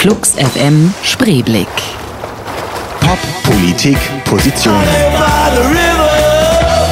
Flux 0.00 0.34
FM 0.34 0.94
Spreeblick. 1.02 1.68
Pop, 3.00 3.18
Politik, 3.42 3.98
Positionen. 4.24 4.88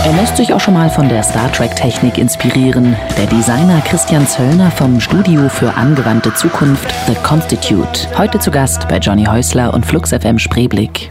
Er 0.04 0.12
lässt 0.12 0.36
sich 0.36 0.52
auch 0.52 0.60
schon 0.60 0.74
mal 0.74 0.90
von 0.90 1.08
der 1.08 1.22
Star 1.22 1.50
Trek-Technik 1.50 2.18
inspirieren. 2.18 2.94
Der 3.16 3.24
Designer 3.24 3.80
Christian 3.80 4.26
Zöllner 4.26 4.70
vom 4.70 5.00
Studio 5.00 5.48
für 5.48 5.72
angewandte 5.72 6.34
Zukunft 6.34 6.92
The 7.06 7.14
Constitute. 7.22 8.06
Heute 8.18 8.40
zu 8.40 8.50
Gast 8.50 8.86
bei 8.88 8.98
Johnny 8.98 9.24
Häusler 9.24 9.72
und 9.72 9.86
Flux 9.86 10.10
FM 10.10 10.38
Spreeblick. 10.38 11.10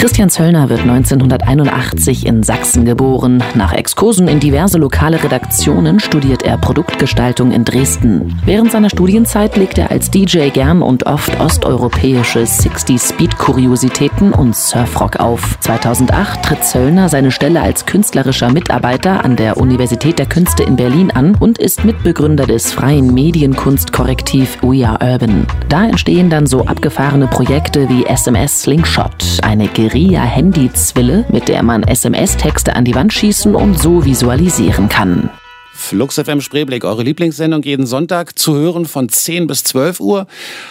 Christian 0.00 0.30
Zöllner 0.30 0.70
wird 0.70 0.80
1981 0.80 2.24
in 2.24 2.42
Sachsen 2.42 2.86
geboren. 2.86 3.44
Nach 3.54 3.74
Exkursen 3.74 4.28
in 4.28 4.40
diverse 4.40 4.78
lokale 4.78 5.22
Redaktionen 5.22 6.00
studiert 6.00 6.42
er 6.42 6.56
Produktgestaltung 6.56 7.52
in 7.52 7.66
Dresden. 7.66 8.40
Während 8.46 8.72
seiner 8.72 8.88
Studienzeit 8.88 9.58
legt 9.58 9.76
er 9.76 9.90
als 9.90 10.10
DJ 10.10 10.48
gern 10.48 10.80
und 10.80 11.04
oft 11.04 11.38
osteuropäische 11.38 12.44
60-Speed-Kuriositäten 12.44 14.32
und 14.32 14.56
Surfrock 14.56 15.16
auf. 15.16 15.58
2008 15.60 16.44
tritt 16.44 16.64
Zöllner 16.64 17.10
seine 17.10 17.30
Stelle 17.30 17.60
als 17.60 17.84
künstlerischer 17.84 18.50
Mitarbeiter 18.50 19.22
an 19.22 19.36
der 19.36 19.58
Universität 19.58 20.18
der 20.18 20.24
Künste 20.24 20.62
in 20.62 20.76
Berlin 20.76 21.10
an 21.10 21.34
und 21.34 21.58
ist 21.58 21.84
Mitbegründer 21.84 22.46
des 22.46 22.72
freien 22.72 23.12
Medienkunstkorrektiv 23.12 24.62
We 24.62 24.88
Are 24.88 24.98
Urban. 25.06 25.46
Da 25.68 25.84
entstehen 25.84 26.30
dann 26.30 26.46
so 26.46 26.64
abgefahrene 26.64 27.26
Projekte 27.26 27.86
wie 27.90 28.06
SMS 28.06 28.62
Slingshot, 28.62 29.40
eine 29.42 29.68
Guerilla-Handy-Zwille, 29.90 31.26
mit 31.32 31.48
der 31.48 31.64
man 31.64 31.82
SMS-Texte 31.82 32.76
an 32.76 32.84
die 32.84 32.94
Wand 32.94 33.12
schießen 33.12 33.56
und 33.56 33.76
so 33.76 34.04
visualisieren 34.04 34.88
kann. 34.88 35.30
Flux 35.72 36.14
FM 36.14 36.40
Spreeblick, 36.40 36.84
eure 36.84 37.02
Lieblingssendung 37.02 37.62
jeden 37.64 37.86
Sonntag 37.86 38.38
zu 38.38 38.54
hören 38.54 38.86
von 38.86 39.08
10 39.08 39.48
bis 39.48 39.64
12 39.64 39.98
Uhr. 39.98 40.26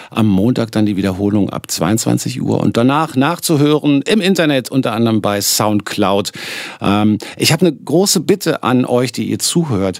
Am 0.09 0.25
Montag 0.25 0.71
dann 0.71 0.85
die 0.85 0.95
Wiederholung 0.95 1.49
ab 1.49 1.69
22 1.69 2.41
Uhr 2.41 2.61
und 2.61 2.77
danach 2.77 3.17
nachzuhören 3.17 4.03
im 4.03 4.21
Internet, 4.21 4.71
unter 4.71 4.93
anderem 4.93 5.19
bei 5.19 5.41
Soundcloud. 5.41 6.31
Ähm, 6.79 7.17
ich 7.35 7.51
habe 7.51 7.67
eine 7.67 7.75
große 7.75 8.21
Bitte 8.21 8.63
an 8.63 8.85
euch, 8.85 9.11
die 9.11 9.29
ihr 9.29 9.39
zuhört. 9.39 9.99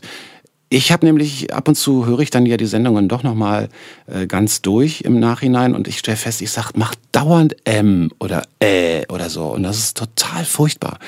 Ich 0.72 0.92
habe 0.92 1.04
nämlich 1.04 1.52
ab 1.52 1.68
und 1.68 1.74
zu 1.74 2.06
höre 2.06 2.20
ich 2.20 2.30
dann 2.30 2.46
ja 2.46 2.56
die 2.56 2.68
Sendungen 2.68 3.10
doch 3.10 3.24
noch 3.24 3.34
mal 3.34 3.70
äh, 4.06 4.28
ganz 4.28 4.62
durch 4.62 5.02
im 5.02 5.20
Nachhinein 5.20 5.74
und 5.74 5.88
ich 5.88 5.98
stelle 5.98 6.16
fest, 6.16 6.44
ich 6.44 6.52
sag, 6.52 6.74
mach 6.76 6.94
dauernd 7.12 7.56
M 7.64 8.12
oder 8.20 8.44
Ä 8.62 9.04
oder 9.12 9.32
so 9.32 9.46
und 9.46 9.64
das 9.64 9.80
ist 9.80 9.98
total 9.98 10.46
furchtbar. 10.46 11.00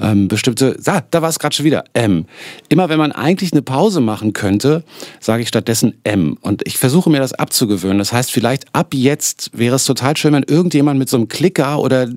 Ähm, 0.00 0.26
bestimmte, 0.26 0.76
da, 0.82 1.00
da 1.08 1.22
war 1.22 1.28
es 1.28 1.38
gerade 1.38 1.54
schon 1.54 1.64
wieder 1.64 1.84
M. 1.92 2.26
Immer 2.68 2.88
wenn 2.88 2.98
man 2.98 3.12
eigentlich 3.12 3.52
eine 3.52 3.62
Pause 3.62 4.00
machen 4.00 4.32
könnte, 4.32 4.82
sage 5.20 5.42
ich 5.44 5.48
stattdessen 5.48 5.94
M 6.02 6.36
und 6.40 6.66
ich 6.66 6.78
versuche 6.78 7.08
mir 7.08 7.20
das 7.20 7.34
abzugewöhnen. 7.34 7.98
Das 7.98 8.12
heißt, 8.12 8.32
vielleicht 8.32 8.74
ab 8.74 8.94
jetzt 8.94 9.50
wäre 9.52 9.76
es 9.76 9.84
total 9.84 10.16
schön, 10.16 10.32
wenn 10.32 10.42
irgendjemand 10.42 10.98
mit 10.98 11.08
so 11.08 11.16
einem 11.18 11.28
Klicker 11.28 11.78
oder 11.78 12.08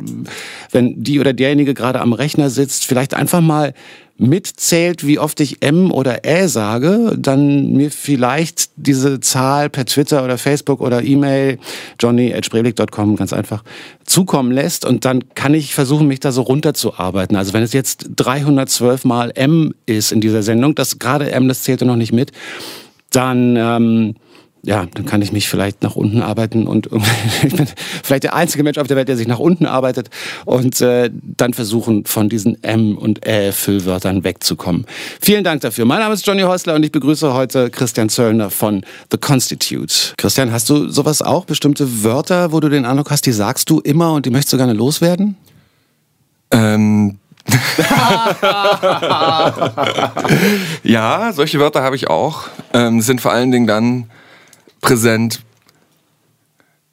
wenn 0.72 1.04
die 1.04 1.20
oder 1.20 1.34
derjenige 1.34 1.76
gerade 1.76 2.02
am 2.02 2.14
Rechner 2.14 2.50
sitzt, 2.50 2.86
vielleicht 2.86 3.14
einfach 3.14 3.42
mal 3.42 3.76
mitzählt, 4.18 5.06
wie 5.06 5.20
oft 5.20 5.40
ich 5.40 5.62
M 5.62 5.92
oder 5.92 6.26
Ä 6.26 6.48
sage, 6.48 7.16
dann 7.18 7.74
mir 7.74 7.92
vielleicht 7.92 8.72
diese 8.76 9.20
Zahl 9.20 9.70
per 9.70 9.86
Twitter 9.86 10.24
oder 10.24 10.38
Facebook 10.38 10.82
oder 10.82 11.04
E-Mail 11.04 11.60
johnny.spreeblick.com 12.00 13.16
ganz 13.16 13.34
einfach 13.34 13.64
zukommen 14.06 14.52
lässt 14.52 14.86
und 14.86 15.06
dann 15.06 15.24
kann 15.36 15.54
ich 15.54 15.76
versuchen, 15.76 16.08
mich 16.08 16.20
da 16.20 16.32
so 16.32 16.42
runterzuarbeiten. 16.42 17.36
Also 17.36 17.54
wenn 17.54 17.64
es 17.64 17.74
jetzt 17.74 18.10
312 18.16 19.06
mal 19.06 19.32
M 19.36 19.74
ist 19.86 20.12
in 20.12 20.22
dieser 20.22 20.42
Sendung, 20.44 20.74
das 20.74 21.00
gerade 21.00 21.32
M, 21.32 21.48
das 21.48 21.64
zählte 21.64 21.86
noch 21.86 21.96
nicht 21.96 22.14
mit, 22.14 22.32
dann... 23.12 23.56
Ähm, 23.56 24.16
ja, 24.64 24.86
dann 24.94 25.06
kann 25.06 25.22
ich 25.22 25.32
mich 25.32 25.48
vielleicht 25.48 25.84
nach 25.84 25.96
unten 25.96 26.22
arbeiten 26.22 26.68
und 26.68 26.90
ich 27.44 27.56
bin 27.56 27.68
vielleicht 28.04 28.24
der 28.24 28.36
einzige 28.36 28.64
Mensch 28.64 28.78
auf 28.78 28.88
der 28.88 28.98
Welt, 28.98 29.08
der 29.08 29.18
sich 29.18 29.28
nach 29.28 29.40
unten 29.40 29.66
arbeitet 29.66 30.10
und 30.46 30.82
äh, 30.82 31.10
dann 31.14 31.54
versuchen, 31.54 32.06
von 32.06 32.30
diesen 32.30 32.62
M 32.64 32.98
und 32.98 33.26
Ä-Füllwörtern 33.26 34.24
wegzukommen. 34.24 34.86
Vielen 35.22 35.44
Dank 35.44 35.62
dafür. 35.62 35.86
Mein 35.86 36.00
Name 36.00 36.14
ist 36.14 36.26
Johnny 36.26 36.42
Häusler 36.42 36.76
und 36.76 36.84
ich 36.84 36.92
begrüße 36.92 37.34
heute 37.34 37.70
Christian 37.70 38.10
Zöllner 38.10 38.50
von 38.50 38.84
The 39.12 39.18
Constitute. 39.18 40.14
Christian, 40.18 40.52
hast 40.52 40.70
du 40.70 40.90
sowas 40.90 41.22
auch? 41.22 41.46
Bestimmte 41.46 42.04
Wörter, 42.04 42.52
wo 42.52 42.60
du 42.60 42.70
den 42.70 42.86
Eindruck 42.86 43.12
hast, 43.12 43.26
die 43.26 43.32
sagst 43.32 43.70
du 43.70 43.80
immer 43.80 44.14
und 44.14 44.26
die 44.26 44.30
möchtest 44.30 44.54
du 44.54 44.58
gerne 44.58 44.74
loswerden? 44.74 45.38
Ähm, 46.52 47.20
ja, 50.84 51.32
solche 51.34 51.60
Wörter 51.60 51.82
habe 51.82 51.96
ich 51.96 52.10
auch. 52.10 52.44
Ähm, 52.74 53.00
sind 53.02 53.22
vor 53.22 53.32
allen 53.32 53.52
Dingen 53.52 53.68
dann 53.68 54.10
präsent, 54.82 55.42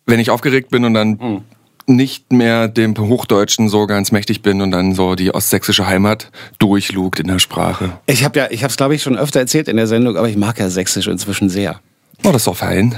wenn 0.07 0.21
ich 0.21 0.31
aufgeregt 0.31 0.71
bin 0.71 0.85
und 0.85 0.95
dann 0.95 1.11
mhm. 1.11 1.41
nicht 1.87 2.33
mehr 2.33 2.69
dem 2.69 2.97
Hochdeutschen 2.97 3.69
so 3.69 3.87
ganz 3.87 4.13
mächtig 4.13 4.43
bin 4.43 4.61
und 4.61 4.71
dann 4.71 4.95
so 4.95 5.15
die 5.15 5.35
ostsächsische 5.35 5.87
Heimat 5.87 6.31
durchlugt 6.59 7.21
in 7.21 7.29
der 7.29 7.39
Sprache. 7.39 7.93
Ich 8.07 8.25
habe 8.25 8.39
ja, 8.39 8.49
ich 8.51 8.63
habe 8.63 8.71
es 8.71 8.77
glaube 8.77 8.95
ich 8.95 9.03
schon 9.03 9.17
öfter 9.17 9.41
erzählt 9.41 9.69
in 9.69 9.77
der 9.77 9.87
Sendung, 9.87 10.17
aber 10.17 10.29
ich 10.29 10.37
mag 10.37 10.59
ja 10.59 10.69
Sächsisch 10.69 11.07
inzwischen 11.07 11.49
sehr. 11.49 11.81
Oh, 12.25 12.33
das 12.33 12.43
ist 12.43 12.47
doch 12.47 12.57
fein. 12.57 12.95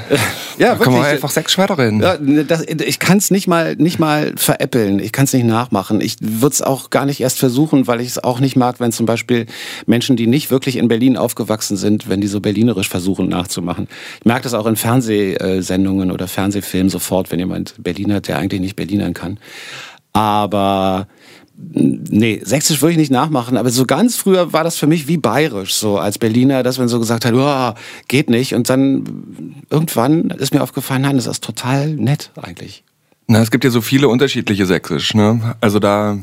ja, 0.58 0.74
da 0.74 0.84
kann 0.84 0.92
man 0.92 1.04
einfach 1.04 1.30
sechs 1.30 1.52
Schwerter 1.52 1.78
reden. 1.78 2.00
Ja, 2.00 2.16
das, 2.16 2.62
ich 2.62 3.00
kann 3.00 3.18
es 3.18 3.32
nicht 3.32 3.48
mal, 3.48 3.74
nicht 3.74 3.98
mal 3.98 4.32
veräppeln. 4.36 5.00
Ich 5.00 5.10
kann 5.10 5.24
es 5.24 5.32
nicht 5.32 5.44
nachmachen. 5.44 6.00
Ich 6.00 6.16
würde 6.20 6.54
es 6.54 6.62
auch 6.62 6.90
gar 6.90 7.06
nicht 7.06 7.20
erst 7.20 7.40
versuchen, 7.40 7.88
weil 7.88 8.00
ich 8.00 8.08
es 8.08 8.22
auch 8.22 8.38
nicht 8.38 8.54
mag, 8.54 8.78
wenn 8.78 8.92
zum 8.92 9.04
Beispiel 9.04 9.46
Menschen, 9.86 10.16
die 10.16 10.28
nicht 10.28 10.52
wirklich 10.52 10.76
in 10.76 10.86
Berlin 10.86 11.16
aufgewachsen 11.16 11.76
sind, 11.76 12.08
wenn 12.08 12.20
die 12.20 12.28
so 12.28 12.40
berlinerisch 12.40 12.88
versuchen 12.88 13.28
nachzumachen. 13.28 13.88
Ich 14.20 14.26
merke 14.26 14.44
das 14.44 14.54
auch 14.54 14.66
in 14.66 14.76
Fernsehsendungen 14.76 16.12
oder 16.12 16.28
Fernsehfilmen 16.28 16.88
sofort, 16.88 17.32
wenn 17.32 17.40
jemand 17.40 17.74
Berliner, 17.78 18.20
der 18.20 18.38
eigentlich 18.38 18.60
nicht 18.60 18.76
Berlinern 18.76 19.12
kann. 19.12 19.38
Aber 20.12 21.08
Nee, 21.58 22.40
Sächsisch 22.44 22.82
würde 22.82 22.92
ich 22.92 22.98
nicht 22.98 23.10
nachmachen, 23.10 23.56
aber 23.56 23.70
so 23.70 23.86
ganz 23.86 24.16
früher 24.16 24.52
war 24.52 24.62
das 24.62 24.76
für 24.76 24.86
mich 24.86 25.08
wie 25.08 25.16
bayerisch, 25.16 25.74
so 25.74 25.98
als 25.98 26.18
Berliner, 26.18 26.62
dass 26.62 26.78
man 26.78 26.88
so 26.88 26.98
gesagt 26.98 27.24
hat, 27.24 27.32
oh, 27.34 27.78
geht 28.08 28.28
nicht. 28.28 28.54
Und 28.54 28.68
dann 28.68 29.54
irgendwann 29.70 30.30
ist 30.30 30.52
mir 30.52 30.62
aufgefallen, 30.62 31.02
nein, 31.02 31.16
das 31.16 31.26
ist 31.26 31.42
total 31.42 31.94
nett 31.94 32.30
eigentlich. 32.40 32.84
Na, 33.26 33.40
es 33.40 33.50
gibt 33.50 33.64
ja 33.64 33.70
so 33.70 33.80
viele 33.80 34.08
unterschiedliche 34.08 34.66
Sächsisch, 34.66 35.14
ne? 35.14 35.56
Also 35.60 35.78
da 35.78 36.18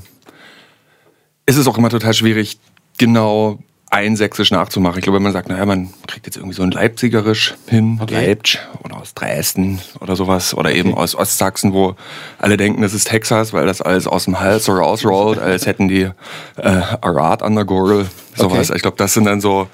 ist 1.46 1.58
es 1.58 1.68
auch 1.68 1.78
immer 1.78 1.90
total 1.90 2.14
schwierig, 2.14 2.60
genau 2.98 3.60
ein 3.94 4.16
Sächsisch 4.16 4.50
nachzumachen. 4.50 4.98
Ich 4.98 5.04
glaube, 5.04 5.18
wenn 5.18 5.24
man 5.24 5.34
sagt, 5.34 5.50
naja, 5.50 5.68
man 5.68 5.94
kriegt 6.08 6.26
jetzt 6.26 6.36
irgendwie 6.36 6.56
so 6.56 6.64
ein 6.64 6.72
Leipzigerisch 6.72 7.54
hin, 7.68 8.00
okay. 8.02 8.26
Leipzig 8.26 8.60
oder 8.84 8.98
aus 8.98 9.14
Dresden 9.14 9.80
oder 10.00 10.16
sowas 10.16 10.56
oder 10.56 10.72
eben 10.72 10.96
aus 10.96 11.14
Ostsachsen, 11.14 11.74
wo 11.74 11.96
alle 12.40 12.58
denken, 12.58 12.82
das 12.82 12.96
ist 12.96 13.08
Texas, 13.08 13.54
weil 13.54 13.68
das 13.68 13.84
alles 13.84 14.08
aus 14.08 14.26
dem 14.26 14.40
Hals 14.40 14.66
so 14.66 14.74
rausrollt, 14.74 15.38
als 15.38 15.68
hätten 15.68 15.88
die 15.88 16.10
äh, 16.58 16.82
Arat 17.02 17.44
an 17.44 17.54
der 17.54 17.66
Gurgel, 17.66 18.08
sowas. 18.36 18.70
Okay. 18.70 18.78
Ich 18.78 18.82
glaube, 18.82 18.98
das 18.98 19.14
sind 19.14 19.26
dann 19.26 19.42
so, 19.42 19.68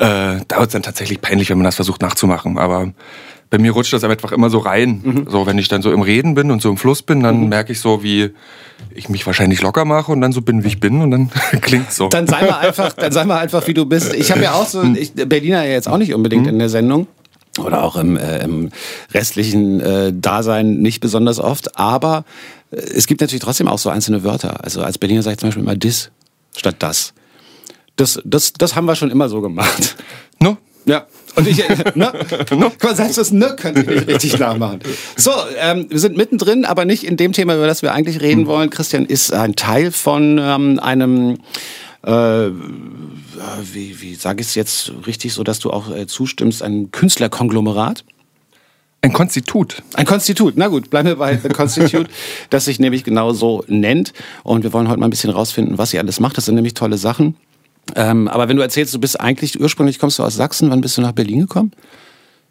äh, 0.00 0.40
da 0.48 0.58
wird 0.58 0.66
es 0.66 0.72
dann 0.72 0.82
tatsächlich 0.82 1.20
peinlich, 1.20 1.48
wenn 1.50 1.58
man 1.58 1.64
das 1.64 1.76
versucht 1.76 2.02
nachzumachen. 2.02 2.58
Aber 2.58 2.90
bei 3.50 3.58
mir 3.58 3.72
rutscht 3.72 3.92
das 3.92 4.04
einfach 4.04 4.30
immer 4.32 4.48
so 4.48 4.58
rein. 4.58 5.00
Mhm. 5.02 5.26
So, 5.28 5.44
wenn 5.44 5.58
ich 5.58 5.68
dann 5.68 5.82
so 5.82 5.92
im 5.92 6.02
Reden 6.02 6.34
bin 6.34 6.52
und 6.52 6.62
so 6.62 6.70
im 6.70 6.76
Fluss 6.76 7.02
bin, 7.02 7.22
dann 7.22 7.42
mhm. 7.42 7.48
merke 7.48 7.72
ich 7.72 7.80
so, 7.80 8.02
wie 8.02 8.30
ich 8.94 9.08
mich 9.08 9.26
wahrscheinlich 9.26 9.60
locker 9.60 9.84
mache 9.84 10.12
und 10.12 10.20
dann 10.20 10.32
so 10.32 10.40
bin, 10.40 10.62
wie 10.62 10.68
ich 10.68 10.80
bin 10.80 11.00
und 11.02 11.10
dann 11.10 11.30
klingt 11.60 11.92
so. 11.92 12.08
Dann 12.08 12.28
sei 12.28 12.46
mal 12.46 12.58
einfach, 12.58 12.92
dann 12.92 13.12
sei 13.12 13.24
mal 13.24 13.38
einfach, 13.38 13.66
wie 13.66 13.74
du 13.74 13.84
bist. 13.84 14.14
Ich 14.14 14.30
habe 14.30 14.42
ja 14.42 14.52
auch 14.52 14.66
so, 14.66 14.82
ich, 14.82 15.12
Berliner 15.14 15.64
ja 15.64 15.72
jetzt 15.72 15.88
auch 15.88 15.98
nicht 15.98 16.14
unbedingt 16.14 16.44
mhm. 16.44 16.50
in 16.50 16.58
der 16.60 16.68
Sendung 16.68 17.08
oder 17.58 17.82
auch 17.82 17.96
im, 17.96 18.16
äh, 18.16 18.38
im 18.38 18.70
restlichen 19.12 19.80
äh, 19.80 20.12
Dasein 20.14 20.78
nicht 20.78 21.00
besonders 21.00 21.40
oft, 21.40 21.76
aber 21.76 22.24
äh, 22.70 22.76
es 22.76 23.08
gibt 23.08 23.20
natürlich 23.20 23.42
trotzdem 23.42 23.66
auch 23.66 23.78
so 23.78 23.90
einzelne 23.90 24.22
Wörter. 24.22 24.62
Also 24.62 24.82
als 24.82 24.98
Berliner 24.98 25.22
sage 25.22 25.34
ich 25.34 25.38
zum 25.40 25.48
Beispiel 25.48 25.64
immer 25.64 25.76
dis 25.76 26.12
statt 26.56 26.76
das. 26.78 27.14
Das, 27.96 28.22
das, 28.24 28.52
das 28.52 28.76
haben 28.76 28.86
wir 28.86 28.94
schon 28.94 29.10
immer 29.10 29.28
so 29.28 29.40
gemacht. 29.40 29.96
No? 30.38 30.56
Ja. 30.86 31.06
Und 31.36 31.46
ich, 31.46 31.58
ne? 31.94 32.12
no? 32.50 32.72
Selbst 32.94 33.18
das 33.18 33.30
Ne 33.30 33.54
könnte 33.56 33.82
ich 33.82 33.86
nicht 33.86 34.08
richtig 34.08 34.38
nachmachen. 34.38 34.80
So, 35.16 35.30
ähm, 35.58 35.86
wir 35.88 35.98
sind 35.98 36.16
mittendrin, 36.16 36.64
aber 36.64 36.84
nicht 36.84 37.04
in 37.04 37.16
dem 37.16 37.32
Thema, 37.32 37.54
über 37.54 37.66
das 37.66 37.82
wir 37.82 37.92
eigentlich 37.92 38.20
reden 38.20 38.42
hm. 38.42 38.46
wollen. 38.46 38.70
Christian 38.70 39.06
ist 39.06 39.32
ein 39.32 39.56
Teil 39.56 39.92
von 39.92 40.38
ähm, 40.38 40.80
einem 40.80 41.38
äh, 42.02 42.10
wie, 43.72 44.00
wie 44.00 44.14
sage 44.14 44.40
ich 44.40 44.48
es 44.48 44.54
jetzt 44.54 44.92
richtig, 45.06 45.34
so 45.34 45.44
dass 45.44 45.58
du 45.58 45.70
auch 45.70 45.94
äh, 45.94 46.06
zustimmst, 46.06 46.62
ein 46.62 46.90
Künstlerkonglomerat? 46.90 48.04
Ein 49.02 49.12
Konstitut. 49.14 49.82
Ein 49.94 50.04
Konstitut. 50.04 50.54
Na 50.56 50.68
gut, 50.68 50.90
bleiben 50.90 51.08
wir 51.08 51.16
bei 51.16 51.36
The 51.36 51.48
Constitute, 51.48 52.10
das 52.50 52.66
sich 52.66 52.78
nämlich 52.78 53.02
genau 53.02 53.32
so 53.32 53.64
nennt. 53.66 54.12
Und 54.42 54.62
wir 54.62 54.72
wollen 54.74 54.88
heute 54.88 55.00
mal 55.00 55.06
ein 55.06 55.10
bisschen 55.10 55.30
rausfinden, 55.30 55.78
was 55.78 55.94
ihr 55.94 56.00
alles 56.00 56.20
macht. 56.20 56.36
Das 56.36 56.44
sind 56.44 56.54
nämlich 56.54 56.74
tolle 56.74 56.98
Sachen. 56.98 57.34
Ähm, 57.96 58.28
aber 58.28 58.48
wenn 58.48 58.56
du 58.56 58.62
erzählst, 58.62 58.94
du 58.94 59.00
bist 59.00 59.20
eigentlich 59.20 59.60
ursprünglich 59.60 59.98
kommst 59.98 60.18
du 60.18 60.22
aus 60.22 60.34
Sachsen, 60.34 60.70
wann 60.70 60.80
bist 60.80 60.96
du 60.96 61.02
nach 61.02 61.12
Berlin 61.12 61.40
gekommen? 61.40 61.72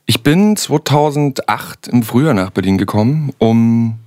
Ich 0.05 0.23
bin 0.23 0.55
2008 0.55 1.87
im 1.87 2.03
Frühjahr 2.03 2.33
nach 2.33 2.49
Berlin 2.49 2.77
gekommen, 2.77 3.31
um 3.37 3.99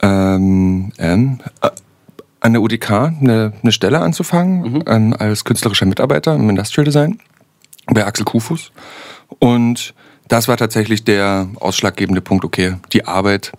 ähm, 0.00 0.92
ähm, 0.98 1.40
äh, 1.60 1.70
an 2.40 2.52
der 2.52 2.62
UDK 2.62 2.90
eine, 2.90 3.52
eine 3.62 3.72
Stelle 3.72 4.00
anzufangen 4.00 4.72
mhm. 4.72 4.84
ähm, 4.86 5.16
als 5.18 5.44
künstlerischer 5.44 5.86
Mitarbeiter 5.86 6.34
im 6.34 6.48
Industrial 6.48 6.84
Design 6.84 7.18
bei 7.86 8.04
Axel 8.04 8.24
Kufus. 8.24 8.72
Und 9.38 9.94
das 10.28 10.48
war 10.48 10.56
tatsächlich 10.56 11.04
der 11.04 11.48
ausschlaggebende 11.60 12.20
Punkt, 12.20 12.44
okay, 12.44 12.76
die 12.92 13.06
Arbeit 13.06 13.52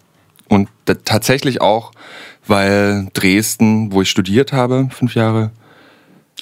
und 0.49 0.69
tatsächlich 1.05 1.61
auch, 1.61 1.91
weil 2.45 3.07
Dresden, 3.13 3.91
wo 3.91 4.01
ich 4.01 4.09
studiert 4.09 4.53
habe, 4.53 4.89
fünf 4.91 5.15
Jahre, 5.15 5.51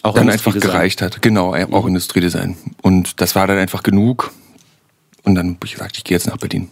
auch 0.03 0.15
dann 0.15 0.29
einfach 0.29 0.57
gereicht 0.57 1.01
hat. 1.01 1.21
Genau, 1.21 1.53
auch 1.53 1.83
mhm. 1.83 1.89
Industriedesign. 1.89 2.57
Und 2.81 3.21
das 3.21 3.35
war 3.35 3.47
dann 3.47 3.57
einfach 3.57 3.83
genug. 3.83 4.31
Und 5.23 5.35
dann 5.35 5.55
habe 5.55 5.65
ich 5.65 5.73
gesagt, 5.73 5.97
ich 5.97 6.03
gehe 6.03 6.15
jetzt 6.15 6.27
nach 6.27 6.37
Berlin. 6.37 6.69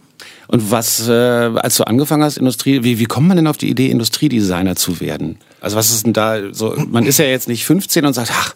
Und 0.47 0.71
was, 0.71 1.07
äh, 1.07 1.11
als 1.11 1.77
du 1.77 1.83
angefangen 1.83 2.23
hast, 2.23 2.37
Industrie, 2.37 2.83
wie, 2.83 2.97
wie 2.97 3.05
kommt 3.05 3.27
man 3.27 3.37
denn 3.37 3.45
auf 3.45 3.57
die 3.57 3.69
Idee, 3.69 3.91
Industriedesigner 3.91 4.75
zu 4.75 4.99
werden? 4.99 5.37
Also 5.61 5.77
was 5.77 5.91
ist 5.91 6.07
denn 6.07 6.13
da 6.13 6.53
so, 6.53 6.73
man 6.87 7.05
ist 7.05 7.19
ja 7.19 7.25
jetzt 7.25 7.47
nicht 7.47 7.65
15 7.65 8.03
und 8.03 8.13
sagt, 8.13 8.31
ach, 8.33 8.55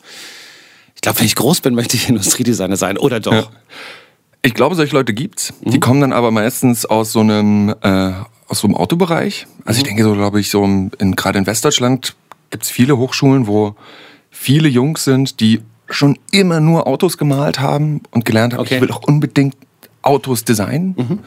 ich 0.95 1.01
glaube, 1.01 1.19
wenn 1.19 1.27
ich 1.27 1.35
groß 1.35 1.61
bin, 1.61 1.75
möchte 1.75 1.95
ich 1.95 2.09
Industriedesigner 2.09 2.77
sein, 2.77 2.97
oder 2.97 3.19
doch? 3.19 3.31
Ja. 3.31 3.47
Ich 4.41 4.55
glaube, 4.55 4.75
solche 4.75 4.95
Leute 4.95 5.13
gibt's. 5.13 5.53
Mhm. 5.61 5.71
Die 5.71 5.79
kommen 5.79 6.01
dann 6.01 6.13
aber 6.13 6.31
meistens 6.31 6.87
aus 6.87 7.11
so 7.11 7.19
einem, 7.19 7.75
äh, 7.81 8.11
aus 8.47 8.59
so 8.59 8.67
einem 8.67 8.75
Autobereich. 8.75 9.45
Also 9.63 9.77
ich 9.77 9.83
mhm. 9.83 9.89
denke 9.89 10.03
so, 10.03 10.13
glaube 10.13 10.39
ich, 10.39 10.49
so 10.49 10.63
in, 10.63 11.15
gerade 11.15 11.37
in 11.37 11.45
Westdeutschland 11.45 12.15
gibt's 12.49 12.71
viele 12.71 12.97
Hochschulen, 12.97 13.45
wo 13.45 13.75
viele 14.43 14.67
Jungs 14.67 15.05
sind, 15.05 15.39
die 15.39 15.61
schon 15.89 16.19
immer 16.31 16.59
nur 16.59 16.85
Autos 16.85 17.17
gemalt 17.17 17.61
haben 17.61 18.01
und 18.11 18.25
gelernt 18.25 18.53
haben, 18.53 18.61
okay. 18.61 18.75
ich 18.75 18.81
will 18.81 18.91
auch 18.91 19.03
unbedingt 19.07 19.55
Autos 20.01 20.43
designen. 20.43 20.95
Mhm. 20.97 21.19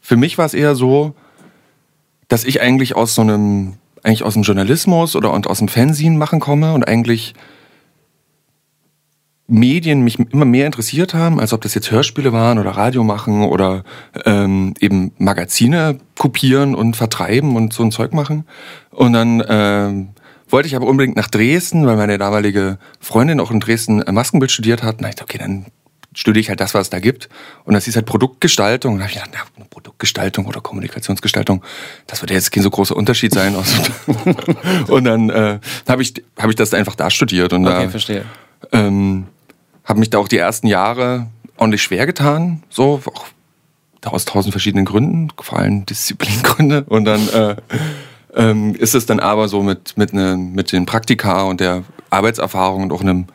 Für 0.00 0.16
mich 0.16 0.38
war 0.38 0.46
es 0.46 0.54
eher 0.54 0.74
so, 0.74 1.14
dass 2.26 2.44
ich 2.44 2.60
eigentlich 2.60 2.96
aus 2.96 3.14
so 3.14 3.22
einem, 3.22 3.74
eigentlich 4.02 4.24
aus 4.24 4.34
dem 4.34 4.42
Journalismus 4.42 5.14
oder 5.14 5.32
und 5.32 5.46
aus 5.46 5.58
dem 5.58 5.68
Fernsehen 5.68 6.18
machen 6.18 6.40
komme 6.40 6.72
und 6.72 6.86
eigentlich 6.88 7.34
Medien 9.46 10.02
mich 10.02 10.18
immer 10.18 10.44
mehr 10.44 10.66
interessiert 10.66 11.14
haben, 11.14 11.38
als 11.38 11.52
ob 11.52 11.60
das 11.60 11.74
jetzt 11.74 11.92
Hörspiele 11.92 12.32
waren 12.32 12.58
oder 12.58 12.72
Radio 12.72 13.04
machen 13.04 13.44
oder 13.44 13.84
ähm, 14.26 14.74
eben 14.80 15.12
Magazine 15.18 15.98
kopieren 16.18 16.74
und 16.74 16.96
vertreiben 16.96 17.54
und 17.54 17.72
so 17.72 17.84
ein 17.84 17.92
Zeug 17.92 18.12
machen. 18.12 18.44
Und 18.90 19.12
dann 19.12 19.42
ähm, 19.48 20.08
wollte 20.48 20.68
ich 20.68 20.76
aber 20.76 20.86
unbedingt 20.86 21.16
nach 21.16 21.28
Dresden, 21.28 21.86
weil 21.86 21.96
meine 21.96 22.18
damalige 22.18 22.78
Freundin 23.00 23.40
auch 23.40 23.50
in 23.50 23.60
Dresden 23.60 24.02
Maskenbild 24.10 24.50
studiert 24.50 24.82
hat. 24.82 25.00
Na, 25.00 25.08
ich 25.08 25.14
dachte, 25.14 25.34
okay, 25.34 25.38
dann 25.38 25.66
studiere 26.14 26.40
ich 26.40 26.48
halt 26.48 26.60
das, 26.60 26.74
was 26.74 26.82
es 26.82 26.90
da 26.90 26.98
gibt. 26.98 27.28
Und 27.64 27.74
das 27.74 27.86
ist 27.86 27.96
halt 27.96 28.06
Produktgestaltung. 28.06 28.94
Und 28.94 28.98
da 28.98 29.04
habe 29.04 29.12
ich 29.12 29.22
gedacht, 29.22 29.48
na, 29.56 29.64
Produktgestaltung 29.70 30.46
oder 30.46 30.60
Kommunikationsgestaltung, 30.60 31.62
das 32.06 32.20
wird 32.22 32.30
ja 32.30 32.36
jetzt 32.36 32.50
kein 32.50 32.62
so 32.62 32.70
großer 32.70 32.96
Unterschied 32.96 33.32
sein. 33.32 33.54
und 34.88 35.04
dann 35.04 35.30
äh, 35.30 35.58
habe 35.88 36.02
ich, 36.02 36.14
hab 36.38 36.50
ich 36.50 36.56
das 36.56 36.74
einfach 36.74 36.94
da 36.94 37.10
studiert. 37.10 37.52
Und 37.52 37.66
okay, 37.66 37.84
da, 37.84 37.90
verstehe. 37.90 38.24
Ähm, 38.72 39.26
habe 39.84 40.00
mich 40.00 40.10
da 40.10 40.18
auch 40.18 40.28
die 40.28 40.38
ersten 40.38 40.66
Jahre 40.66 41.28
ordentlich 41.56 41.82
schwer 41.82 42.06
getan. 42.06 42.62
So, 42.68 43.00
auch 43.06 43.26
aus 44.04 44.24
tausend 44.24 44.52
verschiedenen 44.52 44.84
Gründen, 44.84 45.28
vor 45.38 45.58
allem 45.58 45.84
Disziplingründe. 45.84 46.84
Und 46.84 47.04
dann 47.04 47.28
äh, 47.28 47.56
ähm, 48.34 48.74
ist 48.74 48.94
es 48.94 49.06
dann 49.06 49.20
aber 49.20 49.48
so 49.48 49.62
mit, 49.62 49.96
mit, 49.96 50.12
ne, 50.12 50.36
mit 50.36 50.72
den 50.72 50.86
Praktika 50.86 51.42
und 51.42 51.60
der 51.60 51.84
Arbeitserfahrung 52.10 52.84
und 52.84 52.92
auch 52.92 53.00
einem 53.00 53.26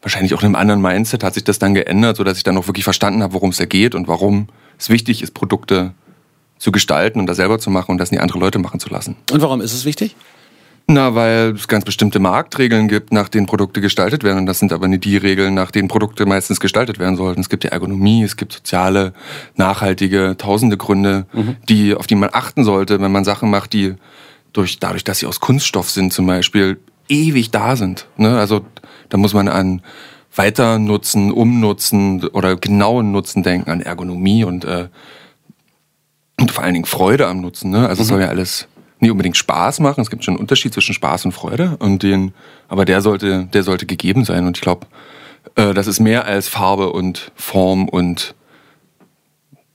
wahrscheinlich 0.00 0.34
auch 0.34 0.40
in 0.40 0.46
einem 0.46 0.56
anderen 0.56 0.82
Mindset 0.82 1.22
hat 1.22 1.34
sich 1.34 1.44
das 1.44 1.58
dann 1.58 1.74
geändert, 1.74 2.16
sodass 2.16 2.36
ich 2.36 2.42
dann 2.42 2.56
auch 2.56 2.66
wirklich 2.66 2.84
verstanden 2.84 3.22
habe, 3.22 3.34
worum 3.34 3.50
es 3.50 3.56
da 3.56 3.64
geht 3.64 3.94
und 3.94 4.08
warum 4.08 4.48
es 4.78 4.90
wichtig 4.90 5.22
ist, 5.22 5.32
Produkte 5.32 5.94
zu 6.58 6.72
gestalten 6.72 7.20
und 7.20 7.26
das 7.26 7.36
selber 7.36 7.58
zu 7.58 7.70
machen 7.70 7.92
und 7.92 7.98
das 7.98 8.10
nicht 8.10 8.20
andere 8.20 8.38
Leute 8.38 8.58
machen 8.58 8.80
zu 8.80 8.88
lassen. 8.88 9.16
Und 9.30 9.40
warum 9.40 9.60
ist 9.60 9.72
es 9.72 9.84
wichtig? 9.84 10.16
Na, 10.92 11.14
weil 11.14 11.52
es 11.52 11.68
ganz 11.68 11.86
bestimmte 11.86 12.18
Marktregeln 12.18 12.86
gibt, 12.86 13.14
nach 13.14 13.30
denen 13.30 13.46
Produkte 13.46 13.80
gestaltet 13.80 14.24
werden. 14.24 14.40
Und 14.40 14.46
das 14.46 14.58
sind 14.58 14.74
aber 14.74 14.88
nicht 14.88 15.04
die 15.04 15.16
Regeln, 15.16 15.54
nach 15.54 15.70
denen 15.70 15.88
Produkte 15.88 16.26
meistens 16.26 16.60
gestaltet 16.60 16.98
werden 16.98 17.16
sollten. 17.16 17.40
Es 17.40 17.48
gibt 17.48 17.64
ja 17.64 17.70
Ergonomie, 17.70 18.22
es 18.22 18.36
gibt 18.36 18.52
soziale, 18.52 19.14
nachhaltige, 19.56 20.36
tausende 20.36 20.76
Gründe, 20.76 21.24
mhm. 21.32 21.56
die, 21.66 21.94
auf 21.94 22.06
die 22.06 22.14
man 22.14 22.28
achten 22.30 22.64
sollte, 22.64 23.00
wenn 23.00 23.10
man 23.10 23.24
Sachen 23.24 23.48
macht, 23.48 23.72
die 23.72 23.94
durch, 24.52 24.80
dadurch, 24.80 25.02
dass 25.02 25.20
sie 25.20 25.26
aus 25.26 25.40
Kunststoff 25.40 25.88
sind 25.88 26.12
zum 26.12 26.26
Beispiel, 26.26 26.78
ewig 27.08 27.50
da 27.50 27.74
sind. 27.76 28.06
Ne? 28.18 28.38
Also 28.38 28.66
da 29.08 29.16
muss 29.16 29.32
man 29.32 29.48
an 29.48 29.80
Weiternutzen, 30.34 31.32
Umnutzen 31.32 32.22
oder 32.28 32.56
genauen 32.56 33.12
Nutzen 33.12 33.42
denken, 33.42 33.70
an 33.70 33.80
Ergonomie 33.80 34.44
und, 34.44 34.66
äh, 34.66 34.88
und 36.38 36.50
vor 36.50 36.64
allen 36.64 36.74
Dingen 36.74 36.84
Freude 36.84 37.28
am 37.28 37.40
Nutzen. 37.40 37.70
Ne? 37.70 37.88
Also 37.88 38.00
mhm. 38.00 38.02
es 38.02 38.08
soll 38.08 38.20
ja 38.20 38.28
alles 38.28 38.68
nicht 39.02 39.10
unbedingt 39.10 39.36
Spaß 39.36 39.80
machen. 39.80 40.00
Es 40.00 40.10
gibt 40.10 40.24
schon 40.24 40.34
einen 40.34 40.40
Unterschied 40.40 40.72
zwischen 40.72 40.94
Spaß 40.94 41.24
und 41.26 41.32
Freude. 41.32 41.76
Und 41.78 42.02
den, 42.02 42.32
aber 42.68 42.84
der 42.84 43.02
sollte, 43.02 43.48
der 43.52 43.62
sollte 43.62 43.86
gegeben 43.86 44.24
sein. 44.24 44.46
Und 44.46 44.56
ich 44.56 44.62
glaube, 44.62 44.86
äh, 45.56 45.74
das 45.74 45.86
ist 45.86 46.00
mehr 46.00 46.24
als 46.24 46.48
Farbe 46.48 46.92
und 46.92 47.32
Form 47.34 47.88
und 47.88 48.34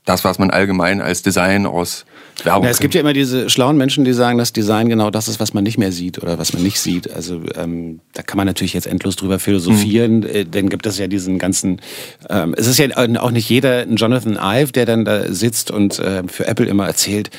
das, 0.06 0.24
was 0.24 0.40
man 0.40 0.50
allgemein 0.50 1.02
als 1.02 1.22
Design 1.22 1.66
aus 1.66 2.06
Werbung. 2.44 2.64
Ja, 2.64 2.70
es 2.70 2.80
gibt 2.80 2.94
ja 2.94 3.02
immer 3.02 3.14
diese 3.14 3.50
schlauen 3.50 3.78
Menschen, 3.78 4.06
die 4.06 4.14
sagen, 4.14 4.38
dass 4.38 4.54
Design 4.54 4.88
genau 4.88 5.10
das 5.10 5.28
ist, 5.28 5.40
was 5.42 5.54
man 5.54 5.66
nicht 5.66 5.78
mehr 5.78 5.92
sieht 5.92 6.22
oder 6.24 6.40
was 6.40 6.54
man 6.54 6.64
nicht 6.64 6.80
sieht. 6.80 7.12
Also 7.12 7.42
ähm, 7.56 8.00
da 8.14 8.22
kann 8.22 8.38
man 8.38 8.48
natürlich 8.48 8.74
jetzt 8.74 8.88
endlos 8.88 9.18
drüber 9.18 9.38
philosophieren. 9.38 10.20
Mhm. 10.20 10.52
Dann 10.52 10.70
gibt 10.70 10.86
es 10.86 10.98
ja 10.98 11.08
diesen 11.08 11.40
ganzen. 11.40 11.82
Ähm, 12.30 12.56
es 12.58 12.68
ist 12.68 12.80
ja 12.80 12.88
auch 12.96 13.32
nicht 13.32 13.50
jeder 13.50 13.82
ein 13.82 13.98
Jonathan 13.98 14.38
Ive, 14.42 14.72
der 14.72 14.86
dann 14.86 15.04
da 15.04 15.32
sitzt 15.32 15.72
und 15.72 16.00
äh, 16.00 16.24
für 16.28 16.48
Apple 16.48 16.68
immer 16.68 16.88
erzählt, 16.88 17.30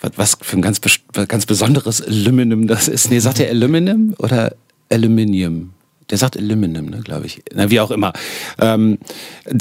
was 0.00 0.38
für 0.40 0.56
ein 0.56 0.62
ganz, 0.62 0.80
ganz 1.26 1.46
besonderes 1.46 2.00
Aluminum 2.02 2.66
das 2.66 2.88
ist. 2.88 3.10
Nee, 3.10 3.18
sagt 3.18 3.40
er 3.40 3.50
Aluminum 3.50 4.14
oder 4.18 4.54
Aluminium? 4.90 5.70
Der 6.10 6.16
sagt 6.16 6.38
Aluminum, 6.38 6.86
ne, 6.86 7.00
glaube 7.00 7.26
ich. 7.26 7.42
Na, 7.52 7.70
wie 7.70 7.80
auch 7.80 7.90
immer. 7.90 8.12
Ähm, 8.58 8.98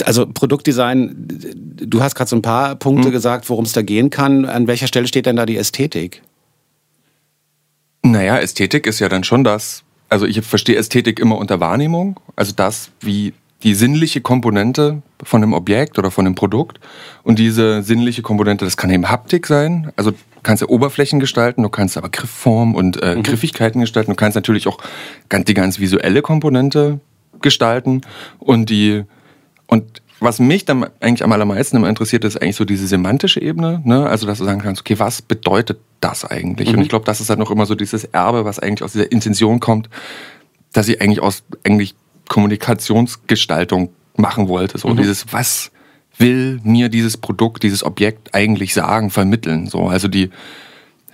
also 0.06 0.26
Produktdesign, 0.26 1.16
du 1.28 2.02
hast 2.02 2.16
gerade 2.16 2.30
so 2.30 2.38
ein 2.38 2.42
paar 2.42 2.76
Punkte 2.76 3.10
mhm. 3.10 3.12
gesagt, 3.12 3.50
worum 3.50 3.66
es 3.66 3.74
da 3.74 3.82
gehen 3.82 4.10
kann. 4.10 4.46
An 4.46 4.68
welcher 4.68 4.88
Stelle 4.88 5.08
steht 5.08 5.26
denn 5.26 5.36
da 5.36 5.46
die 5.46 5.58
Ästhetik? 5.58 6.22
Naja, 8.04 8.38
Ästhetik 8.38 8.88
ist 8.88 9.00
ja 9.00 9.10
dann 9.10 9.26
schon 9.26 9.44
das. 9.44 9.84
Also 10.08 10.26
ich 10.26 10.42
verstehe 10.42 10.78
Ästhetik 10.78 11.20
immer 11.20 11.38
unter 11.38 11.60
Wahrnehmung. 11.60 12.18
Also 12.38 12.54
das, 12.56 12.92
wie 13.02 13.34
die 13.64 13.74
sinnliche 13.74 14.22
Komponente 14.22 15.02
von 15.24 15.44
einem 15.44 15.54
Objekt 15.54 15.98
oder 16.00 16.12
von 16.12 16.26
einem 16.26 16.36
Produkt. 16.36 16.80
Und 17.24 17.40
diese 17.40 17.82
sinnliche 17.82 18.22
Komponente, 18.22 18.64
das 18.64 18.78
kann 18.78 18.90
eben 18.90 19.10
Haptik 19.10 19.48
sein. 19.48 19.92
Also 19.96 20.14
du 20.38 20.42
kannst 20.44 20.62
ja 20.62 20.70
Oberflächen 20.70 21.20
gestalten, 21.20 21.64
du 21.64 21.70
kannst 21.70 21.98
aber 21.98 22.10
Griffform 22.10 22.76
und 22.76 23.02
äh, 23.04 23.16
mhm. 23.16 23.24
Griffigkeiten 23.24 23.82
gestalten. 23.82 24.12
Du 24.12 24.16
kannst 24.16 24.36
natürlich 24.36 24.68
auch 24.68 24.78
die 25.32 25.54
ganz 25.54 25.80
visuelle 25.80 26.22
Komponente 26.22 27.00
gestalten. 27.42 28.02
Und 28.40 28.70
die 28.70 29.04
und 29.68 30.02
was 30.20 30.40
mich 30.40 30.66
dann 30.66 30.88
eigentlich 31.00 31.24
am 31.24 31.32
allermeisten 31.32 31.78
immer 31.78 31.90
interessiert, 31.90 32.24
ist 32.24 32.42
eigentlich 32.42 32.56
so 32.56 32.66
diese 32.66 32.88
semantische 32.88 33.42
Ebene. 33.42 33.82
Ne? 33.84 34.08
Also, 34.08 34.26
dass 34.26 34.40
du 34.40 34.46
sagen 34.46 34.62
kannst, 34.62 34.82
okay, 34.82 34.98
was 34.98 35.22
bedeutet 35.22 35.80
das 36.00 36.26
eigentlich? 36.26 36.70
Mhm. 36.70 36.78
Und 36.78 36.82
ich 36.82 36.90
glaube, 36.90 37.06
das 37.06 37.22
ist 37.22 37.30
halt 37.30 37.40
noch 37.40 37.52
immer 37.52 37.66
so 37.66 37.76
dieses 37.76 38.06
Erbe, 38.06 38.46
was 38.46 38.58
eigentlich 38.58 38.84
aus 38.84 38.94
dieser 38.94 39.12
Intention 39.12 39.60
kommt, 39.60 39.90
dass 40.74 40.88
ich 40.88 41.02
eigentlich 41.02 41.22
aus 41.22 41.44
eigentlich 41.64 41.94
Kommunikationsgestaltung 42.30 43.90
machen 44.16 44.48
wollte. 44.48 44.78
So 44.80 44.90
mhm. 44.90 44.98
dieses, 44.98 45.32
was 45.32 45.72
will 46.18 46.60
mir 46.64 46.90
dieses 46.90 47.18
Produkt, 47.18 47.64
dieses 47.64 47.84
Objekt 47.84 48.34
eigentlich 48.34 48.74
sagen, 48.74 49.10
vermitteln? 49.10 49.68
So, 49.68 49.88
also 49.88 50.08
die, 50.08 50.30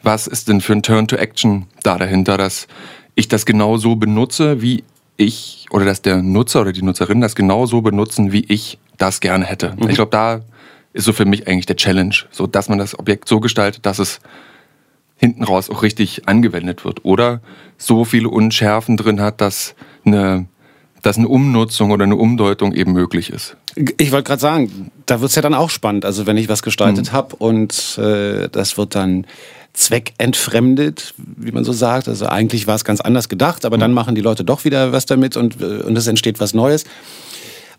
was 0.02 0.28
ist 0.28 0.48
denn 0.48 0.62
für 0.62 0.74
ein 0.74 0.84
Turn 0.84 1.08
to 1.08 1.16
Action 1.16 1.66
da 1.84 1.98
dahinter, 1.98 2.38
dass 2.38 2.68
ich 3.16 3.28
das 3.28 3.46
genau 3.46 3.78
so 3.78 3.96
benutze, 3.96 4.62
wie 4.62 4.84
ich 5.18 5.66
oder 5.70 5.86
dass 5.86 6.02
der 6.02 6.22
Nutzer 6.22 6.62
oder 6.62 6.72
die 6.72 6.82
Nutzerin 6.82 7.22
das 7.22 7.36
genau 7.36 7.66
so 7.66 7.82
benutzen, 7.82 8.32
wie 8.32 8.46
ich 8.48 8.80
das 8.98 9.20
gerne 9.20 9.46
hätte. 9.46 9.76
Mhm. 9.78 9.90
Ich 9.90 9.96
glaube, 9.96 10.12
da 10.12 10.42
ist 10.94 11.06
so 11.06 11.14
für 11.14 11.26
mich 11.26 11.48
eigentlich 11.48 11.66
der 11.66 11.76
Challenge, 11.76 12.16
so 12.32 12.48
dass 12.48 12.70
man 12.70 12.78
das 12.78 12.98
Objekt 12.98 13.28
so 13.28 13.40
gestaltet, 13.40 13.86
dass 13.86 14.00
es 14.00 14.20
hinten 15.16 15.44
raus 15.44 15.70
auch 15.70 15.84
richtig 15.84 16.28
angewendet 16.28 16.86
wird 16.86 17.06
oder 17.06 17.42
so 17.78 18.06
viele 18.06 18.30
Unschärfen 18.30 18.98
drin 18.98 19.22
hat, 19.22 19.42
dass 19.42 19.76
eine 20.06 20.48
dass 21.02 21.18
eine 21.18 21.28
Umnutzung 21.28 21.92
oder 21.92 22.06
eine 22.06 22.16
Umdeutung 22.16 22.74
eben 22.74 22.94
möglich 22.94 23.30
ist. 23.30 23.58
Ich 23.76 24.12
wollte 24.12 24.28
gerade 24.28 24.42
sagen, 24.42 24.92
da 25.06 25.22
wird 25.22 25.30
es 25.30 25.36
ja 25.36 25.42
dann 25.42 25.54
auch 25.54 25.70
spannend. 25.70 26.06
Also 26.06 26.26
wenn 26.26 26.38
ich 26.38 26.50
was 26.50 26.64
gestaltet 26.64 27.08
mhm. 27.08 27.12
habe 27.14 27.36
und 27.38 27.98
äh, 27.98 28.50
das 28.50 28.78
wird 28.78 28.96
dann 28.96 29.26
zweckentfremdet, 29.74 31.16
wie 31.18 31.52
man 31.52 31.64
so 31.64 31.74
sagt. 31.74 32.08
Also 32.08 32.28
eigentlich 32.28 32.68
war 32.68 32.76
es 32.76 32.86
ganz 32.86 33.02
anders 33.02 33.30
gedacht, 33.30 33.66
aber 33.66 33.78
mhm. 33.78 33.82
dann 33.82 33.94
machen 33.94 34.16
die 34.16 34.22
Leute 34.22 34.44
doch 34.44 34.66
wieder 34.66 34.92
was 34.92 35.06
damit 35.06 35.36
und, 35.36 35.62
äh, 35.62 35.82
und 35.82 35.98
es 35.98 36.08
entsteht 36.08 36.40
was 36.40 36.54
Neues. 36.54 36.86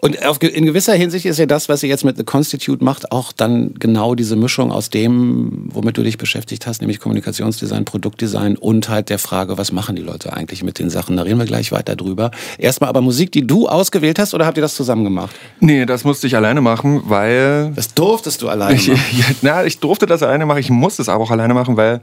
Und 0.04 0.22
auf, 0.22 0.42
in 0.42 0.66
gewisser 0.66 0.92
Hinsicht 0.92 1.24
ist 1.24 1.38
ja 1.38 1.46
das, 1.46 1.70
was 1.70 1.82
ihr 1.82 1.88
jetzt 1.88 2.04
mit 2.04 2.18
The 2.18 2.24
Constitute 2.24 2.84
macht, 2.84 3.10
auch 3.10 3.32
dann 3.32 3.72
genau 3.72 4.14
diese 4.14 4.36
Mischung 4.36 4.70
aus 4.70 4.90
dem, 4.90 5.70
womit 5.72 5.96
du 5.96 6.02
dich 6.02 6.18
beschäftigt 6.18 6.66
hast, 6.66 6.82
nämlich 6.82 7.00
Kommunikationsdesign, 7.00 7.86
Produktdesign 7.86 8.58
und 8.58 8.90
halt 8.90 9.08
der 9.08 9.18
Frage, 9.18 9.56
was 9.56 9.72
machen 9.72 9.96
die 9.96 10.02
Leute 10.02 10.34
eigentlich 10.34 10.62
mit 10.62 10.78
den 10.78 10.90
Sachen? 10.90 11.16
Da 11.16 11.22
reden 11.22 11.38
wir 11.38 11.46
gleich 11.46 11.72
weiter 11.72 11.96
drüber. 11.96 12.32
Erstmal 12.58 12.90
aber 12.90 13.00
Musik, 13.00 13.32
die 13.32 13.46
du 13.46 13.66
ausgewählt 13.66 14.18
hast, 14.18 14.34
oder 14.34 14.44
habt 14.44 14.58
ihr 14.58 14.60
das 14.60 14.74
zusammen 14.74 15.04
gemacht? 15.04 15.34
Nee, 15.60 15.86
das 15.86 16.04
musste 16.04 16.26
ich 16.26 16.36
alleine 16.36 16.60
machen, 16.60 17.04
weil. 17.06 17.72
Das 17.74 17.94
durftest 17.94 18.42
du 18.42 18.50
alleine 18.50 18.74
machen. 18.74 19.00
Ich, 19.10 19.36
na, 19.40 19.64
ich 19.64 19.78
durfte 19.78 20.04
das 20.04 20.22
alleine 20.22 20.44
machen, 20.44 20.58
ich 20.58 20.68
musste 20.68 21.00
es 21.00 21.08
aber 21.08 21.24
auch 21.24 21.30
alleine 21.30 21.54
machen, 21.54 21.78
weil 21.78 22.02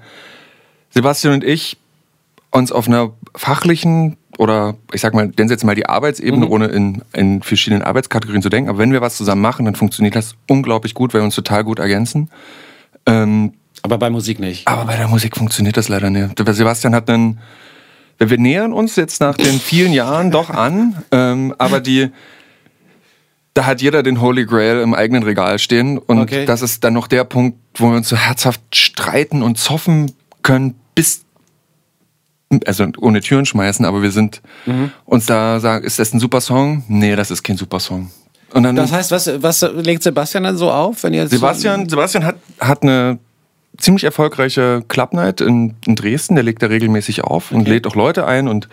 Sebastian 0.90 1.36
und 1.36 1.44
ich 1.44 1.78
uns 2.50 2.72
auf 2.72 2.88
einer 2.88 3.12
fachlichen 3.36 4.18
oder 4.42 4.76
ich 4.92 5.02
sag 5.02 5.14
mal, 5.14 5.32
Sie 5.38 5.44
jetzt 5.44 5.64
mal 5.64 5.76
die 5.76 5.86
Arbeitsebene, 5.86 6.48
Mhm. 6.48 6.52
ohne 6.52 6.66
in, 6.66 7.04
in 7.14 7.44
verschiedenen 7.44 7.84
Arbeitskategorien 7.84 8.42
zu 8.42 8.50
denken. 8.50 8.72
Aber 8.72 8.80
wenn 8.80 8.92
wir 8.92 9.00
was 9.00 9.16
zusammen 9.16 9.42
machen, 9.44 9.66
dann 9.66 9.76
funktioniert 9.76 10.16
das 10.16 10.34
unglaublich 10.50 10.96
gut, 10.96 11.14
weil 11.14 11.22
wir 11.22 11.26
uns 11.26 11.36
total 11.36 11.64
gut 11.64 11.78
ergänzen. 11.78 12.32
Ähm, 13.06 13.54
Aber 13.84 14.00
bei 14.00 14.10
Musik 14.10 14.40
nicht. 14.40 14.68
aber 14.68 14.86
bei 14.86 14.96
der 14.98 15.08
Musik 15.08 15.38
funktioniert 15.38 15.78
das 15.78 15.90
leider 15.90 16.10
nicht. 16.10 16.40
Sebastian 16.56 16.96
hat 16.96 17.08
einen. 17.08 17.38
Wir 18.18 18.38
nähern 18.40 18.74
uns 18.74 18.96
jetzt 18.96 19.22
nach 19.22 19.36
den 19.38 19.60
vielen 19.60 19.94
Jahren 19.94 20.32
doch 20.32 20.50
an, 20.50 20.96
ähm, 21.12 21.54
aber 21.60 21.80
die. 21.80 22.10
Da 23.54 23.66
hat 23.68 23.80
jeder 23.82 24.02
den 24.02 24.22
Holy 24.22 24.46
Grail 24.46 24.80
im 24.82 24.94
eigenen 24.96 25.22
Regal 25.24 25.60
stehen. 25.60 26.00
Und 26.00 26.20
Okay. 26.20 26.46
das 26.46 26.64
ist 26.64 26.84
dann 26.84 26.94
noch 26.94 27.06
der 27.08 27.26
Punkt, 27.26 27.58
wo 27.76 27.90
wir 27.92 27.98
uns 27.98 28.10
so 28.10 28.16
herzhaft 28.16 28.62
streiten 28.76 29.44
und 29.44 29.60
zoffen 29.60 30.14
können, 30.42 30.74
bis. 30.96 31.26
Also 32.66 32.88
ohne 33.00 33.22
Türen 33.22 33.46
schmeißen, 33.46 33.86
aber 33.86 34.02
wir 34.02 34.12
sind 34.12 34.42
uns 35.06 35.26
da 35.26 35.60
sagen, 35.60 35.86
ist 35.86 36.00
das 36.00 36.14
ein 36.14 36.20
super 36.20 36.42
Song? 36.42 36.84
Nee, 36.88 37.16
das 37.16 37.32
ist 37.32 37.44
kein 37.44 37.58
super 37.58 37.80
Song. 37.80 38.12
Und 38.54 38.64
dann 38.64 38.76
Das 38.76 38.92
heißt, 38.92 39.12
was, 39.12 39.30
was 39.42 39.62
legt 39.62 40.04
Sebastian 40.04 40.44
dann 40.44 40.58
so 40.58 40.72
auf, 40.72 41.04
wenn 41.04 41.14
ihr 41.14 41.28
Sebastian, 41.28 41.88
Sebastian 41.88 42.26
hat, 42.26 42.36
hat 42.60 42.84
eine 42.84 43.20
ziemlich 43.78 44.04
erfolgreiche 44.04 44.84
Club 44.88 45.14
Night 45.14 45.42
in, 45.42 45.76
in 45.86 45.96
Dresden. 45.96 46.36
Der 46.36 46.44
legt 46.44 46.62
da 46.62 46.68
regelmäßig 46.68 47.24
auf 47.24 47.52
und 47.52 47.68
lädt 47.68 47.88
auch 47.88 47.96
Leute 47.96 48.26
ein 48.26 48.48
und 48.48 48.68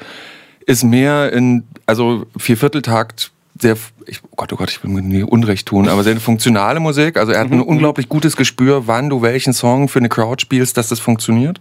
ist 0.66 0.84
mehr 0.84 1.32
in, 1.32 1.64
also 1.86 2.26
Viervierteltakt, 2.36 3.30
sehr, 3.60 3.76
ich, 4.06 4.20
oh 4.24 4.34
Gott, 4.36 4.52
oh 4.52 4.56
Gott, 4.56 4.70
ich 4.70 4.82
will 4.82 4.90
mir 4.90 5.02
nie 5.02 5.22
Unrecht 5.22 5.66
tun, 5.66 5.88
aber 5.88 6.04
sehr 6.04 6.16
funktionale 6.20 6.78
Musik. 6.80 7.16
Also 7.16 7.32
er 7.32 7.40
hat 7.40 7.50
ein 7.50 7.60
unglaublich 7.60 8.08
gutes 8.08 8.36
Gespür, 8.36 8.86
wann 8.86 9.08
du 9.08 9.22
welchen 9.22 9.52
Song 9.52 9.88
für 9.88 9.98
eine 9.98 10.08
Crowd 10.08 10.40
spielst, 10.40 10.76
dass 10.76 10.88
das 10.88 11.00
funktioniert. 11.00 11.60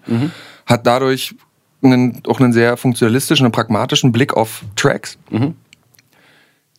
Hat 0.65 0.85
dadurch 0.85 1.35
einen, 1.81 2.21
auch 2.27 2.39
einen 2.39 2.53
sehr 2.53 2.77
funktionalistischen 2.77 3.45
und 3.45 3.51
pragmatischen 3.51 4.11
Blick 4.11 4.33
auf 4.33 4.63
Tracks 4.75 5.17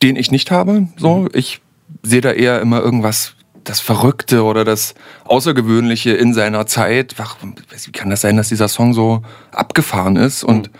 den 0.02 0.16
ich 0.16 0.30
nicht 0.30 0.50
habe. 0.50 0.88
So, 0.96 1.28
ich 1.32 1.60
sehe 2.02 2.20
da 2.20 2.32
eher 2.32 2.60
immer 2.60 2.80
irgendwas, 2.80 3.34
das 3.64 3.80
Verrückte 3.80 4.44
oder 4.44 4.64
das 4.64 4.94
Außergewöhnliche 5.24 6.12
in 6.12 6.32
seiner 6.32 6.66
Zeit. 6.66 7.14
Ach, 7.18 7.36
wie 7.84 7.92
kann 7.92 8.10
das 8.10 8.22
sein, 8.22 8.36
dass 8.36 8.48
dieser 8.48 8.68
Song 8.68 8.94
so 8.94 9.22
abgefahren 9.52 10.16
ist 10.16 10.42
und 10.44 10.70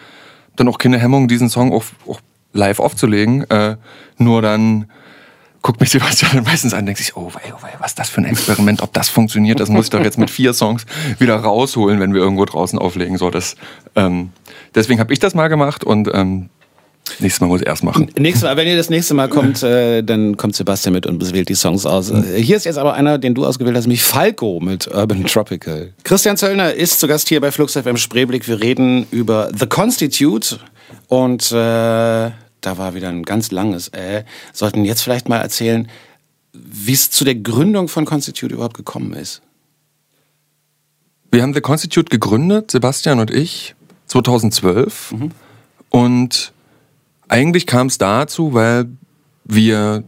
dann 0.56 0.68
auch 0.68 0.78
keine 0.78 0.98
Hemmung, 0.98 1.28
diesen 1.28 1.50
Song 1.50 1.72
auch, 1.72 1.84
auch 2.06 2.20
live 2.52 2.80
aufzulegen. 2.80 3.48
Äh, 3.50 3.76
nur 4.16 4.42
dann 4.42 4.86
guckt 5.68 5.80
mich 5.80 5.90
Sebastian 5.90 6.44
meistens 6.46 6.72
an 6.72 6.86
denkt 6.86 6.98
sich, 6.98 7.14
oh 7.14 7.30
wei, 7.34 7.52
oh 7.52 7.62
wei, 7.62 7.74
was 7.78 7.90
ist 7.90 7.98
das 7.98 8.08
für 8.08 8.22
ein 8.22 8.24
Experiment, 8.24 8.80
ob 8.80 8.94
das 8.94 9.10
funktioniert, 9.10 9.60
das 9.60 9.68
muss 9.68 9.84
ich 9.84 9.90
doch 9.90 10.02
jetzt 10.02 10.16
mit 10.16 10.30
vier 10.30 10.54
Songs 10.54 10.86
wieder 11.18 11.36
rausholen, 11.36 12.00
wenn 12.00 12.14
wir 12.14 12.22
irgendwo 12.22 12.46
draußen 12.46 12.78
auflegen. 12.78 13.18
So, 13.18 13.28
das, 13.28 13.54
ähm, 13.94 14.30
deswegen 14.74 14.98
habe 14.98 15.12
ich 15.12 15.18
das 15.18 15.34
mal 15.34 15.48
gemacht 15.48 15.84
und 15.84 16.08
ähm, 16.14 16.48
nächstes 17.18 17.42
Mal 17.42 17.48
muss 17.48 17.60
ich 17.60 17.66
erst 17.66 17.84
machen. 17.84 18.10
Nächstes 18.18 18.44
Mal, 18.44 18.56
wenn 18.56 18.66
ihr 18.66 18.78
das 18.78 18.88
nächste 18.88 19.12
Mal 19.12 19.28
kommt, 19.28 19.62
äh, 19.62 20.00
dann 20.00 20.38
kommt 20.38 20.56
Sebastian 20.56 20.94
mit 20.94 21.04
und 21.04 21.34
wählt 21.34 21.50
die 21.50 21.54
Songs 21.54 21.84
aus. 21.84 22.08
Äh, 22.08 22.40
Hier 22.40 22.56
ist 22.56 22.64
jetzt 22.64 22.78
aber 22.78 22.94
einer, 22.94 23.18
den 23.18 23.34
du 23.34 23.44
ausgewählt 23.44 23.76
hast, 23.76 23.84
nämlich 23.84 24.02
Falco 24.02 24.60
mit 24.60 24.88
Urban 24.88 25.26
Tropical. 25.26 25.92
Christian 26.02 26.38
Zöllner 26.38 26.72
ist 26.72 26.98
zu 26.98 27.06
Gast 27.08 27.28
hier 27.28 27.42
bei 27.42 27.52
Flux 27.52 27.74
FM 27.74 27.98
Spreeblick. 27.98 28.48
Wir 28.48 28.62
reden 28.62 29.06
über 29.10 29.50
The 29.54 29.66
Constitute 29.66 30.60
und 31.08 31.52
äh, 31.52 32.30
da 32.60 32.78
war 32.78 32.94
wieder 32.94 33.08
ein 33.08 33.22
ganz 33.22 33.50
langes 33.50 33.88
äh. 33.88 34.24
Sollten 34.52 34.84
jetzt 34.84 35.02
vielleicht 35.02 35.28
mal 35.28 35.38
erzählen, 35.38 35.88
wie 36.52 36.92
es 36.92 37.10
zu 37.10 37.24
der 37.24 37.34
Gründung 37.34 37.88
von 37.88 38.04
Constitute 38.04 38.54
überhaupt 38.54 38.76
gekommen 38.76 39.12
ist. 39.12 39.42
Wir 41.30 41.42
haben 41.42 41.54
The 41.54 41.60
Constitute 41.60 42.08
gegründet, 42.08 42.70
Sebastian 42.70 43.20
und 43.20 43.30
ich, 43.30 43.74
2012. 44.06 45.14
Und 45.90 46.52
eigentlich 47.28 47.66
kam 47.66 47.88
es 47.88 47.98
dazu, 47.98 48.54
weil 48.54 48.86
wir 49.44 50.04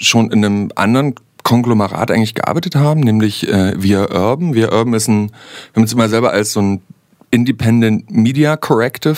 schon 0.00 0.30
in 0.30 0.44
einem 0.44 0.72
anderen 0.74 1.14
Konglomerat 1.44 2.10
eigentlich 2.10 2.34
gearbeitet 2.34 2.74
haben, 2.74 3.00
nämlich 3.00 3.48
äh, 3.48 3.80
Via 3.80 4.10
Urban. 4.10 4.54
Via 4.54 4.72
Urban 4.72 4.94
ist 4.94 5.08
ein, 5.08 5.28
wir 5.28 5.76
haben 5.76 5.82
uns 5.82 5.92
immer 5.92 6.08
selber 6.08 6.32
als 6.32 6.52
so 6.52 6.60
ein 6.60 6.82
Independent 7.30 8.10
Media 8.10 8.56
Corrective 8.56 9.16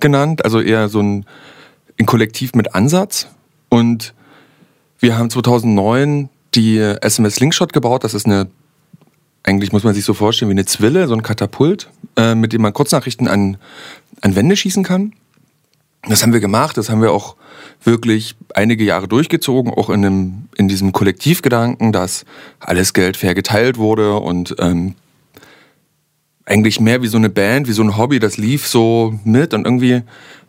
genannt, 0.00 0.44
also 0.44 0.60
eher 0.60 0.88
so 0.90 1.00
ein, 1.00 1.24
ein 2.00 2.06
Kollektiv 2.06 2.54
mit 2.54 2.74
Ansatz. 2.74 3.28
Und 3.68 4.14
wir 4.98 5.16
haben 5.16 5.30
2009 5.30 6.28
die 6.54 6.78
SMS 6.78 7.36
Slingshot 7.36 7.72
gebaut. 7.72 8.02
Das 8.02 8.14
ist 8.14 8.26
eine 8.26 8.48
eigentlich 9.42 9.72
muss 9.72 9.84
man 9.84 9.94
sich 9.94 10.04
so 10.04 10.14
vorstellen 10.14 10.50
wie 10.50 10.54
eine 10.54 10.66
Zwille, 10.66 11.08
so 11.08 11.14
ein 11.14 11.22
Katapult, 11.22 11.88
äh, 12.16 12.34
mit 12.34 12.52
dem 12.52 12.62
man 12.62 12.72
Kurznachrichten 12.72 13.26
an, 13.26 13.56
an 14.20 14.36
Wände 14.36 14.56
schießen 14.56 14.84
kann. 14.84 15.14
Das 16.08 16.22
haben 16.22 16.32
wir 16.32 16.40
gemacht, 16.40 16.76
das 16.76 16.88
haben 16.88 17.02
wir 17.02 17.12
auch 17.12 17.36
wirklich 17.82 18.36
einige 18.54 18.84
Jahre 18.84 19.06
durchgezogen, 19.08 19.72
auch 19.72 19.90
in, 19.90 20.04
einem, 20.04 20.48
in 20.56 20.68
diesem 20.68 20.92
Kollektivgedanken, 20.92 21.92
dass 21.92 22.24
alles 22.58 22.94
Geld 22.94 23.16
fair 23.16 23.34
geteilt 23.34 23.78
wurde 23.78 24.16
und 24.16 24.54
ähm, 24.58 24.94
eigentlich 26.46 26.80
mehr 26.80 27.02
wie 27.02 27.06
so 27.06 27.18
eine 27.18 27.28
Band, 27.28 27.68
wie 27.68 27.72
so 27.72 27.82
ein 27.82 27.96
Hobby, 27.96 28.18
das 28.18 28.38
lief 28.38 28.66
so 28.66 29.18
mit 29.24 29.54
und 29.54 29.66
irgendwie 29.66 30.02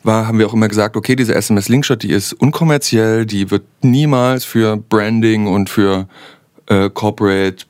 war, 0.04 0.28
haben 0.28 0.40
wir 0.40 0.48
auch 0.48 0.54
immer 0.54 0.68
gesagt, 0.68 0.98
okay, 0.98 1.16
diese 1.16 1.36
SMS 1.36 1.70
Linkshot, 1.70 2.04
die 2.04 2.12
ist 2.12 2.34
unkommerziell, 2.34 3.26
die 3.26 3.52
wird 3.52 3.64
niemals 3.82 4.46
für 4.46 4.78
Branding 4.78 5.48
und 5.48 5.70
für 5.70 6.08
äh, 6.68 6.90
Corporate 6.90 7.66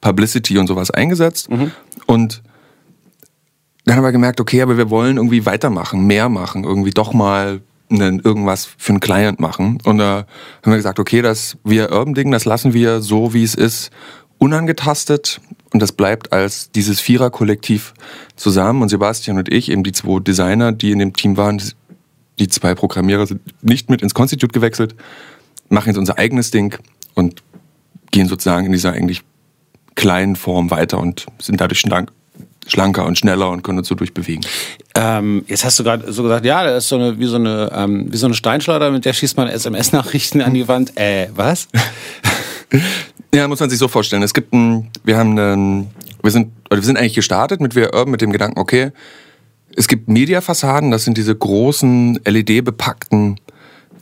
Publicity 0.00 0.58
und 0.58 0.66
sowas 0.66 0.90
eingesetzt. 0.90 1.48
Und 2.06 2.42
dann 3.84 3.96
haben 3.96 4.04
wir 4.04 4.12
gemerkt, 4.12 4.40
okay, 4.40 4.62
aber 4.62 4.76
wir 4.76 4.90
wollen 4.90 5.16
irgendwie 5.16 5.46
weitermachen, 5.46 6.06
mehr 6.06 6.28
machen, 6.28 6.64
irgendwie 6.64 6.90
doch 6.90 7.12
mal 7.12 7.62
einen, 7.90 8.20
irgendwas 8.20 8.68
für 8.78 8.90
einen 8.90 9.00
Client 9.00 9.40
machen. 9.40 9.78
Und 9.84 9.98
da 9.98 10.26
haben 10.62 10.72
wir 10.72 10.76
gesagt, 10.76 10.98
okay, 10.98 11.22
das 11.22 11.56
wir 11.64 11.90
Urban 11.90 12.14
Ding, 12.14 12.30
das 12.30 12.44
lassen 12.44 12.74
wir 12.74 13.00
so, 13.00 13.34
wie 13.34 13.42
es 13.42 13.54
ist, 13.54 13.90
unangetastet. 14.38 15.40
Und 15.72 15.80
das 15.80 15.92
bleibt 15.92 16.32
als 16.32 16.70
dieses 16.70 17.00
Vierer-Kollektiv 17.00 17.94
zusammen. 18.36 18.82
Und 18.82 18.88
Sebastian 18.88 19.38
und 19.38 19.52
ich, 19.52 19.70
eben 19.70 19.82
die 19.82 19.92
zwei 19.92 20.20
Designer, 20.20 20.72
die 20.72 20.92
in 20.92 20.98
dem 20.98 21.14
Team 21.14 21.36
waren, 21.36 21.62
die 22.38 22.48
zwei 22.48 22.74
Programmierer 22.74 23.26
sind 23.26 23.40
nicht 23.62 23.90
mit 23.90 24.02
ins 24.02 24.14
Constitute 24.14 24.52
gewechselt, 24.52 24.94
machen 25.68 25.88
jetzt 25.88 25.98
unser 25.98 26.18
eigenes 26.18 26.50
Ding 26.50 26.78
und 27.14 27.42
gehen 28.10 28.28
sozusagen 28.28 28.66
in 28.66 28.72
dieser 28.72 28.92
eigentlich 28.92 29.22
kleinen 29.94 30.36
Form 30.36 30.70
weiter 30.70 30.98
und 30.98 31.26
sind 31.38 31.60
dadurch 31.60 31.80
schlank, 31.80 32.12
schlanker 32.66 33.06
und 33.06 33.18
schneller 33.18 33.50
und 33.50 33.62
können 33.62 33.78
uns 33.78 33.88
so 33.88 33.94
durchbewegen. 33.94 34.44
Ähm, 34.94 35.44
jetzt 35.48 35.64
hast 35.64 35.78
du 35.78 35.84
gerade 35.84 36.12
so 36.12 36.22
gesagt, 36.22 36.44
ja, 36.44 36.64
das 36.64 36.84
ist 36.84 36.88
so 36.88 36.96
eine, 36.96 37.18
wie 37.18 37.26
so 37.26 37.36
eine, 37.36 37.70
ähm, 37.74 38.12
wie 38.12 38.16
so 38.16 38.26
eine 38.26 38.34
Steinschleuder, 38.34 38.90
mit 38.90 39.04
der 39.04 39.12
schießt 39.12 39.36
man 39.36 39.48
SMS-Nachrichten 39.48 40.40
an 40.40 40.54
die 40.54 40.68
Wand. 40.68 40.96
Äh, 40.96 41.28
was? 41.34 41.68
Ja, 43.34 43.48
muss 43.48 43.60
man 43.60 43.70
sich 43.70 43.78
so 43.78 43.88
vorstellen. 43.88 44.22
Es 44.22 44.34
gibt 44.34 44.52
ein, 44.52 44.90
wir 45.04 45.16
haben 45.16 45.38
einen, 45.38 45.90
wir 46.22 46.30
sind, 46.30 46.52
oder 46.70 46.80
wir 46.80 46.84
sind 46.84 46.98
eigentlich 46.98 47.14
gestartet 47.14 47.60
mit 47.60 47.74
Wir 47.74 47.94
Urban 47.94 48.10
mit 48.10 48.20
dem 48.20 48.30
Gedanken, 48.30 48.60
okay, 48.60 48.92
es 49.74 49.88
gibt 49.88 50.08
Mediafassaden, 50.08 50.90
das 50.90 51.04
sind 51.04 51.16
diese 51.16 51.34
großen 51.34 52.20
LED-bepackten 52.26 53.40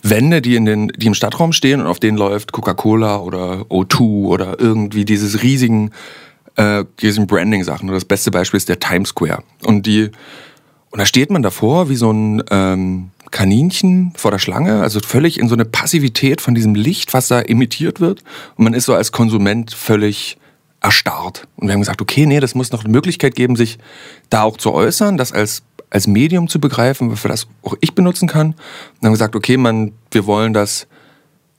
Wände, 0.03 0.43
die 0.43 0.57
in 0.57 0.65
den, 0.65 0.89
die 0.97 1.07
im 1.07 1.15
Stadtraum 1.15 1.53
stehen 1.53 1.81
und 1.81 1.87
auf 1.87 2.01
denen 2.01 2.19
läuft 2.19 2.51
Coca-Cola 2.51 3.19
oder 3.19 3.67
O2 3.69 4.27
oder 4.27 4.59
irgendwie 4.59 5.05
dieses 5.05 5.45
riesigen, 5.45 5.93
äh, 6.57 6.85
riesigen 7.01 7.29
Branding-Sachen. 7.29 7.89
Und 7.89 7.95
das 7.95 8.05
beste 8.05 8.33
Beispiel 8.33 8.59
ist 8.59 8.69
der 8.69 8.81
Times 8.81 9.11
Square. 9.11 9.45
Und 9.63 9.87
die, 9.87 10.11
und 10.91 10.99
da 10.99 11.07
steht 11.07 11.31
man 11.31 11.43
davor 11.43 11.89
wie 11.89 11.97
so 11.97 12.11
ein 12.11 12.43
ähm, 12.51 13.11
Kaninchen 13.31 14.13
vor 14.17 14.31
der 14.31 14.39
Schlange, 14.39 14.81
also 14.81 15.01
völlig 15.01 15.39
in 15.39 15.49
so 15.49 15.55
eine 15.55 15.65
Passivität 15.65 16.41
von 16.41 16.55
diesem 16.55 16.75
Licht, 16.75 17.15
was 17.15 17.29
da 17.29 17.41
emittiert 17.41 18.01
wird. 18.01 18.23
Und 18.57 18.65
man 18.65 18.75
ist 18.75 18.85
so 18.85 18.95
als 18.95 19.13
Konsument 19.13 19.73
völlig 19.73 20.37
erstarrt. 20.81 21.47
Und 21.57 21.69
wir 21.69 21.75
haben 21.75 21.81
gesagt, 21.81 22.01
okay, 22.01 22.27
nee, 22.27 22.41
das 22.41 22.55
muss 22.55 22.73
noch 22.73 22.85
eine 22.85 22.93
Möglichkeit 22.93 23.35
geben, 23.35 23.57
sich 23.57 23.79
da 24.31 24.43
auch 24.43 24.57
zu 24.57 24.73
äußern, 24.73 25.17
das 25.17 25.33
als, 25.33 25.63
als 25.91 26.07
Medium 26.07 26.49
zu 26.49 26.59
begreifen, 26.59 27.15
für 27.17 27.29
das 27.29 27.47
auch 27.63 27.77
ich 27.81 27.95
benutzen 27.95 28.29
kann. 28.29 28.55
Und 29.01 29.07
haben 29.07 29.13
gesagt, 29.13 29.37
okay, 29.37 29.57
man, 29.57 29.93
wir 30.11 30.27
wollen, 30.27 30.53
dass 30.53 30.87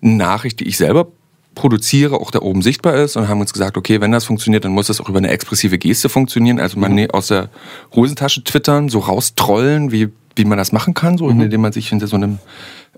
eine 0.01 0.13
Nachricht, 0.13 0.59
die 0.59 0.67
ich 0.67 0.77
selber 0.77 1.07
produziere, 1.53 2.15
auch 2.15 2.31
da 2.31 2.39
oben 2.39 2.61
sichtbar 2.61 2.95
ist 2.95 3.17
und 3.17 3.27
haben 3.27 3.41
uns 3.41 3.53
gesagt, 3.53 3.77
okay, 3.77 3.99
wenn 3.99 4.11
das 4.11 4.23
funktioniert, 4.23 4.63
dann 4.63 4.71
muss 4.71 4.87
das 4.87 5.01
auch 5.01 5.09
über 5.09 5.17
eine 5.17 5.29
expressive 5.29 5.77
Geste 5.77 6.09
funktionieren. 6.09 6.59
Also 6.59 6.79
man 6.79 6.95
nee, 6.95 7.09
aus 7.09 7.27
der 7.27 7.49
Hosentasche 7.93 8.43
twittern, 8.43 8.89
so 8.89 8.99
raustrollen, 8.99 9.91
wie, 9.91 10.09
wie 10.35 10.45
man 10.45 10.57
das 10.57 10.71
machen 10.71 10.93
kann, 10.93 11.17
so 11.17 11.29
indem 11.29 11.61
man 11.61 11.71
sich 11.71 11.89
hinter 11.89 12.07
so 12.07 12.15
einem 12.15 12.39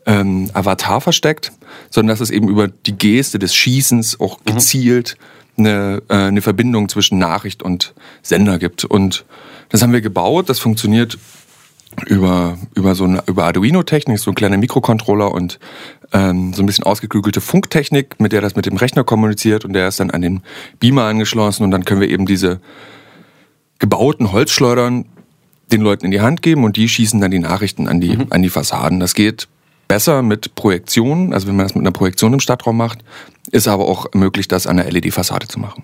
ähm, 0.05 0.49
Avatar 0.53 1.01
versteckt, 1.01 1.51
sondern 1.89 2.13
dass 2.13 2.21
es 2.21 2.29
eben 2.29 2.49
über 2.49 2.67
die 2.67 2.97
Geste 2.97 3.39
des 3.39 3.55
Schießens 3.55 4.19
auch 4.19 4.43
gezielt 4.43 5.17
eine, 5.57 6.01
äh, 6.09 6.15
eine 6.15 6.41
Verbindung 6.41 6.89
zwischen 6.89 7.17
Nachricht 7.17 7.63
und 7.63 7.93
Sender 8.21 8.59
gibt. 8.59 8.85
Und 8.85 9.25
das 9.69 9.81
haben 9.81 9.93
wir 9.93 10.01
gebaut, 10.01 10.49
das 10.49 10.59
funktioniert 10.59 11.17
über, 12.07 12.57
über 12.73 12.95
so 12.95 13.03
eine 13.03 13.23
über 13.27 13.45
Arduino-Technik, 13.45 14.17
so 14.19 14.31
ein 14.31 14.35
kleiner 14.35 14.57
Mikrocontroller 14.57 15.31
und 15.31 15.59
ähm, 16.11 16.53
so 16.53 16.63
ein 16.63 16.65
bisschen 16.65 16.83
ausgeklügelte 16.83 17.39
Funktechnik, 17.39 18.19
mit 18.19 18.31
der 18.31 18.41
das 18.41 18.55
mit 18.55 18.65
dem 18.65 18.77
Rechner 18.77 19.03
kommuniziert 19.03 19.63
und 19.63 19.73
der 19.73 19.87
ist 19.87 19.99
dann 19.99 20.11
an 20.11 20.21
den 20.21 20.41
Beamer 20.79 21.03
angeschlossen. 21.03 21.63
Und 21.63 21.71
dann 21.71 21.85
können 21.85 22.01
wir 22.01 22.09
eben 22.09 22.25
diese 22.25 22.61
gebauten 23.79 24.31
Holzschleudern 24.31 25.05
den 25.73 25.81
Leuten 25.81 26.05
in 26.05 26.11
die 26.11 26.21
Hand 26.21 26.41
geben 26.41 26.63
und 26.63 26.77
die 26.77 26.87
schießen 26.87 27.19
dann 27.19 27.31
die 27.31 27.39
Nachrichten 27.39 27.87
an 27.87 27.99
die, 27.99 28.15
mhm. 28.15 28.27
an 28.29 28.41
die 28.41 28.49
Fassaden. 28.49 28.99
Das 28.99 29.15
geht 29.15 29.47
besser 29.87 30.21
mit 30.21 30.55
Projektionen, 30.55 31.33
also 31.33 31.47
wenn 31.47 31.55
man 31.55 31.65
das 31.65 31.75
mit 31.75 31.81
einer 31.81 31.91
Projektion 31.91 32.33
im 32.33 32.39
Stadtraum 32.39 32.77
macht, 32.77 32.99
ist 33.51 33.67
aber 33.67 33.87
auch 33.87 34.07
möglich, 34.13 34.47
das 34.47 34.67
an 34.67 34.77
der 34.77 34.89
LED-Fassade 34.91 35.47
zu 35.47 35.59
machen. 35.59 35.83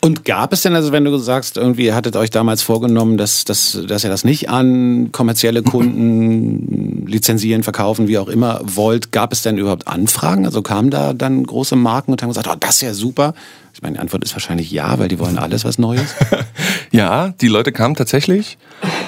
Und 0.00 0.24
gab 0.24 0.52
es 0.52 0.62
denn, 0.62 0.74
also 0.74 0.92
wenn 0.92 1.04
du 1.04 1.16
sagst, 1.18 1.56
irgendwie 1.56 1.86
ihr 1.86 1.94
hattet 1.94 2.16
euch 2.16 2.30
damals 2.30 2.62
vorgenommen, 2.62 3.16
dass, 3.16 3.44
dass, 3.44 3.78
dass 3.86 4.04
ihr 4.04 4.10
das 4.10 4.24
nicht 4.24 4.50
an 4.50 5.10
kommerzielle 5.12 5.62
Kunden 5.62 7.06
lizenzieren, 7.06 7.62
verkaufen, 7.62 8.08
wie 8.08 8.18
auch 8.18 8.28
immer 8.28 8.60
wollt, 8.64 9.12
gab 9.12 9.32
es 9.32 9.42
denn 9.42 9.58
überhaupt 9.58 9.86
Anfragen? 9.86 10.44
Also 10.44 10.62
kamen 10.62 10.90
da 10.90 11.12
dann 11.12 11.44
große 11.44 11.76
Marken 11.76 12.12
und 12.12 12.22
haben 12.22 12.30
gesagt, 12.30 12.48
oh, 12.48 12.56
das 12.58 12.76
ist 12.76 12.82
ja 12.82 12.94
super. 12.94 13.34
Ich 13.74 13.82
meine, 13.82 13.94
die 13.94 14.00
Antwort 14.00 14.24
ist 14.24 14.34
wahrscheinlich 14.34 14.70
ja, 14.70 14.98
weil 14.98 15.08
die 15.08 15.18
wollen 15.18 15.38
alles 15.38 15.64
was 15.64 15.78
Neues. 15.78 16.14
ja, 16.90 17.28
die 17.40 17.48
Leute 17.48 17.72
kamen 17.72 17.94
tatsächlich 17.94 18.58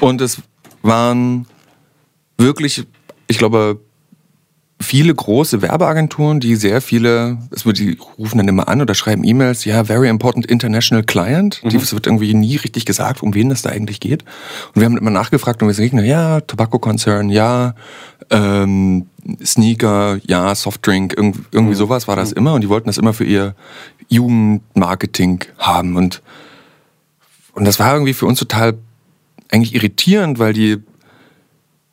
und 0.01 0.21
es 0.21 0.39
waren 0.83 1.47
wirklich, 2.39 2.85
ich 3.27 3.39
glaube, 3.39 3.81
viele 4.81 5.15
große 5.15 5.63
Werbeagenturen, 5.63 6.41
die 6.41 6.57
sehr 6.57 6.81
viele, 6.81 7.39
die 7.65 7.99
rufen 8.19 8.39
dann 8.39 8.49
immer 8.49 8.69
an 8.69 8.81
oder 8.81 8.95
schreiben 8.95 9.25
E-Mails, 9.25 9.65
ja, 9.65 9.85
very 9.85 10.09
important 10.09 10.47
international 10.47 11.05
client. 11.05 11.61
Mhm. 11.63 11.77
Es 11.77 11.93
wird 11.93 12.07
irgendwie 12.07 12.35
nie 12.35 12.57
richtig 12.57 12.85
gesagt, 12.85 13.23
um 13.23 13.35
wen 13.35 13.49
das 13.49 13.63
da 13.63 13.71
eigentlich 13.71 14.01
geht. 14.01 14.25
Und 14.75 14.81
wir 14.81 14.85
haben 14.85 14.99
immer 14.99 15.11
nachgefragt 15.11 15.63
und 15.63 15.69
wir 15.69 15.75
sagen, 15.75 16.05
ja, 16.05 16.41
Tobacco 16.41 16.79
Concern, 16.79 17.31
ja, 17.31 17.75
ähm, 18.31 19.07
Sneaker, 19.43 20.19
ja, 20.27 20.55
Softdrink, 20.55 21.15
irgendwie, 21.17 21.41
irgendwie 21.51 21.75
mhm. 21.75 21.79
sowas 21.79 22.09
war 22.09 22.17
das 22.17 22.33
mhm. 22.33 22.39
immer. 22.39 22.55
Und 22.55 22.61
die 22.63 22.69
wollten 22.69 22.89
das 22.89 22.99
immer 22.99 23.15
für 23.15 23.25
ihr 23.25 23.55
Jugendmarketing 24.09 25.45
haben. 25.59 25.97
Und, 25.97 26.21
und 27.53 27.65
das 27.65 27.79
war 27.79 27.93
irgendwie 27.95 28.15
für 28.15 28.27
uns 28.27 28.39
total 28.39 28.75
eigentlich 29.51 29.75
irritierend, 29.75 30.39
weil 30.39 30.53
die 30.53 30.83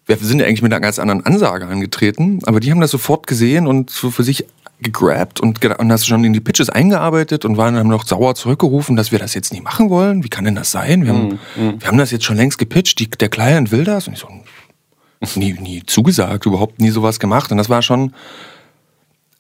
wir 0.08 0.17
sind 0.17 0.39
ja 0.39 0.46
eigentlich 0.46 0.62
mit 0.62 0.74
einer 0.74 0.81
ganz 0.81 1.00
anderen 1.00 1.25
Ansage 1.25 1.67
angetreten, 1.67 2.39
aber 2.43 2.60
die 2.60 2.72
haben 2.72 2.81
das 2.81 2.91
sofort 2.91 3.27
gesehen 3.27 3.67
und 3.67 3.89
so 3.89 4.12
für 4.12 4.24
sich 4.24 4.46
gegrabt 4.81 5.39
und, 5.39 5.63
und 5.63 5.91
hast 5.91 6.08
schon 6.08 6.24
in 6.24 6.34
die 6.34 6.39
Pitches 6.39 6.70
eingearbeitet 6.70 7.46
und 7.46 7.58
waren 7.58 7.75
dann 7.75 7.88
noch 7.88 8.05
sauer 8.05 8.36
zurückgerufen, 8.36 8.96
dass 8.96 9.12
wir 9.12 9.20
das 9.20 9.34
jetzt 9.34 9.51
nicht 9.53 9.63
machen 9.63 9.89
wollen. 9.89 10.24
Wie 10.24 10.29
kann 10.29 10.43
denn 10.43 10.55
das 10.55 10.72
sein? 10.72 11.05
Wir 11.05 11.13
haben, 11.13 11.39
mm, 11.55 11.81
wir 11.81 11.88
haben 11.88 11.98
das 11.98 12.12
jetzt 12.12 12.25
schon 12.25 12.38
längst 12.38 12.58
gepitcht, 12.58 13.00
die, 13.00 13.10
der 13.10 13.29
Client 13.29 13.72
will 13.72 13.84
das. 13.84 14.08
Und 14.08 14.13
ich 14.13 14.20
so, 14.20 15.39
nie, 15.39 15.53
nie 15.53 15.84
zugesagt, 15.86 16.46
überhaupt 16.46 16.81
nie 16.81 16.89
sowas 16.89 17.20
gemacht. 17.20 17.51
Und 17.51 17.58
das 17.58 17.70
war 17.70 17.84
schon, 17.84 18.13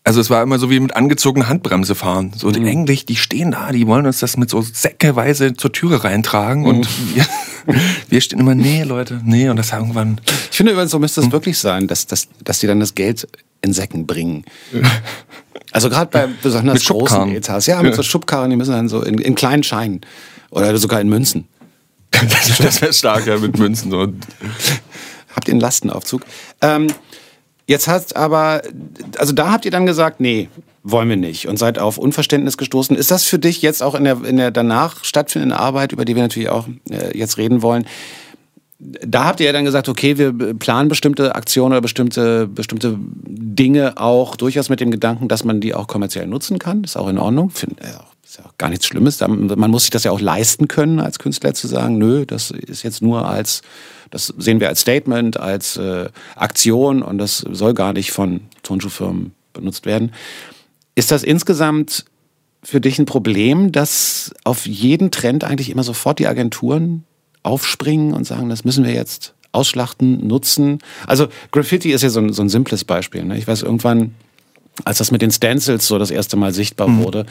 also 0.03 0.19
es 0.19 0.29
war 0.29 0.41
immer 0.41 0.57
so 0.57 0.69
wie 0.69 0.79
mit 0.79 0.95
angezogener 0.95 1.47
Handbremse 1.47 1.93
fahren. 1.93 2.33
So 2.35 2.49
mhm. 2.49 2.65
eigentlich, 2.65 3.05
die 3.05 3.15
stehen 3.15 3.51
da, 3.51 3.71
die 3.71 3.85
wollen 3.85 4.05
uns 4.05 4.19
das 4.19 4.35
mit 4.35 4.49
so 4.49 4.61
säckeweise 4.61 5.53
zur 5.53 5.71
Türe 5.71 6.03
reintragen 6.03 6.63
mhm. 6.63 6.67
und 6.67 6.87
wir, 7.15 7.25
wir 8.09 8.21
stehen 8.21 8.39
immer, 8.39 8.55
nee, 8.55 8.83
Leute, 8.83 9.21
nee, 9.23 9.47
und 9.49 9.57
das 9.57 9.71
irgendwann. 9.71 10.19
Ich 10.49 10.57
finde 10.57 10.71
übrigens, 10.71 10.91
so 10.91 10.99
müsste 10.99 11.21
es 11.21 11.27
mhm. 11.27 11.31
wirklich 11.31 11.57
sein, 11.59 11.87
dass, 11.87 12.07
dass, 12.07 12.27
dass 12.43 12.59
die 12.59 12.67
dann 12.67 12.79
das 12.79 12.95
Geld 12.95 13.27
in 13.61 13.73
Säcken 13.73 14.07
bringen. 14.07 14.43
Also 15.71 15.89
gerade 15.89 16.09
bei 16.09 16.27
besonders 16.41 16.83
großen 16.83 17.29
Etats. 17.35 17.67
Ja, 17.67 17.81
mit 17.83 17.91
ja. 17.91 17.97
so 17.97 18.03
Schubkarren, 18.03 18.49
die 18.49 18.55
müssen 18.55 18.71
dann 18.71 18.89
so 18.89 19.03
in, 19.03 19.19
in 19.19 19.35
kleinen 19.35 19.61
Scheinen 19.61 20.01
oder 20.49 20.75
sogar 20.77 20.99
in 20.99 21.09
Münzen. 21.09 21.47
das 22.11 22.57
das 22.57 22.81
wäre 22.81 22.91
stark, 22.91 23.27
ja, 23.27 23.37
mit 23.37 23.57
Münzen. 23.57 23.93
Und 23.93 24.25
Habt 25.35 25.47
ihr 25.47 25.53
einen 25.53 25.61
Lastenaufzug? 25.61 26.23
Ähm, 26.61 26.87
jetzt 27.71 27.87
hat 27.87 28.15
aber, 28.15 28.61
also 29.17 29.33
da 29.33 29.51
habt 29.51 29.65
ihr 29.65 29.71
dann 29.71 29.87
gesagt, 29.87 30.19
nee, 30.19 30.49
wollen 30.83 31.09
wir 31.09 31.17
nicht 31.17 31.47
und 31.47 31.57
seid 31.57 31.79
auf 31.79 31.97
Unverständnis 31.97 32.57
gestoßen. 32.57 32.95
Ist 32.95 33.11
das 33.11 33.23
für 33.23 33.39
dich 33.39 33.61
jetzt 33.61 33.81
auch 33.81 33.95
in 33.95 34.03
der, 34.03 34.23
in 34.23 34.37
der 34.37 34.51
danach 34.51 35.03
stattfindenden 35.03 35.57
Arbeit, 35.57 35.91
über 35.91 36.05
die 36.05 36.15
wir 36.15 36.23
natürlich 36.23 36.49
auch 36.49 36.67
äh, 36.89 37.17
jetzt 37.17 37.37
reden 37.37 37.61
wollen, 37.61 37.85
da 38.79 39.25
habt 39.25 39.39
ihr 39.39 39.45
ja 39.45 39.53
dann 39.53 39.65
gesagt, 39.65 39.89
okay, 39.89 40.17
wir 40.17 40.33
planen 40.55 40.89
bestimmte 40.89 41.35
Aktionen 41.35 41.73
oder 41.73 41.81
bestimmte, 41.81 42.47
bestimmte 42.47 42.97
Dinge 42.97 43.97
auch 43.97 44.35
durchaus 44.35 44.69
mit 44.69 44.79
dem 44.79 44.89
Gedanken, 44.89 45.27
dass 45.27 45.43
man 45.43 45.61
die 45.61 45.75
auch 45.75 45.87
kommerziell 45.87 46.25
nutzen 46.25 46.57
kann. 46.57 46.83
Ist 46.83 46.97
auch 46.97 47.07
in 47.07 47.19
Ordnung. 47.19 47.51
Find, 47.51 47.75
ja, 47.79 48.03
ist 48.23 48.39
ja 48.39 48.45
auch 48.45 48.57
gar 48.57 48.69
nichts 48.69 48.87
Schlimmes. 48.87 49.19
Man 49.19 49.69
muss 49.69 49.83
sich 49.83 49.91
das 49.91 50.03
ja 50.03 50.11
auch 50.11 50.19
leisten 50.19 50.67
können, 50.67 50.99
als 50.99 51.19
Künstler 51.19 51.53
zu 51.53 51.67
sagen, 51.67 51.99
nö, 51.99 52.25
das 52.25 52.49
ist 52.49 52.81
jetzt 52.81 53.03
nur 53.03 53.27
als, 53.27 53.61
das 54.11 54.33
sehen 54.37 54.59
wir 54.59 54.67
als 54.69 54.81
Statement, 54.81 55.39
als 55.39 55.77
äh, 55.77 56.09
Aktion 56.35 57.01
und 57.01 57.17
das 57.17 57.39
soll 57.39 57.73
gar 57.73 57.93
nicht 57.93 58.11
von 58.11 58.41
Tonschuhfirmen 58.61 59.33
benutzt 59.53 59.85
werden. 59.85 60.11
Ist 60.95 61.11
das 61.11 61.23
insgesamt 61.23 62.05
für 62.63 62.81
dich 62.81 62.99
ein 62.99 63.05
Problem, 63.05 63.71
dass 63.71 64.33
auf 64.43 64.67
jeden 64.67 65.09
Trend 65.09 65.43
eigentlich 65.43 65.69
immer 65.69 65.83
sofort 65.83 66.19
die 66.19 66.27
Agenturen 66.27 67.05
aufspringen 67.43 68.13
und 68.13 68.25
sagen, 68.25 68.49
das 68.49 68.65
müssen 68.65 68.85
wir 68.85 68.93
jetzt 68.93 69.33
ausschlachten, 69.51 70.27
nutzen? 70.27 70.79
Also 71.07 71.27
Graffiti 71.51 71.91
ist 71.91 72.03
ja 72.03 72.09
so 72.09 72.19
ein, 72.19 72.33
so 72.33 72.43
ein 72.43 72.49
simples 72.49 72.85
Beispiel. 72.85 73.23
Ne? 73.23 73.37
Ich 73.37 73.47
weiß, 73.47 73.63
irgendwann 73.63 74.13
als 74.85 74.97
das 74.97 75.11
mit 75.11 75.21
den 75.21 75.31
Stencils 75.31 75.87
so 75.87 75.97
das 75.97 76.11
erste 76.11 76.37
Mal 76.37 76.53
sichtbar 76.53 76.87
mhm. 76.87 77.03
wurde. 77.03 77.25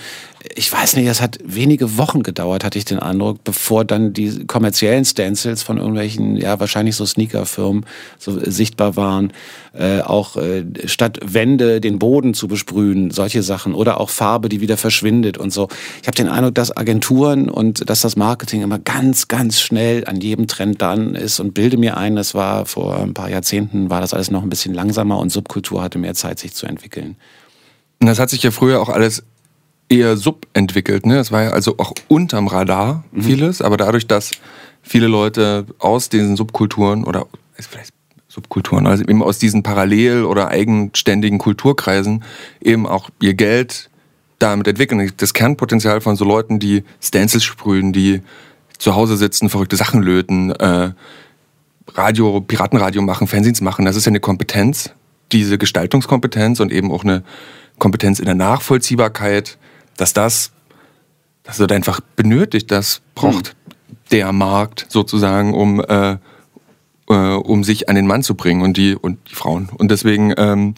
Ich 0.54 0.72
weiß 0.72 0.96
nicht, 0.96 1.06
es 1.06 1.20
hat 1.20 1.38
wenige 1.44 1.98
Wochen 1.98 2.22
gedauert, 2.22 2.64
hatte 2.64 2.78
ich 2.78 2.84
den 2.84 2.98
Eindruck, 2.98 3.44
bevor 3.44 3.84
dann 3.84 4.12
die 4.12 4.46
kommerziellen 4.46 5.04
Stencils 5.04 5.62
von 5.62 5.78
irgendwelchen, 5.78 6.36
ja, 6.36 6.58
wahrscheinlich 6.60 6.96
so 6.96 7.06
Sneakerfirmen 7.06 7.84
so 8.18 8.38
sichtbar 8.38 8.96
waren. 8.96 9.32
Äh, 9.72 10.00
auch 10.00 10.36
äh, 10.36 10.64
statt 10.86 11.20
Wände 11.22 11.80
den 11.80 11.98
Boden 11.98 12.34
zu 12.34 12.48
besprühen, 12.48 13.10
solche 13.10 13.42
Sachen. 13.42 13.74
Oder 13.74 14.00
auch 14.00 14.10
Farbe, 14.10 14.48
die 14.48 14.60
wieder 14.60 14.76
verschwindet 14.76 15.38
und 15.38 15.52
so. 15.52 15.68
Ich 16.02 16.08
habe 16.08 16.16
den 16.16 16.28
Eindruck, 16.28 16.54
dass 16.54 16.76
Agenturen 16.76 17.48
und 17.48 17.88
dass 17.88 18.00
das 18.00 18.16
Marketing 18.16 18.62
immer 18.62 18.78
ganz, 18.78 19.28
ganz 19.28 19.60
schnell 19.60 20.06
an 20.06 20.20
jedem 20.20 20.46
Trend 20.48 20.82
dran 20.82 21.14
ist 21.14 21.38
und 21.40 21.54
bilde 21.54 21.76
mir 21.76 21.96
ein, 21.96 22.16
das 22.16 22.34
war 22.34 22.66
vor 22.66 22.98
ein 22.98 23.14
paar 23.14 23.30
Jahrzehnten, 23.30 23.90
war 23.90 24.00
das 24.00 24.12
alles 24.14 24.30
noch 24.30 24.42
ein 24.42 24.50
bisschen 24.50 24.74
langsamer 24.74 25.18
und 25.18 25.30
Subkultur 25.30 25.82
hatte 25.82 25.98
mehr 25.98 26.14
Zeit, 26.14 26.38
sich 26.38 26.54
zu 26.54 26.66
entwickeln. 26.66 27.16
Und 28.00 28.06
das 28.06 28.18
hat 28.18 28.30
sich 28.30 28.42
ja 28.42 28.50
früher 28.50 28.80
auch 28.80 28.88
alles 28.88 29.22
eher 29.88 30.16
subentwickelt. 30.16 31.04
Ne? 31.04 31.18
Es 31.18 31.32
war 31.32 31.42
ja 31.42 31.50
also 31.50 31.76
auch 31.78 31.92
unterm 32.08 32.46
Radar 32.46 33.04
mhm. 33.12 33.22
vieles, 33.22 33.60
aber 33.60 33.76
dadurch, 33.76 34.06
dass 34.06 34.30
viele 34.82 35.06
Leute 35.06 35.66
aus 35.78 36.08
diesen 36.08 36.36
Subkulturen 36.36 37.04
oder 37.04 37.26
vielleicht 37.58 37.92
Subkulturen, 38.28 38.86
also 38.86 39.02
eben 39.02 39.22
aus 39.22 39.38
diesen 39.38 39.62
parallel 39.62 40.24
oder 40.24 40.48
eigenständigen 40.48 41.38
Kulturkreisen 41.38 42.22
eben 42.60 42.86
auch 42.86 43.10
ihr 43.20 43.34
Geld 43.34 43.90
damit 44.38 44.68
entwickeln. 44.68 45.12
Das 45.16 45.34
Kernpotenzial 45.34 46.00
von 46.00 46.14
so 46.16 46.24
Leuten, 46.24 46.60
die 46.60 46.84
Stencils 47.02 47.42
sprühen, 47.42 47.92
die 47.92 48.22
zu 48.78 48.94
Hause 48.94 49.16
sitzen, 49.16 49.50
verrückte 49.50 49.76
Sachen 49.76 50.02
löten, 50.02 50.52
äh, 50.52 50.92
Radio, 51.88 52.40
Piratenradio 52.40 53.02
machen, 53.02 53.26
Fernsehens 53.26 53.60
machen, 53.60 53.84
das 53.84 53.96
ist 53.96 54.06
ja 54.06 54.10
eine 54.10 54.20
Kompetenz, 54.20 54.90
diese 55.32 55.58
Gestaltungskompetenz 55.58 56.60
und 56.60 56.72
eben 56.72 56.92
auch 56.92 57.02
eine 57.02 57.24
Kompetenz 57.80 58.20
in 58.20 58.26
der 58.26 58.36
Nachvollziehbarkeit, 58.36 59.58
dass 59.96 60.12
das, 60.12 60.52
das 61.42 61.58
wird 61.58 61.72
einfach 61.72 62.00
benötigt, 62.14 62.70
das 62.70 63.00
braucht 63.16 63.48
hm. 63.48 63.96
der 64.12 64.32
Markt 64.32 64.86
sozusagen, 64.88 65.52
um, 65.52 65.80
äh, 65.80 66.16
äh, 67.08 67.34
um 67.34 67.64
sich 67.64 67.88
an 67.88 67.96
den 67.96 68.06
Mann 68.06 68.22
zu 68.22 68.36
bringen 68.36 68.62
und 68.62 68.76
die, 68.76 68.94
und 68.94 69.18
die 69.28 69.34
Frauen. 69.34 69.68
Und 69.76 69.90
deswegen 69.90 70.32
ähm, 70.36 70.74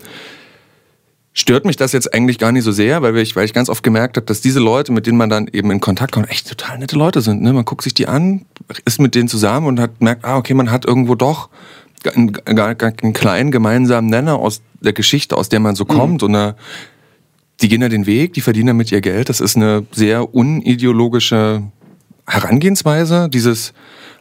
stört 1.35 1.65
mich 1.65 1.77
das 1.77 1.93
jetzt 1.93 2.13
eigentlich 2.15 2.39
gar 2.39 2.53
nicht 2.53 2.65
so 2.65 2.73
sehr, 2.73 3.03
weil 3.03 3.17
ich, 3.19 3.37
weil 3.37 3.45
ich 3.45 3.53
ganz 3.53 3.69
oft 3.69 3.83
gemerkt 3.83 4.17
habe, 4.17 4.27
dass 4.27 4.41
diese 4.41 4.61
Leute, 4.61 4.93
mit 4.93 5.07
denen 5.07 5.19
man 5.19 5.31
dann 5.31 5.49
eben 5.49 5.71
in 5.71 5.81
Kontakt 5.81 6.13
kommt, 6.13 6.31
echt 6.31 6.49
total 6.49 6.79
nette 6.79 6.97
Leute 6.97 7.21
sind. 7.21 7.43
Ne? 7.43 7.53
Man 7.53 7.65
guckt 7.65 7.83
sich 7.83 7.95
die 7.95 8.07
an, 8.09 8.45
ist 8.85 9.01
mit 9.01 9.15
denen 9.15 9.29
zusammen 9.29 9.67
und 9.67 9.81
hat 9.81 10.01
merkt, 10.01 10.25
ah, 10.25 10.37
okay, 10.37 10.55
man 10.55 10.71
hat 10.71 10.85
irgendwo 10.85 11.15
doch 11.15 11.49
einen, 12.15 12.37
einen 12.47 13.13
kleinen 13.13 13.51
gemeinsamen 13.51 14.11
Nenner 14.11 14.37
aus 14.37 14.63
der 14.81 14.93
Geschichte, 14.93 15.37
aus 15.37 15.49
der 15.49 15.61
man 15.61 15.75
so 15.75 15.85
mhm. 15.85 15.89
kommt 15.89 16.23
und 16.23 16.35
eine 16.35 16.57
die 17.63 17.69
gehen 17.69 17.81
ja 17.81 17.89
den 17.89 18.07
Weg, 18.07 18.35
die 18.35 18.41
verdienen 18.41 18.69
damit 18.69 18.91
ihr 18.93 19.01
Geld. 19.01 19.29
Das 19.29 19.41
ist 19.41 19.57
eine 19.57 19.87
sehr 19.93 20.35
unideologische 20.35 21.63
Herangehensweise, 22.27 23.29
dieses 23.29 23.73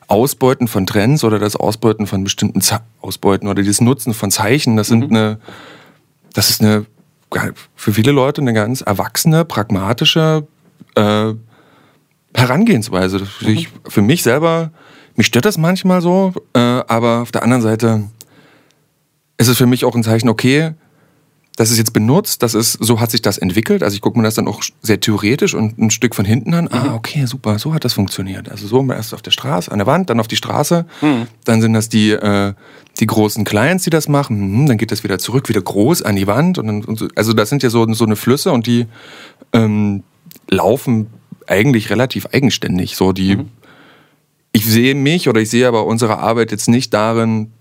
Ausbeuten 0.08 0.67
von 0.67 0.86
Trends 0.86 1.23
oder 1.23 1.39
das 1.39 1.56
Ausbeuten 1.56 2.06
von 2.06 2.23
bestimmten 2.23 2.62
Ze 2.62 2.82
Ausbeuten 3.01 3.47
oder 3.47 3.62
dieses 3.62 3.82
Nutzen 3.82 4.13
von 4.13 4.30
Zeichen. 4.30 4.77
Das 4.77 4.88
sind 4.88 5.10
mhm. 5.10 5.15
eine, 5.15 5.39
das 6.34 6.49
ist 6.49 6.62
eine 6.62 6.86
für 7.75 7.93
viele 7.93 8.12
Leute 8.12 8.41
eine 8.41 8.54
ganz 8.54 8.82
erwachsene, 8.82 9.45
pragmatische 9.45 10.45
äh, 10.95 11.34
Herangehensweise. 12.34 13.19
Mhm. 13.39 13.47
Ich, 13.47 13.69
für 13.88 14.01
mich 14.01 14.21
selber, 14.21 14.71
mich 15.15 15.27
stört 15.27 15.45
das 15.45 15.58
manchmal 15.58 16.01
so, 16.01 16.34
äh, 16.54 16.60
aber 16.60 17.21
auf 17.21 17.32
der 17.32 17.43
anderen 17.43 17.62
Seite 17.62 18.04
ist 19.38 19.47
es 19.47 19.58
für 19.58 19.65
mich 19.65 19.86
auch 19.86 19.95
ein 19.95 20.04
Zeichen, 20.04 20.27
okay, 20.30 20.73
das 21.62 21.69
ist 21.69 21.78
jetzt 21.78 21.93
benutzt, 21.93 22.41
das 22.41 22.56
ist, 22.56 22.74
so 22.74 23.00
hat 23.00 23.12
sich 23.12 23.21
das 23.21 23.38
entwickelt. 23.38 23.84
Also 23.84 23.93
ich 23.93 24.02
gucke 24.02 24.17
mir 24.17 24.24
das 24.24 24.34
dann 24.34 24.47
auch 24.47 24.63
sehr 24.82 25.00
theoretisch 25.00 25.54
und 25.54 25.78
ein 25.78 25.91
Stück 25.91 26.15
von 26.15 26.26
hinten 26.26 26.56
an. 26.56 26.67
Ah, 26.71 26.86
mhm. 26.86 26.93
okay, 26.95 27.26
super, 27.28 27.60
so 27.60 27.76
hat 27.76 27.86
das 27.86 27.93
funktioniert. 27.93 28.50
Also 28.50 28.65
so 28.65 28.84
erst 28.91 29.13
auf 29.13 29.21
der 29.21 29.30
Straße, 29.30 29.71
an 29.71 29.78
der 29.78 29.86
Wand, 29.86 30.10
dann 30.10 30.19
auf 30.19 30.28
die 30.28 30.38
Straße. 30.38 30.88
Mhm. 31.02 31.28
Dann 31.45 31.62
sind 31.62 31.74
das 31.74 31.88
die, 31.88 32.13
äh, 32.13 32.56
die 33.00 33.06
großen 33.06 33.45
Clients, 33.45 33.84
die 33.84 33.91
das 33.91 34.08
machen. 34.08 34.63
Mhm, 34.63 34.65
dann 34.65 34.80
geht 34.80 34.91
das 34.91 35.04
wieder 35.04 35.19
zurück, 35.19 35.50
wieder 35.50 35.62
groß 35.62 36.02
an 36.02 36.15
die 36.15 36.26
Wand. 36.26 36.58
Und, 36.58 36.65
dann, 36.65 36.84
und 36.84 36.97
so. 36.97 37.08
Also 37.15 37.34
das 37.34 37.50
sind 37.50 37.62
ja 37.62 37.69
so, 37.69 37.93
so 37.93 38.06
eine 38.06 38.15
Flüsse 38.15 38.52
und 38.52 38.65
die 38.65 38.88
ähm, 39.54 40.02
laufen 40.50 41.12
eigentlich 41.45 41.91
relativ 41.91 42.26
eigenständig. 42.34 42.95
So 42.95 43.12
die, 43.12 43.36
mhm. 43.36 43.50
ich 44.52 44.65
sehe 44.65 44.95
mich 44.95 45.30
oder 45.30 45.41
ich 45.41 45.52
sehe 45.52 45.67
aber 45.67 45.86
unsere 45.86 46.17
Arbeit 46.17 46.50
jetzt 46.50 46.69
nicht 46.69 46.91
darin, 46.91 47.52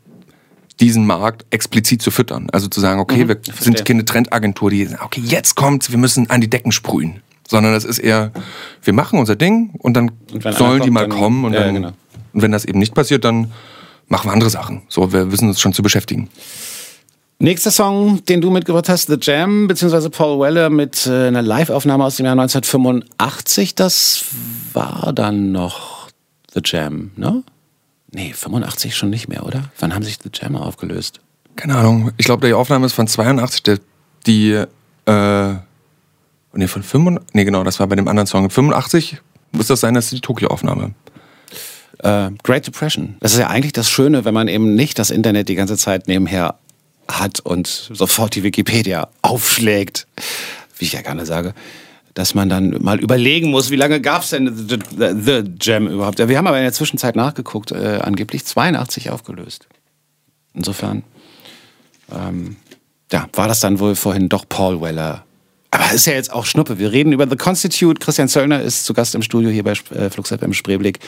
diesen 0.81 1.07
Markt 1.07 1.45
explizit 1.51 2.03
zu 2.03 2.11
füttern. 2.11 2.49
Also 2.53 2.69
zu 2.69 2.81
sagen, 2.81 3.01
okay, 3.01 3.25
mhm, 3.25 3.29
wir 3.29 3.39
sind 3.59 3.85
keine 3.85 4.05
Trendagentur, 4.05 4.71
die, 4.71 4.89
okay, 5.03 5.21
jetzt 5.25 5.55
kommt's, 5.55 5.91
wir 5.91 5.99
müssen 5.99 6.31
an 6.31 6.41
die 6.41 6.51
Decken 6.51 6.73
sprühen. 6.73 7.21
Sondern 7.49 7.73
das 7.73 7.85
ist 7.85 7.99
eher, 7.99 8.31
wir 8.83 8.93
machen 8.93 9.19
unser 9.19 9.37
Ding 9.37 9.71
und 9.79 9.95
dann 9.95 10.13
und 10.33 10.43
sollen 10.43 10.55
kommt, 10.55 10.85
die 10.85 10.91
mal 10.91 11.09
kommen 11.09 11.45
und, 11.45 11.53
ja, 11.53 11.65
dann, 11.65 11.75
genau. 11.75 11.93
und 12.33 12.43
wenn 12.43 12.53
das 12.53 12.65
eben 12.65 12.79
nicht 12.79 12.95
passiert, 12.95 13.25
dann 13.25 13.53
machen 14.09 14.29
wir 14.29 14.33
andere 14.33 14.51
Sachen. 14.51 14.83
So, 14.89 15.13
wir 15.13 15.33
wissen 15.33 15.49
uns 15.49 15.61
schon 15.61 15.73
zu 15.73 15.83
beschäftigen. 15.83 16.29
Nächster 17.43 17.71
Song, 17.71 18.23
den 18.27 18.41
du 18.41 18.51
mitgebracht 18.51 18.89
hast, 18.89 19.07
The 19.07 19.17
Jam, 19.21 19.67
beziehungsweise 19.67 20.11
Paul 20.11 20.39
Weller 20.41 20.69
mit 20.69 21.07
äh, 21.07 21.29
einer 21.29 21.41
Live-Aufnahme 21.43 22.05
aus 22.05 22.17
dem 22.17 22.27
Jahr 22.27 22.35
1985. 22.35 23.75
Das 23.75 24.27
war 24.75 25.13
dann 25.15 25.51
noch 25.51 26.09
The 26.53 26.61
Jam, 26.65 27.13
ne? 27.17 27.43
Nee, 28.13 28.33
85 28.33 28.97
schon 28.97 29.11
nicht 29.11 29.29
mehr, 29.29 29.47
oder? 29.47 29.71
Wann 29.79 29.95
haben 29.95 30.03
sich 30.03 30.19
The 30.23 30.31
Jam 30.33 30.57
aufgelöst? 30.57 31.21
Keine 31.57 31.77
Ahnung. 31.77 32.13
Ich 32.17 32.27
glaube, 32.27 32.47
die 32.47 32.55
Aufnahme 32.55 32.87
ist 32.87 32.93
von 32.93 33.07
82. 33.07 33.63
Der, 33.63 33.79
die, 34.27 34.53
äh, 35.07 35.55
nee, 36.53 36.67
von 36.67 36.83
85, 36.83 37.35
nee, 37.35 37.45
genau, 37.45 37.65
das 37.65 37.79
war 37.79 37.87
bei 37.87 37.97
dem 37.97 38.09
anderen 38.09 38.27
Song. 38.27 38.51
85 38.51 39.19
muss 39.53 39.69
das 39.69 39.81
sein, 39.81 39.95
das 39.95 40.07
ist 40.07 40.13
die 40.13 40.21
Tokio-Aufnahme. 40.21 40.95
Äh, 41.99 42.31
Great 42.43 42.67
Depression. 42.67 43.17
Das 43.21 43.33
ist 43.33 43.39
ja 43.39 43.49
eigentlich 43.49 43.73
das 43.73 43.89
Schöne, 43.91 44.25
wenn 44.25 44.35
man 44.35 44.49
eben 44.49 44.75
nicht 44.75 44.99
das 44.99 45.11
Internet 45.11 45.49
die 45.49 45.55
ganze 45.55 45.77
Zeit 45.77 46.09
nebenher 46.09 46.55
hat 47.09 47.41
und 47.41 47.67
sofort 47.67 48.35
die 48.35 48.43
Wikipedia 48.43 49.09
aufschlägt, 49.23 50.07
wie 50.79 50.87
ich 50.87 50.93
ja 50.93 51.03
gerne 51.03 51.27
sage 51.27 51.55
dass 52.15 52.35
man 52.35 52.49
dann 52.49 52.77
mal 52.81 53.01
überlegen 53.01 53.51
muss, 53.51 53.71
wie 53.71 53.77
lange 53.77 54.01
gab 54.01 54.23
es 54.23 54.31
denn 54.31 54.55
The, 54.55 54.79
The, 54.97 55.15
The, 55.21 55.43
Jam 55.61 55.87
überhaupt? 55.87 56.19
Wir 56.19 56.39
haben 56.39 56.47
aber 56.47 56.59
in 56.59 56.65
der 56.65 56.73
Zwischenzeit 56.73 57.17
nachgeguckt, 57.17 57.73
äh, 57.73 58.01
angeblich 58.03 58.45
82 58.45 59.11
aufgelöst. 59.11 59.69
Insofern, 60.55 61.05
ähm, 62.13 62.57
ja, 63.13 63.29
war 63.35 63.49
das 63.49 63.61
dann 63.61 63.79
wohl 63.79 63.95
vorhin 63.95 64.29
doch 64.29 64.45
Paul 64.49 64.81
Weller. 64.81 65.25
Aber 65.71 65.93
ist 65.93 66.07
ja 66.07 66.15
jetzt 66.15 66.33
auch 66.33 66.47
Schnuppe. 66.47 66.79
Wir 66.79 66.91
reden 66.91 67.13
über 67.13 67.29
The 67.29 67.37
Constitute. 67.37 68.01
Christian 68.01 68.29
Zöllner 68.29 68.61
ist 68.61 68.85
zu 68.85 68.93
Gast 68.93 69.15
im 69.15 69.23
Studio 69.23 69.51
hier 69.51 69.63
bei 69.63 69.73
äh, 69.73 70.11
Fluxapp 70.11 70.43
im 70.43 70.53
Spreeblick 70.53 70.99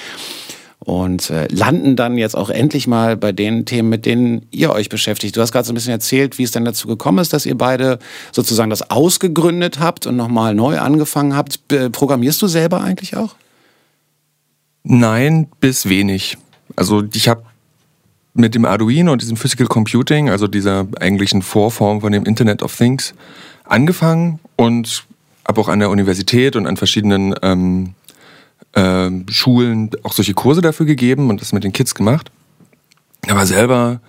und 0.85 1.31
äh, 1.31 1.47
landen 1.49 1.95
dann 1.95 2.19
jetzt 2.19 2.37
auch 2.37 2.51
endlich 2.51 2.87
mal 2.87 3.17
bei 3.17 3.33
den 3.33 3.65
Themen, 3.65 3.89
mit 3.89 4.05
denen 4.05 4.47
ihr 4.51 4.73
euch 4.73 4.89
beschäftigt. 4.89 5.37
Du 5.37 5.41
hast 5.41 5.53
gerade 5.53 5.67
so 5.67 5.73
ein 5.73 5.75
bisschen 5.75 5.93
erzählt, 5.93 6.39
wie 6.39 6.43
es 6.43 6.51
dann 6.51 6.65
dazu 6.65 6.89
gekommen 6.89 7.19
ist, 7.19 7.33
dass 7.33 7.47
ihr 7.47 7.57
beide 7.57 7.99
sozusagen 8.33 8.71
das 8.71 8.91
ausgegründet 8.91 9.79
habt 9.79 10.07
und 10.07 10.17
nochmal 10.17 10.55
neu 10.55 10.79
angefangen 10.79 11.37
habt. 11.37 11.61
Programmierst 11.93 12.43
du 12.43 12.49
selber 12.49 12.81
eigentlich 12.81 13.17
auch? 13.17 13.37
Nein, 14.83 15.47
bis 15.61 15.89
wenig. 15.89 16.37
Also 16.75 17.05
ich 17.13 17.29
habe 17.29 17.45
mit 18.35 18.55
dem 18.55 18.65
Arduino 18.65 19.13
und 19.13 19.23
diesem 19.23 19.37
Physical 19.37 19.67
Computing, 19.67 20.31
also 20.31 20.49
dieser 20.49 20.87
eigentlichen 20.99 21.43
Vorform 21.43 22.01
von 22.01 22.13
dem 22.13 22.25
Internet 22.25 22.63
of 22.63 22.77
Things, 22.77 23.15
angefangen 23.65 24.41
und 24.57 25.05
habe 25.47 25.61
auch 25.61 25.69
an 25.69 25.79
der 25.79 25.91
Universität 25.91 26.57
und 26.57 26.67
an 26.67 26.77
verschiedenen 26.77 27.35
ähm, 27.43 27.95
äh, 28.73 29.11
Schulen 29.31 29.91
auch 30.03 30.13
solche 30.13 30.35
Kurse 30.35 30.61
dafür 30.61 30.87
gegeben 30.87 31.31
und 31.31 31.41
das 31.41 31.53
mit 31.53 31.65
den 31.65 31.73
Kids 31.73 31.95
gemacht. 31.95 32.31
Aber 33.29 33.47
selber 33.47 34.01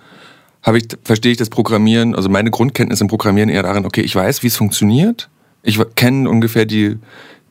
habe 0.62 0.78
ich, 0.78 0.88
verstehe 1.04 1.32
ich 1.32 1.38
das 1.38 1.50
Programmieren, 1.50 2.14
also 2.14 2.28
meine 2.28 2.50
Grundkenntnis 2.50 3.00
im 3.00 3.08
Programmieren 3.08 3.50
eher 3.50 3.62
darin, 3.62 3.84
okay, 3.84 4.00
ich 4.00 4.14
weiß, 4.14 4.42
wie 4.42 4.46
es 4.46 4.56
funktioniert. 4.56 5.28
Ich 5.62 5.78
kenne 5.94 6.28
ungefähr 6.28 6.64
die, 6.64 6.96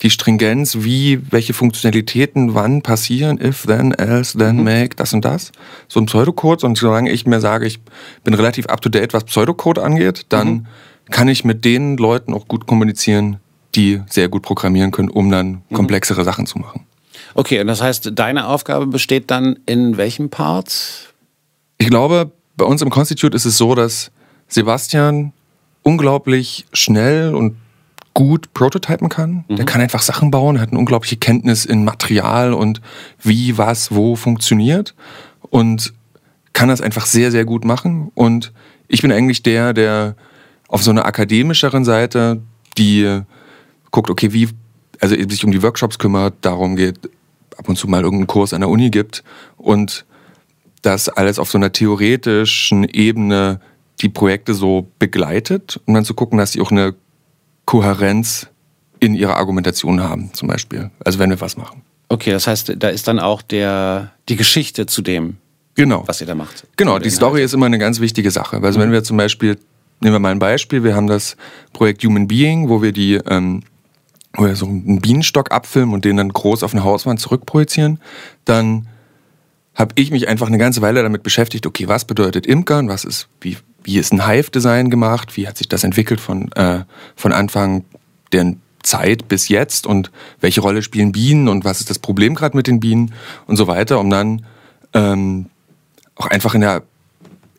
die 0.02 0.10
Stringenz, 0.10 0.78
wie, 0.80 1.22
welche 1.32 1.54
Funktionalitäten 1.54 2.56
wann 2.56 2.82
passieren, 2.82 3.40
if, 3.40 3.66
then, 3.66 3.94
else, 3.94 4.38
then, 4.38 4.58
mhm. 4.58 4.64
make, 4.64 4.96
das 4.96 5.14
und 5.14 5.24
das. 5.24 5.52
So 5.88 6.00
ein 6.00 6.08
Pseudocode. 6.08 6.66
Und 6.66 6.78
solange 6.78 7.12
ich 7.12 7.26
mir 7.26 7.40
sage, 7.40 7.66
ich 7.66 7.80
bin 8.24 8.34
relativ 8.34 8.66
up 8.68 8.82
to 8.82 8.90
date, 8.90 9.14
was 9.14 9.24
Pseudocode 9.26 9.80
angeht, 9.80 10.26
dann 10.30 10.48
mhm. 10.48 10.66
kann 11.10 11.28
ich 11.28 11.46
mit 11.46 11.64
den 11.66 11.98
Leuten 11.98 12.34
auch 12.34 12.48
gut 12.48 12.68
kommunizieren, 12.68 13.38
die 13.76 14.02
sehr 14.10 14.28
gut 14.28 14.42
programmieren 14.42 14.92
können, 14.92 15.10
um 15.10 15.30
dann 15.30 15.62
mhm. 15.70 15.76
komplexere 15.76 16.22
mhm. 16.22 16.26
Sachen 16.26 16.46
zu 16.46 16.60
machen. 16.60 16.86
Okay, 17.36 17.60
und 17.60 17.68
das 17.68 17.82
heißt, 17.82 18.12
deine 18.14 18.48
Aufgabe 18.48 18.88
besteht 18.88 19.32
dann 19.32 19.60
in 19.66 19.98
welchem 19.98 20.30
Part? 20.30 21.14
Ich 21.78 21.88
glaube, 21.88 22.32
bei 22.56 22.66
uns 22.66 22.82
im 22.82 22.90
Constitute 22.90 23.36
ist 23.36 23.46
es 23.46 23.58
so, 23.58 23.76
dass 23.76 24.12
Sebastian 24.48 25.34
unglaublich 25.82 26.66
schnell 26.74 27.34
und 27.34 27.56
gut 28.14 28.54
prototypen 28.54 29.10
kann. 29.10 29.46
Mhm. 29.48 29.56
Der 29.56 29.66
kann 29.66 29.82
einfach 29.82 30.02
Sachen 30.02 30.32
bauen, 30.32 30.60
hat 30.60 30.70
eine 30.70 30.80
unglaubliche 30.80 31.18
Kenntnis 31.18 31.66
in 31.66 31.84
Material 31.84 32.54
und 32.54 32.82
wie, 33.22 33.58
was, 33.58 33.94
wo 33.94 34.16
funktioniert 34.16 34.94
und 35.50 35.94
kann 36.54 36.70
das 36.70 36.82
einfach 36.82 37.06
sehr, 37.06 37.32
sehr 37.32 37.46
gut 37.46 37.66
machen. 37.66 38.12
Und 38.14 38.54
ich 38.88 39.02
bin 39.02 39.12
eigentlich 39.12 39.42
der, 39.42 39.74
der 39.74 40.16
auf 40.68 40.84
so 40.84 40.92
einer 40.92 41.06
akademischeren 41.06 41.84
Seite, 41.86 42.42
die 42.78 43.22
guckt, 43.92 44.10
okay, 44.10 44.32
wie, 44.34 44.50
also 45.00 45.16
sich 45.16 45.44
um 45.44 45.52
die 45.52 45.64
Workshops 45.64 45.98
kümmert, 45.98 46.36
darum 46.42 46.76
geht, 46.76 47.10
ab 47.58 47.70
und 47.70 47.78
zu 47.78 47.88
mal 47.88 48.02
irgendeinen 48.02 48.28
Kurs 48.28 48.54
an 48.54 48.62
der 48.62 48.70
Uni 48.70 48.90
gibt 48.90 49.24
und 49.58 50.06
das 50.82 51.10
alles 51.10 51.40
auf 51.40 51.50
so 51.50 51.58
einer 51.58 51.72
theoretischen 51.72 52.84
Ebene 52.84 53.60
die 54.02 54.10
Projekte 54.10 54.54
so 54.54 54.88
begleitet, 55.00 55.80
um 55.86 55.94
dann 55.94 56.06
zu 56.06 56.14
gucken, 56.14 56.38
dass 56.38 56.52
sie 56.52 56.62
auch 56.62 56.72
eine 56.72 56.94
Kohärenz 57.66 58.48
in 59.00 59.16
ihrer 59.16 59.38
Argumentation 59.38 60.02
haben, 60.02 60.34
zum 60.34 60.48
Beispiel. 60.48 60.92
Also 61.04 61.20
wenn 61.20 61.30
wir 61.30 61.40
was 61.42 61.58
machen. 61.58 61.82
Okay, 62.10 62.32
das 62.32 62.48
heißt, 62.48 62.74
da 62.78 62.90
ist 62.90 63.08
dann 63.08 63.20
auch 63.20 63.42
der, 63.42 64.12
die 64.30 64.36
Geschichte 64.36 64.86
zu 64.86 65.02
dem, 65.02 65.38
genau. 65.76 66.04
was 66.06 66.22
ihr 66.22 66.28
da 66.28 66.36
macht. 66.36 66.68
Genau, 66.76 67.00
die 67.00 67.10
Story 67.10 67.44
ist 67.44 67.54
immer 67.54 67.66
eine 67.66 67.80
ganz 67.80 68.00
wichtige 68.00 68.30
Sache. 68.32 68.62
Also 68.62 68.80
wenn 68.80 68.92
wir 68.92 69.04
zum 69.04 69.18
Beispiel, 69.18 69.58
nehmen 70.00 70.16
wir 70.16 70.20
mal 70.20 70.32
ein 70.32 70.40
Beispiel, 70.40 70.84
wir 70.84 70.96
haben 70.96 71.08
das 71.08 71.38
Projekt 71.72 72.04
Human 72.04 72.28
Being, 72.28 72.70
wo 72.70 72.82
wir 72.82 72.92
die 72.92 73.16
ähm, 73.16 73.64
oder 74.38 74.56
so 74.56 74.66
einen 74.66 75.00
Bienenstock 75.00 75.52
abfilmen 75.52 75.94
und 75.94 76.06
den 76.06 76.18
dann 76.18 76.30
groß 76.30 76.64
auf 76.64 76.74
eine 76.74 76.84
Hauswand 76.84 77.20
zurückprojizieren, 77.20 78.00
dann 78.46 78.88
habe 79.76 79.94
ich 79.96 80.12
mich 80.12 80.28
einfach 80.28 80.48
eine 80.48 80.58
ganze 80.58 80.82
Weile 80.82 81.02
damit 81.04 81.24
beschäftigt, 81.24 81.66
okay, 81.66 81.88
was 81.88 82.06
bedeutet 82.06 82.46
Imkern, 82.46 82.90
was 82.90 83.04
ist, 83.06 83.28
wie, 83.42 83.58
wie 83.84 83.98
ist 83.98 84.14
ein 84.14 84.28
Hive-Design 84.28 84.90
gemacht, 84.90 85.36
wie 85.36 85.48
hat 85.48 85.58
sich 85.58 85.68
das 85.68 85.84
entwickelt 85.84 86.20
von, 86.20 86.52
äh, 86.54 86.84
von 87.16 87.32
Anfang 87.32 87.84
der 88.32 88.56
Zeit 88.84 89.28
bis 89.28 89.48
jetzt? 89.48 89.88
Und 89.88 90.12
welche 90.42 90.62
Rolle 90.62 90.84
spielen 90.84 91.12
Bienen? 91.12 91.48
Und 91.48 91.66
was 91.66 91.80
ist 91.80 91.90
das 91.90 92.00
Problem 92.00 92.36
gerade 92.36 92.56
mit 92.56 92.68
den 92.68 92.80
Bienen? 92.80 93.14
Und 93.48 93.56
so 93.56 93.68
weiter, 93.68 94.00
um 94.00 94.10
dann 94.10 94.46
ähm, 94.94 95.48
auch 96.16 96.28
einfach 96.28 96.54
in, 96.54 96.62
der, 96.62 96.84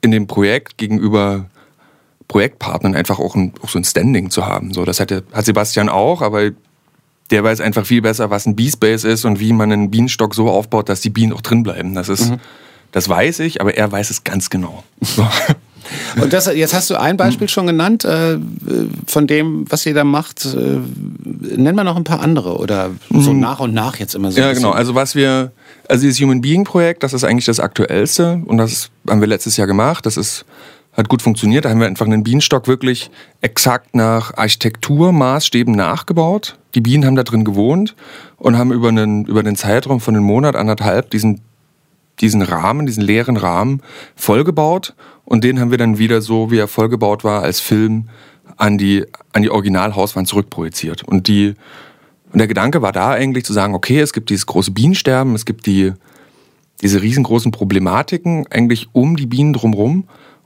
in 0.00 0.12
dem 0.12 0.26
Projekt 0.26 0.78
gegenüber 0.78 1.46
Projektpartnern 2.28 2.94
einfach 2.94 3.18
auch, 3.18 3.34
ein, 3.34 3.52
auch 3.62 3.68
so 3.68 3.78
ein 3.78 3.84
Standing 3.84 4.30
zu 4.30 4.46
haben. 4.46 4.72
So, 4.72 4.84
das 4.84 5.00
hat, 5.00 5.10
hat 5.10 5.44
Sebastian 5.44 5.88
auch, 5.88 6.22
aber 6.22 6.50
der 7.30 7.42
weiß 7.42 7.60
einfach 7.60 7.86
viel 7.86 8.02
besser, 8.02 8.30
was 8.30 8.46
ein 8.46 8.56
Bee-Space 8.56 9.04
ist 9.04 9.24
und 9.24 9.40
wie 9.40 9.52
man 9.52 9.72
einen 9.72 9.90
Bienenstock 9.90 10.34
so 10.34 10.48
aufbaut, 10.48 10.88
dass 10.88 11.00
die 11.00 11.10
Bienen 11.10 11.32
auch 11.32 11.40
drin 11.40 11.62
bleiben. 11.62 11.94
Das 11.94 12.08
ist, 12.08 12.30
mhm. 12.30 12.40
das 12.92 13.08
weiß 13.08 13.40
ich, 13.40 13.60
aber 13.60 13.76
er 13.76 13.90
weiß 13.90 14.10
es 14.10 14.24
ganz 14.24 14.50
genau. 14.50 14.84
So. 15.00 15.26
Und 16.20 16.32
das, 16.32 16.46
jetzt 16.46 16.74
hast 16.74 16.90
du 16.90 16.98
ein 16.98 17.16
Beispiel 17.16 17.48
schon 17.48 17.66
genannt 17.66 18.04
äh, 18.04 18.38
von 19.06 19.26
dem, 19.26 19.70
was 19.70 19.84
ihr 19.86 19.94
da 19.94 20.04
macht. 20.04 20.44
Äh, 20.46 20.78
nennen 21.56 21.76
wir 21.76 21.84
noch 21.84 21.96
ein 21.96 22.04
paar 22.04 22.20
andere 22.20 22.56
oder 22.56 22.90
so 23.10 23.32
mhm. 23.32 23.40
nach 23.40 23.60
und 23.60 23.74
nach 23.74 23.96
jetzt 23.98 24.14
immer 24.14 24.30
so. 24.30 24.40
Ja, 24.40 24.52
genau. 24.52 24.70
Also 24.70 24.94
was 24.94 25.14
wir, 25.14 25.52
also 25.88 26.02
dieses 26.02 26.20
Human 26.20 26.40
Being 26.40 26.64
Projekt, 26.64 27.02
das 27.02 27.12
ist 27.12 27.24
eigentlich 27.24 27.44
das 27.44 27.60
aktuellste 27.60 28.42
und 28.46 28.58
das 28.58 28.90
haben 29.08 29.20
wir 29.20 29.28
letztes 29.28 29.56
Jahr 29.56 29.66
gemacht. 29.66 30.06
Das 30.06 30.16
ist 30.16 30.44
hat 30.94 31.08
gut 31.08 31.22
funktioniert. 31.22 31.64
Da 31.64 31.70
haben 31.70 31.80
wir 31.80 31.86
einfach 31.86 32.06
einen 32.06 32.24
Bienenstock 32.24 32.68
wirklich 32.68 33.10
exakt 33.40 33.94
nach 33.94 34.36
Architekturmaßstäben 34.36 35.74
nachgebaut. 35.74 36.58
Die 36.74 36.80
Bienen 36.80 37.04
haben 37.04 37.16
da 37.16 37.24
drin 37.24 37.44
gewohnt 37.44 37.94
und 38.36 38.56
haben 38.56 38.72
über 38.72 38.88
einen, 38.88 39.24
über 39.26 39.42
den 39.42 39.56
Zeitraum 39.56 40.00
von 40.00 40.14
einem 40.14 40.24
Monat, 40.24 40.56
anderthalb 40.56 41.10
diesen, 41.10 41.40
diesen 42.20 42.42
Rahmen, 42.42 42.86
diesen 42.86 43.02
leeren 43.02 43.36
Rahmen 43.36 43.82
vollgebaut. 44.14 44.94
Und 45.24 45.44
den 45.44 45.60
haben 45.60 45.70
wir 45.70 45.78
dann 45.78 45.98
wieder 45.98 46.20
so, 46.20 46.50
wie 46.50 46.58
er 46.58 46.68
vollgebaut 46.68 47.24
war, 47.24 47.42
als 47.42 47.60
Film 47.60 48.08
an 48.56 48.78
die, 48.78 49.04
an 49.32 49.42
die 49.42 49.50
Originalhauswand 49.50 50.28
zurückprojiziert. 50.28 51.02
Und 51.02 51.26
die, 51.28 51.54
und 52.32 52.38
der 52.38 52.46
Gedanke 52.46 52.82
war 52.82 52.92
da 52.92 53.10
eigentlich 53.10 53.44
zu 53.44 53.52
sagen, 53.52 53.74
okay, 53.74 54.00
es 54.00 54.12
gibt 54.12 54.30
dieses 54.30 54.46
große 54.46 54.70
Bienensterben, 54.70 55.34
es 55.34 55.44
gibt 55.44 55.66
die, 55.66 55.92
diese 56.82 57.02
riesengroßen 57.02 57.52
Problematiken 57.52 58.46
eigentlich 58.50 58.88
um 58.92 59.16
die 59.16 59.26
Bienen 59.26 59.52
drumherum. 59.52 60.04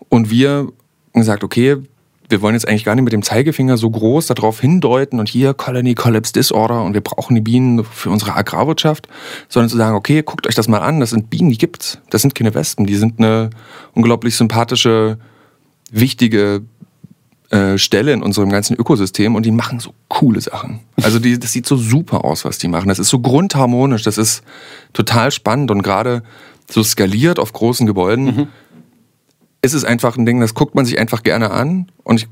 Und 0.09 0.31
wir 0.31 0.69
gesagt, 1.13 1.45
okay, 1.45 1.77
wir 2.29 2.43
wollen 2.43 2.55
jetzt 2.55 2.69
eigentlich 2.69 2.85
gar 2.85 2.95
nicht 2.95 3.05
mit 3.05 3.13
dem 3.13 3.23
Zeigefinger 3.23 3.77
so 3.77 3.91
groß 3.91 4.27
darauf 4.27 4.61
hindeuten 4.61 5.19
und 5.19 5.29
hier 5.29 5.55
Colony 5.55 5.95
Collapse 5.95 6.33
Disorder 6.33 6.83
und 6.83 6.95
wir 6.95 7.01
brauchen 7.01 7.35
die 7.35 7.41
Bienen 7.41 7.85
für 7.85 8.11
unsere 8.11 8.35
Agrarwirtschaft, 8.35 9.09
sondern 9.49 9.71
zu 9.71 9.77
sagen, 9.77 9.97
okay, 9.97 10.23
guckt 10.23 10.47
euch 10.47 10.55
das 10.55 10.69
mal 10.69 10.79
an, 10.79 11.01
das 11.01 11.11
sind 11.11 11.31
Bienen, 11.31 11.51
die 11.51 11.59
gibt's. 11.59 12.01
Das 12.11 12.23
sind 12.23 12.35
keine 12.35 12.55
Wespen, 12.55 12.87
die 12.87 12.97
sind 12.97 13.19
eine 13.19 13.51
unglaublich 13.95 14.37
sympathische, 14.37 15.19
wichtige 15.91 16.63
äh, 17.51 17.79
Stelle 17.79 18.13
in 18.13 18.23
unserem 18.23 18.51
ganzen 18.51 18.77
Ökosystem 18.77 19.35
und 19.35 19.47
die 19.47 19.51
machen 19.51 19.81
so 19.81 19.95
coole 20.09 20.41
Sachen. 20.41 20.81
Also 21.01 21.19
die, 21.19 21.39
das 21.39 21.53
sieht 21.53 21.65
so 21.65 21.79
super 21.79 22.27
aus, 22.27 22.45
was 22.45 22.59
die 22.59 22.69
machen. 22.69 22.89
Das 22.89 22.99
ist 22.99 23.09
so 23.09 23.21
grundharmonisch, 23.21 24.03
das 24.03 24.19
ist 24.19 24.43
total 24.93 25.31
spannend 25.31 25.71
und 25.71 25.83
gerade 25.83 26.23
so 26.71 26.83
skaliert 26.83 27.39
auf 27.39 27.55
großen 27.55 27.87
Gebäuden 27.87 28.25
mhm. 28.25 28.47
Ist 29.63 29.75
es 29.75 29.85
einfach 29.85 30.17
ein 30.17 30.27
Ding, 30.27 30.41
das 30.41 30.55
guckt 30.55 30.75
man 30.75 30.85
sich 30.85 30.99
einfach 30.99 31.23
gerne 31.23 31.51
an 31.51 31.91
und 32.05 32.21
ich, 32.21 32.29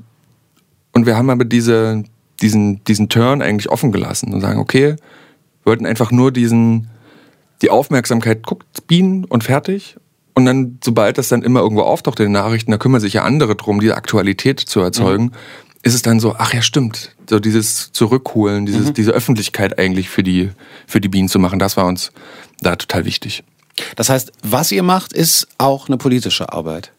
und 0.93 1.05
wir 1.05 1.17
haben 1.17 1.29
aber 1.29 1.45
diese, 1.45 2.03
diesen, 2.41 2.83
diesen 2.85 3.09
Turn 3.09 3.41
eigentlich 3.41 3.69
offen 3.69 3.91
gelassen 3.91 4.33
und 4.33 4.41
sagen, 4.41 4.59
okay, 4.59 4.95
wir 5.63 5.65
wollten 5.65 5.85
einfach 5.85 6.11
nur 6.11 6.31
diesen, 6.31 6.89
die 7.61 7.69
Aufmerksamkeit 7.69 8.45
guckt 8.45 8.87
Bienen 8.87 9.25
und 9.25 9.43
fertig 9.43 9.97
und 10.37 10.45
dann, 10.45 10.77
sobald 10.83 11.17
das 11.17 11.29
dann 11.29 11.41
immer 11.41 11.61
irgendwo 11.61 11.81
auftaucht 11.81 12.19
in 12.19 12.27
den 12.27 12.33
Nachrichten, 12.33 12.71
da 12.71 12.77
kümmern 12.77 13.01
sich 13.01 13.13
ja 13.13 13.23
andere 13.23 13.55
drum, 13.55 13.79
diese 13.79 13.95
Aktualität 13.95 14.59
zu 14.59 14.79
erzeugen, 14.79 15.25
mhm. 15.25 15.31
ist 15.81 15.95
es 15.95 16.03
dann 16.03 16.19
so, 16.19 16.35
ach 16.37 16.53
ja, 16.53 16.61
stimmt. 16.61 17.15
So 17.27 17.39
dieses 17.39 17.91
Zurückholen, 17.91 18.65
dieses, 18.65 18.89
mhm. 18.89 18.93
diese 18.93 19.11
Öffentlichkeit 19.11 19.79
eigentlich 19.79 20.09
für 20.09 20.23
die, 20.23 20.51
für 20.85 21.01
die 21.01 21.09
Bienen 21.09 21.27
zu 21.27 21.39
machen, 21.39 21.59
das 21.59 21.75
war 21.75 21.87
uns 21.87 22.11
da 22.61 22.75
total 22.75 23.05
wichtig. 23.05 23.43
Das 23.95 24.09
heißt, 24.09 24.31
was 24.43 24.71
ihr 24.71 24.83
macht, 24.83 25.11
ist 25.11 25.47
auch 25.57 25.87
eine 25.87 25.97
politische 25.97 26.53
Arbeit. 26.53 26.91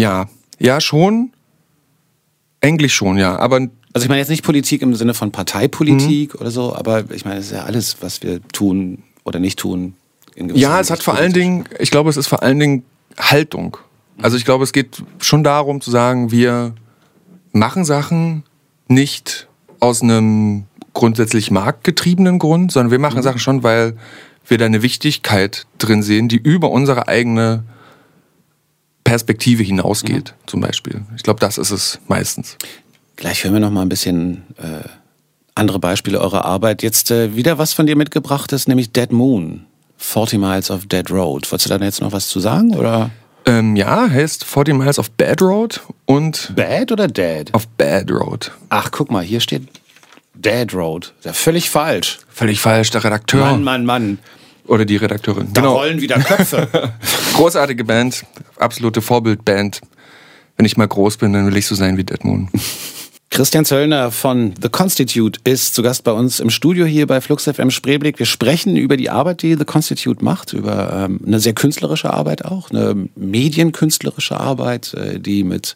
Ja, 0.00 0.28
ja, 0.58 0.80
schon. 0.80 1.32
Eigentlich 2.60 2.94
schon, 2.94 3.16
ja. 3.16 3.38
Aber 3.38 3.56
also 3.92 4.04
ich 4.04 4.08
meine 4.08 4.20
jetzt 4.20 4.28
nicht 4.28 4.44
Politik 4.44 4.82
im 4.82 4.94
Sinne 4.94 5.14
von 5.14 5.32
Parteipolitik 5.32 6.34
mhm. 6.34 6.40
oder 6.40 6.50
so, 6.50 6.74
aber 6.74 7.10
ich 7.10 7.24
meine, 7.24 7.40
es 7.40 7.46
ist 7.46 7.52
ja 7.52 7.64
alles, 7.64 7.96
was 8.00 8.22
wir 8.22 8.40
tun 8.48 9.02
oder 9.24 9.38
nicht 9.38 9.58
tun, 9.58 9.94
ja, 10.54 10.80
es 10.80 10.90
hat 10.90 11.02
vor 11.02 11.14
allen 11.14 11.32
Dingen, 11.32 11.64
ich 11.78 11.90
glaube, 11.90 12.10
es 12.10 12.16
ist 12.16 12.28
vor 12.28 12.42
allen 12.42 12.58
Dingen 12.58 12.84
Haltung. 13.18 13.76
Also 14.22 14.36
ich 14.36 14.44
glaube, 14.44 14.64
es 14.64 14.72
geht 14.72 15.02
schon 15.18 15.44
darum 15.44 15.80
zu 15.80 15.90
sagen, 15.90 16.30
wir 16.30 16.74
machen 17.52 17.84
Sachen 17.84 18.44
nicht 18.88 19.48
aus 19.80 20.02
einem 20.02 20.64
grundsätzlich 20.94 21.50
marktgetriebenen 21.50 22.38
Grund, 22.38 22.72
sondern 22.72 22.90
wir 22.90 22.98
machen 22.98 23.18
mhm. 23.18 23.22
Sachen 23.22 23.38
schon, 23.38 23.62
weil 23.62 23.96
wir 24.46 24.58
da 24.58 24.66
eine 24.66 24.82
Wichtigkeit 24.82 25.66
drin 25.78 26.02
sehen, 26.02 26.28
die 26.28 26.36
über 26.36 26.70
unsere 26.70 27.08
eigene 27.08 27.64
Perspektive 29.04 29.62
hinausgeht, 29.62 30.34
mhm. 30.36 30.46
zum 30.46 30.60
Beispiel. 30.60 31.02
Ich 31.16 31.22
glaube, 31.22 31.40
das 31.40 31.58
ist 31.58 31.70
es 31.70 31.98
meistens. 32.06 32.56
Gleich 33.16 33.44
hören 33.44 33.54
wir 33.54 33.60
noch 33.60 33.70
mal 33.70 33.82
ein 33.82 33.88
bisschen 33.88 34.44
äh, 34.58 34.88
andere 35.54 35.78
Beispiele 35.78 36.20
eurer 36.20 36.44
Arbeit. 36.44 36.82
Jetzt 36.82 37.10
äh, 37.10 37.36
wieder 37.36 37.58
was 37.58 37.72
von 37.72 37.86
dir 37.86 37.96
mitgebracht 37.96 38.52
ist, 38.52 38.68
nämlich 38.68 38.92
Dead 38.92 39.12
Moon. 39.12 39.66
40 39.98 40.38
Miles 40.38 40.70
of 40.70 40.86
Dead 40.86 41.10
Road. 41.10 41.50
Wolltest 41.50 41.70
du 41.70 41.78
da 41.78 41.84
jetzt 41.84 42.00
noch 42.00 42.12
was 42.12 42.28
zu 42.28 42.40
sagen? 42.40 42.74
Oder? 42.74 43.10
Ähm, 43.46 43.76
ja, 43.76 44.08
heißt 44.08 44.44
40 44.44 44.74
Miles 44.74 44.98
of 44.98 45.10
Bad 45.12 45.42
Road 45.42 45.80
und. 46.06 46.52
Bad 46.54 46.92
oder 46.92 47.08
Dead? 47.08 47.52
Auf 47.52 47.66
Bad 47.68 48.10
Road. 48.10 48.50
Ach, 48.70 48.90
guck 48.90 49.10
mal, 49.10 49.22
hier 49.22 49.40
steht 49.40 49.68
Dead 50.34 50.72
Road. 50.72 51.12
Ja 51.24 51.32
völlig 51.32 51.70
falsch. 51.70 52.18
Völlig 52.28 52.60
falsch, 52.60 52.90
der 52.90 53.04
Redakteur. 53.04 53.44
Mann, 53.44 53.64
Mann, 53.64 53.84
Mann. 53.84 54.18
Oder 54.70 54.84
die 54.84 54.94
Redakteurin. 54.94 55.48
Da 55.52 55.62
genau. 55.62 55.78
rollen 55.78 56.00
wieder 56.00 56.20
Köpfe. 56.20 56.68
Großartige 57.34 57.82
Band, 57.82 58.24
absolute 58.56 59.02
Vorbildband. 59.02 59.80
Wenn 60.56 60.64
ich 60.64 60.76
mal 60.76 60.86
groß 60.86 61.16
bin, 61.16 61.32
dann 61.32 61.48
will 61.48 61.56
ich 61.56 61.66
so 61.66 61.74
sein 61.74 61.96
wie 61.96 62.04
Dead 62.04 62.22
Moon. 62.22 62.48
Christian 63.30 63.64
Zöllner 63.64 64.12
von 64.12 64.54
The 64.62 64.68
Constitute 64.68 65.40
ist 65.42 65.74
zu 65.74 65.82
Gast 65.82 66.04
bei 66.04 66.12
uns 66.12 66.38
im 66.38 66.50
Studio 66.50 66.86
hier 66.86 67.08
bei 67.08 67.20
Flux 67.20 67.44
FM 67.44 67.72
Spreeblick. 67.72 68.20
Wir 68.20 68.26
sprechen 68.26 68.76
über 68.76 68.96
die 68.96 69.10
Arbeit, 69.10 69.42
die 69.42 69.56
The 69.56 69.64
Constitute 69.64 70.24
macht, 70.24 70.52
über 70.52 71.04
ähm, 71.04 71.20
eine 71.26 71.40
sehr 71.40 71.54
künstlerische 71.54 72.12
Arbeit 72.12 72.44
auch, 72.44 72.70
eine 72.70 73.08
medienkünstlerische 73.16 74.38
Arbeit, 74.38 74.94
äh, 74.94 75.18
die 75.18 75.42
mit 75.42 75.74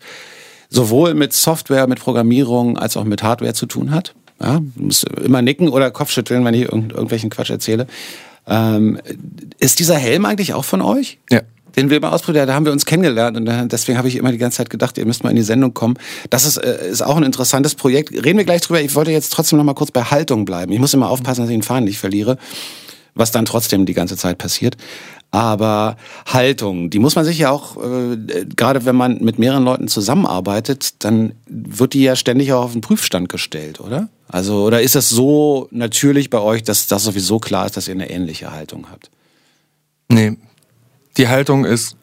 sowohl 0.71 1.15
mit 1.15 1.33
Software, 1.33 1.89
mit 1.89 1.99
Programmierung 1.99 2.79
als 2.79 2.97
auch 2.97 3.05
mit 3.05 3.25
Hardware 3.25 3.55
zu 3.55 3.67
tun 3.67 3.91
hat. 3.91 4.15
Ja, 4.41 4.61
muss 4.77 5.03
immer 5.25 5.43
nicken 5.43 5.69
oder 5.69 5.91
Kopfschütteln, 5.91 6.45
wenn 6.45 6.55
ich 6.55 6.63
irgend, 6.63 6.93
irgendwelchen 6.93 7.31
Quatsch 7.31 7.51
erzähle. 7.51 7.89
Ähm, 8.47 9.01
ist 9.59 9.79
dieser 9.79 9.97
Helm 9.97 10.25
eigentlich 10.25 10.55
auch 10.55 10.65
von 10.65 10.83
euch? 10.83 11.19
Ja 11.31 11.41
den 11.77 11.91
wir 11.91 12.01
mal 12.01 12.11
ausprobiert 12.11 12.49
da 12.49 12.55
haben 12.55 12.65
wir 12.65 12.73
uns 12.73 12.87
kennengelernt 12.87 13.37
und 13.37 13.47
deswegen 13.71 13.99
habe 13.99 14.09
ich 14.09 14.17
immer 14.17 14.33
die 14.33 14.39
ganze 14.39 14.59
Zeit 14.59 14.71
gedacht, 14.71 14.99
ihr 14.99 15.07
müsst 15.07 15.25
mal 15.25 15.31
in 15.31 15.37
die 15.37 15.43
Sendung 15.43 15.75
kommen. 15.75 15.99
Das 16.31 16.45
ist, 16.45 16.57
äh, 16.57 16.89
ist 16.89 17.03
auch 17.03 17.17
ein 17.17 17.23
interessantes 17.23 17.75
Projekt. 17.75 18.13
Reden 18.13 18.39
wir 18.39 18.45
gleich 18.45 18.61
drüber. 18.61 18.81
Ich 18.81 18.95
wollte 18.95 19.11
jetzt 19.11 19.33
trotzdem 19.33 19.59
noch 19.59 19.65
mal 19.65 19.75
kurz 19.75 19.91
bei 19.91 20.03
Haltung 20.03 20.45
bleiben. 20.45 20.73
Ich 20.73 20.79
muss 20.79 20.95
immer 20.95 21.11
aufpassen, 21.11 21.41
dass 21.41 21.51
ich 21.51 21.57
den 21.57 21.63
Faden 21.63 21.85
nicht 21.85 21.99
verliere, 21.99 22.39
was 23.15 23.33
dann 23.33 23.45
trotzdem 23.45 23.87
die 23.87 23.95
ganze 23.95 24.17
Zeit 24.17 24.39
passiert. 24.39 24.77
Aber 25.35 25.97
Haltung, 26.27 26.91
die 26.91 27.01
muss 27.01 27.17
man 27.17 27.25
sich 27.25 27.39
ja 27.39 27.51
auch, 27.51 27.77
äh, 27.77 28.47
gerade 28.55 28.85
wenn 28.85 28.95
man 28.95 29.19
mit 29.19 29.37
mehreren 29.37 29.65
Leuten 29.65 29.89
zusammenarbeitet, 29.89 31.03
dann 31.03 31.33
wird 31.49 31.95
die 31.95 32.05
ja 32.05 32.15
ständig 32.15 32.53
auch 32.53 32.67
auf 32.67 32.73
den 32.73 32.83
Prüfstand 32.83 33.29
gestellt, 33.29 33.81
oder? 33.81 34.09
Also, 34.29 34.65
oder 34.65 34.81
ist 34.81 34.95
es 34.95 35.09
so 35.09 35.67
natürlich 35.73 36.31
bei 36.31 36.39
euch, 36.39 36.63
dass 36.63 36.87
das 36.87 37.03
sowieso 37.03 37.41
klar 37.41 37.67
ist, 37.67 37.77
dass 37.77 37.89
ihr 37.89 37.95
eine 37.95 38.11
ähnliche 38.11 38.53
Haltung 38.53 38.87
habt? 38.93 39.11
Nee, 40.09 40.37
die 41.17 41.27
Haltung 41.27 41.65
ist 41.65 41.97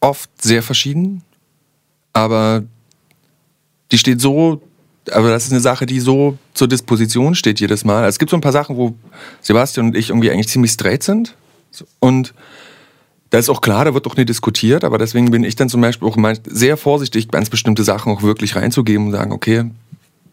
oft 0.00 0.28
sehr 0.38 0.62
verschieden, 0.62 1.22
aber 2.12 2.62
die 3.90 3.96
steht 3.96 4.20
so, 4.20 4.60
aber 5.10 5.30
das 5.30 5.46
ist 5.46 5.52
eine 5.52 5.62
Sache, 5.62 5.86
die 5.86 6.00
so 6.00 6.36
zur 6.52 6.68
Disposition 6.68 7.34
steht 7.34 7.58
jedes 7.58 7.86
Mal. 7.86 8.06
Es 8.06 8.18
gibt 8.18 8.30
so 8.30 8.36
ein 8.36 8.42
paar 8.42 8.52
Sachen, 8.52 8.76
wo 8.76 8.94
Sebastian 9.40 9.86
und 9.86 9.96
ich 9.96 10.10
irgendwie 10.10 10.30
eigentlich 10.30 10.48
ziemlich 10.48 10.72
straight 10.72 11.02
sind 11.02 11.34
und 12.00 12.34
da 13.30 13.38
ist 13.38 13.48
auch 13.48 13.62
klar, 13.62 13.86
da 13.86 13.94
wird 13.94 14.06
auch 14.06 14.16
nicht 14.16 14.28
diskutiert, 14.28 14.84
aber 14.84 14.98
deswegen 14.98 15.30
bin 15.30 15.42
ich 15.42 15.56
dann 15.56 15.70
zum 15.70 15.80
Beispiel 15.80 16.06
auch 16.06 16.18
sehr 16.46 16.76
vorsichtig, 16.76 17.28
ganz 17.30 17.48
bestimmte 17.48 17.82
Sachen 17.82 18.12
auch 18.12 18.22
wirklich 18.22 18.56
reinzugeben 18.56 19.06
und 19.06 19.12
sagen, 19.12 19.32
okay, 19.32 19.70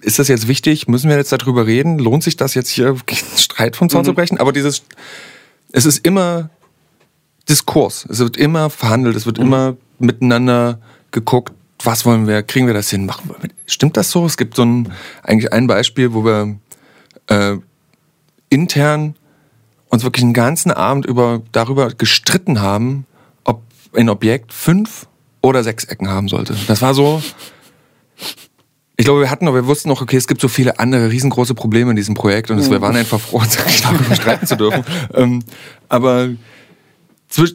ist 0.02 0.20
das 0.20 0.28
jetzt 0.28 0.48
wichtig? 0.48 0.88
Müssen 0.88 1.10
wir 1.10 1.18
jetzt 1.18 1.32
darüber 1.32 1.66
reden? 1.66 1.98
Lohnt 2.00 2.24
sich 2.24 2.36
das 2.36 2.56
jetzt 2.56 2.70
hier 2.70 2.96
Streit 3.38 3.76
von 3.76 3.90
Zorn 3.90 4.04
mhm. 4.04 4.08
zu 4.08 4.14
brechen? 4.14 4.38
Aber 4.38 4.52
dieses, 4.52 4.84
es 5.72 5.86
ist 5.86 6.06
immer 6.06 6.50
Diskurs. 7.48 8.06
Es 8.10 8.20
wird 8.20 8.38
immer 8.38 8.70
verhandelt, 8.70 9.16
es 9.16 9.26
wird 9.26 9.38
mhm. 9.38 9.46
immer 9.46 9.78
miteinander 9.98 10.80
geguckt, 11.12 11.54
was 11.84 12.06
wollen 12.06 12.28
wir, 12.28 12.44
kriegen 12.44 12.68
wir 12.68 12.74
das 12.74 12.90
hin, 12.90 13.06
machen 13.06 13.30
wir. 13.30 13.50
Stimmt 13.66 13.96
das 13.96 14.12
so? 14.12 14.26
Es 14.26 14.36
gibt 14.36 14.56
so 14.56 14.64
ein, 14.64 14.92
eigentlich 15.24 15.54
ein 15.54 15.68
Beispiel, 15.68 16.14
wo 16.14 16.26
wir 16.26 16.58
äh, 17.28 17.56
intern 18.50 19.16
uns 19.90 20.04
wirklich 20.04 20.24
einen 20.24 20.34
ganzen 20.34 20.72
Abend 20.72 21.06
über, 21.06 21.42
darüber 21.52 21.90
gestritten 21.90 22.62
haben, 22.62 23.06
ob 23.44 23.62
ein 23.96 24.10
Objekt 24.10 24.54
fünf 24.54 25.08
oder 25.42 25.64
sechs 25.64 25.84
Ecken 25.84 26.10
haben 26.10 26.28
sollte. 26.28 26.56
Das 26.68 26.82
war 26.82 26.94
so. 26.94 27.22
Ich 28.98 29.06
glaube, 29.06 29.22
wir 29.22 29.30
hatten 29.30 29.46
noch, 29.46 29.54
wir 29.54 29.66
wussten 29.66 29.88
noch, 29.88 30.02
okay, 30.02 30.18
es 30.18 30.28
gibt 30.28 30.42
so 30.42 30.50
viele 30.50 30.78
andere 30.78 31.10
riesengroße 31.10 31.56
Probleme 31.56 31.92
in 31.92 31.96
diesem 31.96 32.16
Projekt 32.16 32.52
und 32.52 32.60
es, 32.60 32.70
wir 32.70 32.82
waren 32.82 32.98
einfach 32.98 33.20
froh, 33.20 33.40
uns 33.40 33.58
darüber 33.82 34.14
streiten 34.14 34.46
zu 34.46 34.58
dürfen. 34.58 34.84
Ähm, 35.14 35.42
aber 35.88 36.30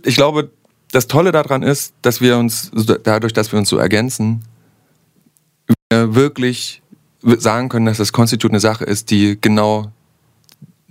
ich 0.04 0.14
glaube, 0.14 0.50
das 0.90 1.06
Tolle 1.06 1.32
daran 1.32 1.62
ist, 1.62 1.92
dass 2.00 2.22
wir 2.22 2.38
uns, 2.38 2.70
dadurch, 3.02 3.34
dass 3.34 3.52
wir 3.52 3.58
uns 3.58 3.68
so 3.68 3.76
ergänzen, 3.76 4.42
wir 5.90 6.14
wirklich 6.14 6.82
sagen 7.38 7.68
können, 7.68 7.86
dass 7.86 7.98
das 7.98 8.12
Constitute 8.12 8.52
eine 8.52 8.60
Sache 8.60 8.84
ist, 8.84 9.10
die 9.10 9.38
genau 9.38 9.92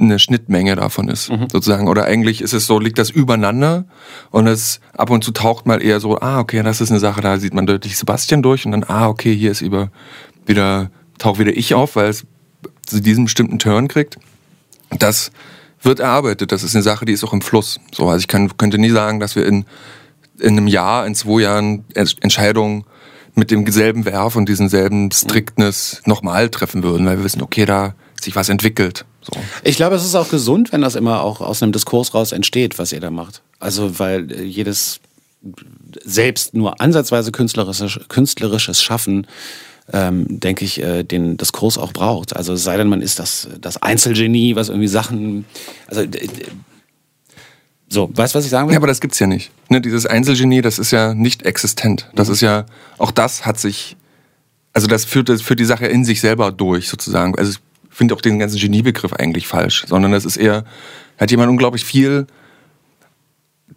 eine 0.04 0.20
Schnittmenge 0.20 0.76
davon 0.76 1.10
ist, 1.10 1.30
mhm. 1.30 1.48
sozusagen. 1.52 1.88
Oder 1.88 2.06
eigentlich 2.06 2.42
ist 2.42 2.54
es 2.54 2.66
so, 2.66 2.80
liegt 2.80 2.98
das 2.98 3.10
übereinander 3.10 3.86
und 4.32 4.48
es 4.48 4.80
ab 4.96 5.10
und 5.10 5.24
zu 5.24 5.32
taucht 5.32 5.66
mal 5.66 5.82
eher 5.82 6.00
so, 6.00 6.20
ah, 6.20 6.39
okay, 6.39 6.62
das 6.63 6.82
ist 6.82 6.92
eine 6.92 7.00
Sache, 7.00 7.22
da 7.22 7.39
sieht 7.39 7.54
man 7.54 7.66
deutlich 7.66 7.98
Sebastian 7.98 8.42
durch 8.42 8.66
und 8.66 8.72
dann, 8.72 8.84
ah, 8.88 9.08
okay, 9.08 9.36
hier 9.36 9.52
ist 9.52 9.62
über, 9.62 9.89
wieder, 10.46 10.92
taucht 11.18 11.39
wieder 11.39 11.56
ich 11.56 11.74
auf, 11.74 11.96
weil 11.96 12.10
es 12.10 12.26
zu 12.86 13.02
diesem 13.02 13.26
bestimmten 13.26 13.60
Turn 13.60 13.88
kriegt. 13.88 14.18
Das 14.89 15.32
wird 15.82 16.00
erarbeitet. 16.00 16.52
Das 16.52 16.63
ist 16.63 16.76
eine 16.76 16.84
Sache, 16.84 17.06
die 17.06 17.13
ist 17.13 17.24
auch 17.24 17.34
im 17.34 17.42
Fluss. 17.42 17.80
So, 17.94 18.08
also 18.08 18.20
ich 18.20 18.28
kann, 18.28 18.56
könnte 18.58 18.78
nie 18.78 18.89
sagen, 18.89 19.20
dass 19.20 19.36
wir 19.36 19.46
in, 19.46 19.66
in 20.39 20.58
einem 20.58 20.68
Jahr, 20.68 21.06
in 21.06 21.16
zwei 21.16 21.42
Jahren 21.42 21.86
Entscheidungen 21.94 22.86
mit 23.36 23.52
demselben 23.52 24.06
Werf 24.06 24.36
und 24.36 24.48
diesem 24.48 24.70
selben 24.70 25.12
Strictness 25.12 26.02
nochmal 26.06 26.50
treffen 26.50 26.84
würden, 26.84 27.06
weil 27.06 27.18
wir 27.18 27.24
wissen, 27.24 27.42
okay, 27.42 27.66
da 27.66 27.96
sich 28.22 28.36
was 28.36 28.50
entwickelt. 28.50 29.06
So. 29.24 29.40
Ich 29.64 29.78
glaube, 29.78 29.96
es 29.96 30.06
ist 30.06 30.16
auch 30.16 30.30
gesund, 30.30 30.72
wenn 30.72 30.82
das 30.82 30.96
immer 30.96 31.22
auch 31.22 31.42
aus 31.42 31.64
einem 31.64 31.72
Diskurs 31.72 32.14
raus 32.14 32.32
entsteht, 32.32 32.78
was 32.78 32.92
ihr 32.92 33.00
da 33.00 33.12
macht. 33.12 33.42
Also, 33.60 34.00
weil 34.00 34.32
äh, 34.32 34.44
jedes 34.44 35.00
selbst 36.04 36.54
nur 36.54 36.80
ansatzweise 36.80 37.32
künstlerisches, 37.32 38.00
künstlerisches 38.08 38.82
Schaffen 38.82 39.28
ähm, 39.92 40.40
denke 40.40 40.64
ich, 40.64 40.82
äh, 40.82 41.04
den 41.04 41.38
das 41.38 41.52
Kurs 41.52 41.78
auch 41.78 41.92
braucht. 41.92 42.36
Also 42.36 42.56
sei 42.56 42.78
denn, 42.78 42.88
man 42.88 43.02
ist 43.02 43.20
das, 43.20 43.50
das 43.60 43.82
Einzelgenie, 43.82 44.56
was 44.56 44.70
irgendwie 44.70 44.88
Sachen. 44.88 45.46
Also 45.88 46.04
so, 47.90 48.10
weißt 48.14 48.34
du, 48.34 48.38
was 48.38 48.46
ich 48.46 48.52
sagen 48.52 48.68
will? 48.68 48.74
Ja, 48.74 48.80
aber 48.80 48.88
das 48.88 49.02
gibt's 49.02 49.20
ja 49.20 49.28
nicht. 49.28 49.52
Ne, 49.70 49.82
dieses 49.82 50.06
Einzelgenie, 50.06 50.62
das 50.62 50.80
ist 50.80 50.92
ja 50.92 51.14
nicht 51.14 51.44
existent. 51.44 52.10
Das 52.16 52.28
mhm. 52.28 52.34
ist 52.34 52.42
ja, 52.42 52.66
auch 52.98 53.12
das 53.12 53.46
hat 53.46 53.60
sich, 53.60 53.98
also 54.72 54.88
das 54.88 55.06
führt, 55.06 55.30
das 55.30 55.42
führt 55.42 55.60
die 55.60 55.66
Sache 55.66 55.86
in 55.88 56.06
sich 56.06 56.22
selber 56.22 56.52
durch, 56.52 56.88
sozusagen. 56.88 57.38
Also 57.38 57.60
finde 57.94 58.16
auch 58.16 58.22
den 58.22 58.40
ganzen 58.40 58.60
Geniebegriff 58.60 59.14
eigentlich 59.14 59.48
falsch, 59.48 59.86
sondern 59.88 60.12
das 60.12 60.26
ist 60.26 60.38
eher, 60.38 60.66
hat 61.18 61.32
jemand 61.32 61.50
unglaublich 61.50 61.86
viel 61.86 62.28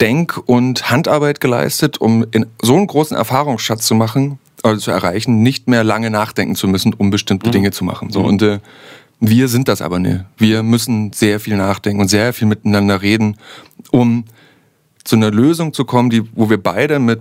Denk- 0.00 0.36
und 0.46 0.90
Handarbeit 0.90 1.40
geleistet, 1.40 1.98
um 1.98 2.24
in 2.30 2.46
so 2.60 2.76
einen 2.76 2.86
großen 2.86 3.16
Erfahrungsschatz 3.16 3.86
zu 3.86 3.94
machen, 3.94 4.38
also 4.62 4.80
zu 4.80 4.90
erreichen, 4.90 5.42
nicht 5.42 5.68
mehr 5.68 5.84
lange 5.84 6.10
nachdenken 6.10 6.54
zu 6.54 6.68
müssen, 6.68 6.92
um 6.92 7.10
bestimmte 7.10 7.48
Mhm. 7.48 7.52
Dinge 7.52 7.70
zu 7.70 7.84
machen. 7.84 8.10
So 8.10 8.20
und 8.22 8.42
äh, 8.42 8.58
wir 9.20 9.48
sind 9.48 9.68
das 9.68 9.80
aber 9.80 9.98
nicht. 9.98 10.24
Wir 10.36 10.62
müssen 10.62 11.12
sehr 11.12 11.40
viel 11.40 11.56
nachdenken 11.56 12.00
und 12.02 12.08
sehr 12.08 12.32
viel 12.32 12.46
miteinander 12.46 13.00
reden, 13.00 13.36
um 13.90 14.24
zu 15.04 15.16
einer 15.16 15.30
Lösung 15.30 15.72
zu 15.72 15.84
kommen, 15.84 16.10
die, 16.10 16.22
wo 16.34 16.50
wir 16.50 16.62
beide 16.62 16.98
mit 16.98 17.20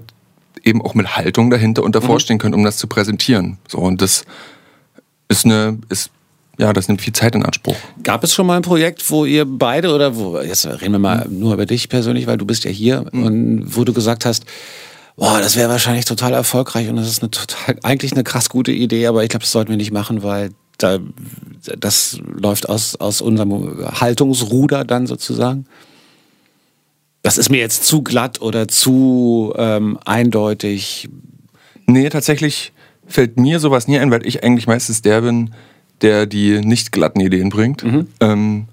eben 0.64 0.82
auch 0.82 0.96
mit 0.96 1.16
Haltung 1.16 1.50
dahinter 1.50 1.84
und 1.84 1.96
davor 1.96 2.20
stehen 2.20 2.40
können, 2.40 2.56
um 2.56 2.64
das 2.64 2.78
zu 2.78 2.88
präsentieren. 2.88 3.60
So 3.68 3.78
und 3.78 4.02
das 4.02 4.26
ist 5.28 5.46
eine 5.46 5.78
ist 5.90 6.10
ja, 6.58 6.74
das 6.74 6.88
nimmt 6.88 7.02
viel 7.02 7.14
Zeit 7.14 7.36
in 7.36 7.44
Anspruch. 7.44 7.76
Gab 8.04 8.24
es 8.24 8.34
schon 8.34 8.48
mal 8.48 8.56
ein 8.56 8.62
Projekt, 8.62 9.10
wo 9.10 9.26
ihr 9.26 9.46
beide 9.46 9.94
oder 9.94 10.16
wo, 10.16 10.40
jetzt 10.40 10.66
reden 10.66 10.94
wir 10.94 11.00
mal 11.00 11.28
nur 11.30 11.54
über 11.54 11.66
dich 11.66 11.90
persönlich, 11.90 12.28
weil 12.28 12.38
du 12.38 12.46
bist 12.46 12.64
ja 12.64 12.72
hier 12.72 13.06
und 13.12 13.76
wo 13.76 13.84
du 13.84 13.94
gesagt 13.94 14.26
hast, 14.26 14.46
boah, 15.18 15.40
das 15.40 15.56
wäre 15.56 15.70
wahrscheinlich 15.70 16.06
total 16.06 16.34
erfolgreich 16.34 16.90
und 16.90 16.96
das 16.98 17.08
ist 17.08 17.22
eine 17.22 17.32
total, 17.32 17.78
eigentlich 17.84 18.14
eine 18.14 18.24
krass 18.24 18.50
gute 18.50 18.72
Idee, 18.72 19.08
aber 19.08 19.24
ich 19.24 19.30
glaube, 19.30 19.44
das 19.44 19.52
sollten 19.52 19.70
wir 19.70 19.78
nicht 19.78 19.92
machen, 19.92 20.24
weil 20.24 20.52
da, 20.78 21.00
das 21.78 22.20
läuft 22.26 22.70
aus, 22.70 22.96
aus 22.98 23.22
unserem 23.22 24.00
Haltungsruder 24.00 24.84
dann 24.84 25.08
sozusagen. 25.08 25.66
Das 27.22 27.38
ist 27.38 27.50
mir 27.50 27.58
jetzt 27.58 27.86
zu 27.86 28.04
glatt 28.04 28.42
oder 28.42 28.68
zu 28.68 29.54
ähm, 29.58 29.98
eindeutig. 30.06 31.10
Nee, 31.88 32.10
tatsächlich 32.10 32.72
fällt 33.08 33.40
mir 33.40 33.60
sowas 33.60 33.88
nie 33.88 33.98
ein, 33.98 34.12
weil 34.12 34.26
ich 34.26 34.44
eigentlich 34.44 34.68
meistens 34.68 35.02
der 35.02 35.22
bin, 35.22 35.54
der 36.06 36.28
die 36.28 36.62
nicht 36.62 36.92
glatten 36.92 37.20
Ideen 37.20 37.50
bringt. 37.50 37.84
Ähm, 38.20 38.68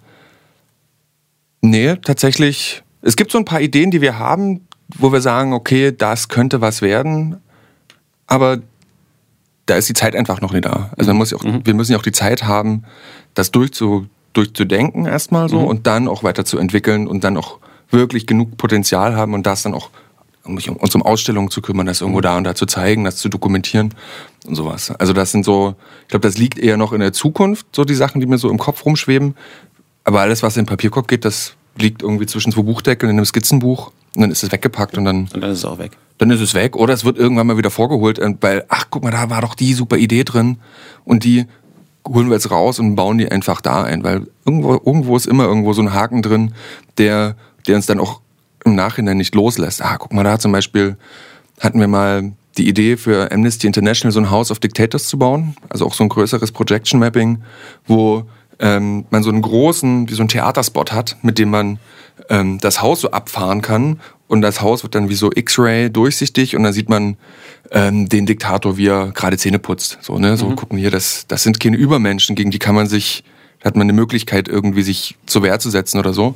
nee, 1.63 1.97
tatsächlich. 1.97 2.83
Es 3.01 3.17
gibt 3.17 3.33
so 3.33 3.39
ein 3.39 3.47
paar 3.47 3.63
Ideen, 3.63 3.91
die 3.91 4.03
wir 4.03 4.19
haben, 4.19 4.67
wo 4.99 5.13
wir 5.13 5.23
sagen, 5.23 5.55
okay, 5.55 5.93
das 5.97 6.29
könnte 6.29 6.61
was 6.61 6.83
werden, 6.83 7.39
aber 8.27 8.59
da 9.65 9.77
ist 9.77 9.89
die 9.89 9.95
Zeit 9.95 10.15
einfach 10.15 10.43
noch 10.43 10.53
nicht 10.53 10.67
da. 10.67 10.91
Also 10.99 11.09
man 11.11 11.17
muss 11.17 11.31
ja 11.31 11.39
auch, 11.39 11.45
wir 11.45 11.73
müssen 11.75 11.93
ja 11.93 11.99
auch 11.99 12.03
die 12.03 12.13
Zeit 12.13 12.45
haben, 12.45 12.85
das 13.33 13.51
durchzu, 13.51 14.07
durchzudenken 14.35 15.07
erstmal 15.07 15.49
so 15.49 15.61
und 15.61 15.87
dann 15.87 16.09
auch 16.09 16.23
weiterzuentwickeln 16.23 17.07
und 17.07 17.25
dann 17.25 17.39
auch 17.39 17.61
wirklich 17.91 18.27
genug 18.27 18.59
Potenzial 18.59 19.17
haben 19.17 19.33
und 19.33 19.47
das 19.47 19.63
dann 19.63 19.73
auch 19.73 19.89
um 20.45 20.55
mich 20.55 20.69
um, 20.69 20.77
uns 20.77 20.95
um 20.95 21.03
Ausstellungen 21.03 21.51
zu 21.51 21.63
kümmern, 21.63 21.87
das 21.87 22.01
irgendwo 22.01 22.21
da 22.21 22.37
und 22.37 22.45
da 22.45 22.55
zu 22.55 22.67
zeigen, 22.67 23.05
das 23.05 23.17
zu 23.17 23.29
dokumentieren 23.29 23.95
und 24.47 24.55
sowas. 24.55 24.91
Also 24.99 25.13
das 25.13 25.31
sind 25.31 25.45
so, 25.45 25.75
ich 26.03 26.09
glaube, 26.09 26.27
das 26.27 26.39
liegt 26.39 26.59
eher 26.59 26.77
noch 26.77 26.93
in 26.93 27.01
der 27.01 27.13
Zukunft, 27.13 27.67
so 27.75 27.85
die 27.85 27.95
Sachen, 27.95 28.21
die 28.21 28.27
mir 28.27 28.39
so 28.39 28.51
im 28.51 28.59
Kopf 28.59 28.85
rumschweben. 28.85 29.35
Aber 30.05 30.21
alles, 30.21 30.43
was 30.43 30.57
in 30.57 30.63
den 30.65 30.69
Papierkorb 30.69 31.07
geht, 31.07 31.25
das 31.25 31.55
liegt 31.79 32.03
irgendwie 32.03 32.27
zwischen 32.27 32.53
zwei 32.53 32.63
Buchdeckeln 32.63 33.11
in 33.11 33.17
einem 33.17 33.25
Skizzenbuch 33.25 33.93
und 34.15 34.23
dann 34.23 34.31
ist 34.31 34.43
es 34.43 34.53
weggepackt 34.53 34.99
und 34.99 35.05
dann, 35.05 35.29
Und 35.33 35.43
dann 35.43 35.51
ist 35.51 35.59
es 35.59 35.65
auch 35.65 35.79
weg. 35.79 35.93
dann 36.19 36.31
ist 36.31 36.41
es 36.41 36.55
weg. 36.55 36.77
Oder 36.77 36.93
es 36.93 37.05
wird 37.05 37.17
irgendwann 37.19 37.47
mal 37.47 37.57
wieder 37.57 37.71
vorgeholt, 37.71 38.19
äh, 38.19 38.35
weil, 38.41 38.65
ach 38.69 38.87
guck 38.91 39.05
mal, 39.05 39.11
da 39.13 39.31
war 39.31 39.41
doch 39.41 39.55
die 39.55 39.73
super 39.75 39.97
Idee 39.97 40.25
drin 40.25 40.59
und 41.05 41.25
die 41.25 41.47
holen 42.07 42.27
wir 42.29 42.35
jetzt 42.35 42.51
raus 42.51 42.81
und 42.81 42.97
bauen 42.97 43.17
die 43.19 43.31
einfach 43.31 43.61
da 43.61 43.85
ein, 43.85 44.03
weil 44.03 44.27
irgendwo, 44.45 44.73
irgendwo 44.75 45.17
ist 45.17 45.27
immer 45.27 45.45
irgendwo 45.45 45.73
so 45.73 45.83
ein 45.83 45.93
Haken 45.95 46.21
drin, 46.21 46.53
der, 46.99 47.37
der 47.69 47.77
uns 47.77 47.87
dann 47.87 48.01
auch 48.01 48.21
im 48.65 48.75
Nachhinein 48.75 49.17
nicht 49.17 49.35
loslässt. 49.35 49.83
Ah, 49.83 49.97
guck 49.99 50.13
mal, 50.13 50.25
da 50.25 50.39
zum 50.39 50.53
Beispiel 50.53 50.97
hatten 51.61 51.81
wir 51.81 51.89
mal 51.89 52.33
die 52.59 52.69
Idee 52.69 52.97
für 52.97 53.33
Amnesty 53.33 53.67
International 53.67 54.13
so 54.13 54.21
ein 54.21 54.31
House 54.31 54.51
of 54.51 54.59
Dictators 54.59 55.07
zu 55.07 55.19
bauen, 55.19 55.57
also 55.69 55.87
auch 55.87 55.95
so 55.95 56.05
ein 56.05 56.09
größeres 56.09 56.53
Projection 56.53 57.01
Mapping, 57.01 57.43
wo 57.87 58.25
ähm, 58.59 59.07
man 59.11 59.23
so 59.23 59.31
einen 59.31 59.43
großen, 59.43 60.09
wie 60.09 60.15
so 60.15 60.23
ein 60.23 60.29
Theaterspot 60.29 60.93
hat, 60.93 61.17
mit 61.23 61.39
dem 61.39 61.51
man 61.51 61.79
ähm, 62.29 62.59
das 62.59 62.83
Haus 62.83 63.01
so 63.01 63.11
abfahren 63.11 63.63
kann 63.63 64.01
und 64.29 64.43
das 64.43 64.61
Haus 64.61 64.83
wird 64.83 64.95
dann 64.95 65.09
wie 65.09 65.15
so 65.15 65.31
X-Ray 65.35 65.91
durchsichtig 65.91 66.57
und 66.57 66.63
dann 66.63 66.73
sieht 66.73 66.89
man 66.89 67.17
ähm, 67.71 68.09
den 68.09 68.27
Diktator, 68.27 68.77
wie 68.77 68.89
er 68.89 69.13
gerade 69.13 69.39
Zähne 69.39 69.59
putzt. 69.59 69.99
So, 70.03 70.19
ne? 70.19 70.37
so 70.37 70.51
gucken 70.51 70.79
hier, 70.79 70.91
das, 70.91 71.27
das 71.27 71.43
sind 71.43 71.61
keine 71.61 71.77
Übermenschen, 71.77 72.37
gegen 72.37 72.51
die 72.51 72.59
kann 72.59 72.75
man 72.75 72.87
sich, 72.87 73.25
da 73.61 73.67
hat 73.67 73.77
man 73.77 73.87
eine 73.87 73.93
Möglichkeit, 73.95 74.49
irgendwie 74.49 74.83
sich 74.83 75.17
zur 75.27 75.43
Wehr 75.43 75.59
zu 75.59 75.71
setzen 75.71 75.99
oder 75.99 76.13
so. 76.13 76.35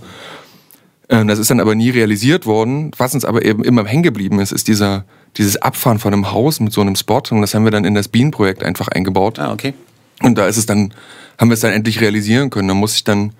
Ähm, 1.08 1.28
Das 1.28 1.38
ist 1.38 1.50
dann 1.50 1.60
aber 1.60 1.74
nie 1.74 1.90
realisiert 1.90 2.46
worden. 2.46 2.90
Was 2.96 3.14
uns 3.14 3.24
aber 3.24 3.44
eben 3.44 3.64
immer 3.64 3.84
hängen 3.84 4.02
geblieben 4.02 4.40
ist, 4.40 4.52
ist 4.52 4.68
dieser, 4.68 5.04
dieses 5.36 5.56
Abfahren 5.56 5.98
von 5.98 6.12
einem 6.12 6.32
Haus 6.32 6.60
mit 6.60 6.72
so 6.72 6.80
einem 6.80 6.96
Spot. 6.96 7.22
Und 7.30 7.40
das 7.40 7.54
haben 7.54 7.64
wir 7.64 7.70
dann 7.70 7.84
in 7.84 7.94
das 7.94 8.08
Bean-Projekt 8.08 8.64
einfach 8.64 8.88
eingebaut. 8.88 9.38
Ah, 9.38 9.52
okay. 9.52 9.74
Und 10.22 10.38
da 10.38 10.46
ist 10.46 10.56
es 10.56 10.66
dann, 10.66 10.94
haben 11.38 11.48
wir 11.48 11.54
es 11.54 11.60
dann 11.60 11.72
endlich 11.72 12.00
realisieren 12.00 12.50
können. 12.50 12.68
Da 12.68 12.74
muss 12.74 12.94
ich 12.94 13.04
dann 13.04 13.32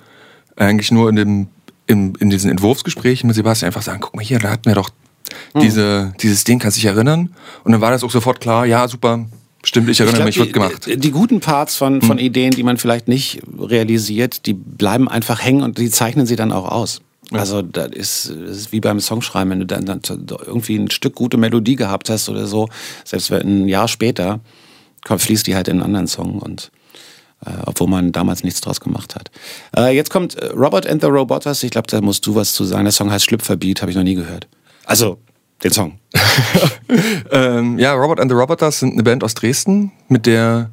eigentlich 0.57 0.91
nur 0.91 1.09
in 1.09 1.17
dem, 1.17 1.47
in, 1.87 2.15
in 2.17 2.31
diesen 2.31 2.51
Entwurfsgesprächen 2.51 3.27
mit 3.27 3.37
Sebastian 3.37 3.69
einfach 3.69 3.83
sagen, 3.83 4.01
guck 4.01 4.15
mal 4.15 4.25
hier, 4.25 4.39
da 4.39 4.51
hatten 4.51 4.67
wir 4.67 4.75
doch 4.75 4.91
diese, 5.61 6.13
dieses 6.21 6.45
Ding, 6.45 6.59
kannst 6.59 6.77
du 6.77 6.81
dich 6.81 6.87
erinnern? 6.87 7.31
Und 7.65 7.73
dann 7.73 7.81
war 7.81 7.91
das 7.91 8.05
auch 8.05 8.11
sofort 8.11 8.41
klar, 8.41 8.67
ja, 8.67 8.87
super, 8.89 9.27
stimmt, 9.65 9.89
ich 9.89 10.01
erinnere 10.01 10.19
glaub, 10.19 10.27
mich, 10.27 10.39
wird 10.39 10.53
gemacht. 10.53 10.87
Die, 10.87 10.97
die 10.97 11.11
guten 11.11 11.41
Parts 11.41 11.77
von, 11.77 12.03
von 12.03 12.19
Ideen, 12.19 12.53
die 12.53 12.63
man 12.63 12.77
vielleicht 12.77 13.09
nicht 13.09 13.43
realisiert, 13.59 14.47
die 14.47 14.55
bleiben 14.55 15.09
einfach 15.09 15.43
hängen 15.43 15.63
und 15.63 15.79
die 15.79 15.91
zeichnen 15.91 16.27
sie 16.27 16.37
dann 16.37 16.53
auch 16.53 16.71
aus. 16.71 17.01
Also 17.33 17.63
das 17.63 17.91
ist, 17.93 18.31
das 18.31 18.57
ist 18.57 18.73
wie 18.73 18.81
beim 18.81 19.01
Songschreiben, 19.01 19.51
wenn 19.51 19.61
du 19.61 19.67
dann, 19.67 19.85
dann 19.85 20.01
irgendwie 20.47 20.77
ein 20.77 20.91
Stück 20.91 21.15
gute 21.15 21.37
Melodie 21.37 21.77
gehabt 21.77 22.09
hast 22.09 22.29
oder 22.29 22.47
so, 22.47 22.69
selbst 23.05 23.31
wenn 23.31 23.65
ein 23.65 23.69
Jahr 23.69 23.89
später 23.89 24.41
kommt, 25.05 25.23
fließt 25.23 25.47
die 25.47 25.55
halt 25.55 25.69
in 25.69 25.77
einen 25.77 25.83
anderen 25.83 26.07
Song 26.07 26.39
und 26.39 26.71
äh, 27.45 27.51
obwohl 27.67 27.89
man 27.89 28.13
damals 28.13 28.45
nichts 28.45 28.61
draus 28.61 28.81
gemacht 28.81 29.15
hat. 29.15 29.31
Äh, 29.77 29.95
jetzt 29.95 30.11
kommt 30.11 30.37
äh, 30.37 30.47
Robert 30.47 30.87
and 30.87 31.03
the 31.03 31.09
Roboters. 31.09 31.63
Ich 31.63 31.71
glaube, 31.71 31.89
da 31.89 32.01
musst 32.01 32.27
du 32.27 32.35
was 32.35 32.53
zu 32.53 32.65
sagen. 32.65 32.85
Der 32.85 32.93
Song 32.93 33.11
heißt 33.11 33.25
Schlüpferbeat, 33.25 33.83
habe 33.83 33.91
ich 33.91 33.97
noch 33.97 34.05
nie 34.05 34.15
gehört. 34.15 34.47
Also 34.85 35.19
den 35.63 35.73
Song. 35.73 35.99
Ähm, 37.33 37.79
ja, 37.79 37.93
Robert 37.95 38.21
and 38.21 38.31
the 38.31 38.37
Roboters 38.37 38.79
sind 38.79 38.93
eine 38.93 39.03
Band 39.03 39.25
aus 39.25 39.35
Dresden, 39.35 39.91
mit 40.09 40.27
der 40.27 40.71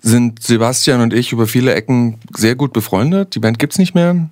sind 0.00 0.42
Sebastian 0.42 1.02
und 1.02 1.12
ich 1.12 1.32
über 1.32 1.46
viele 1.46 1.74
Ecken 1.74 2.18
sehr 2.34 2.54
gut 2.54 2.72
befreundet. 2.72 3.34
Die 3.34 3.38
Band 3.38 3.58
gibt's 3.58 3.78
nicht 3.78 3.94
mehr. 3.94 4.30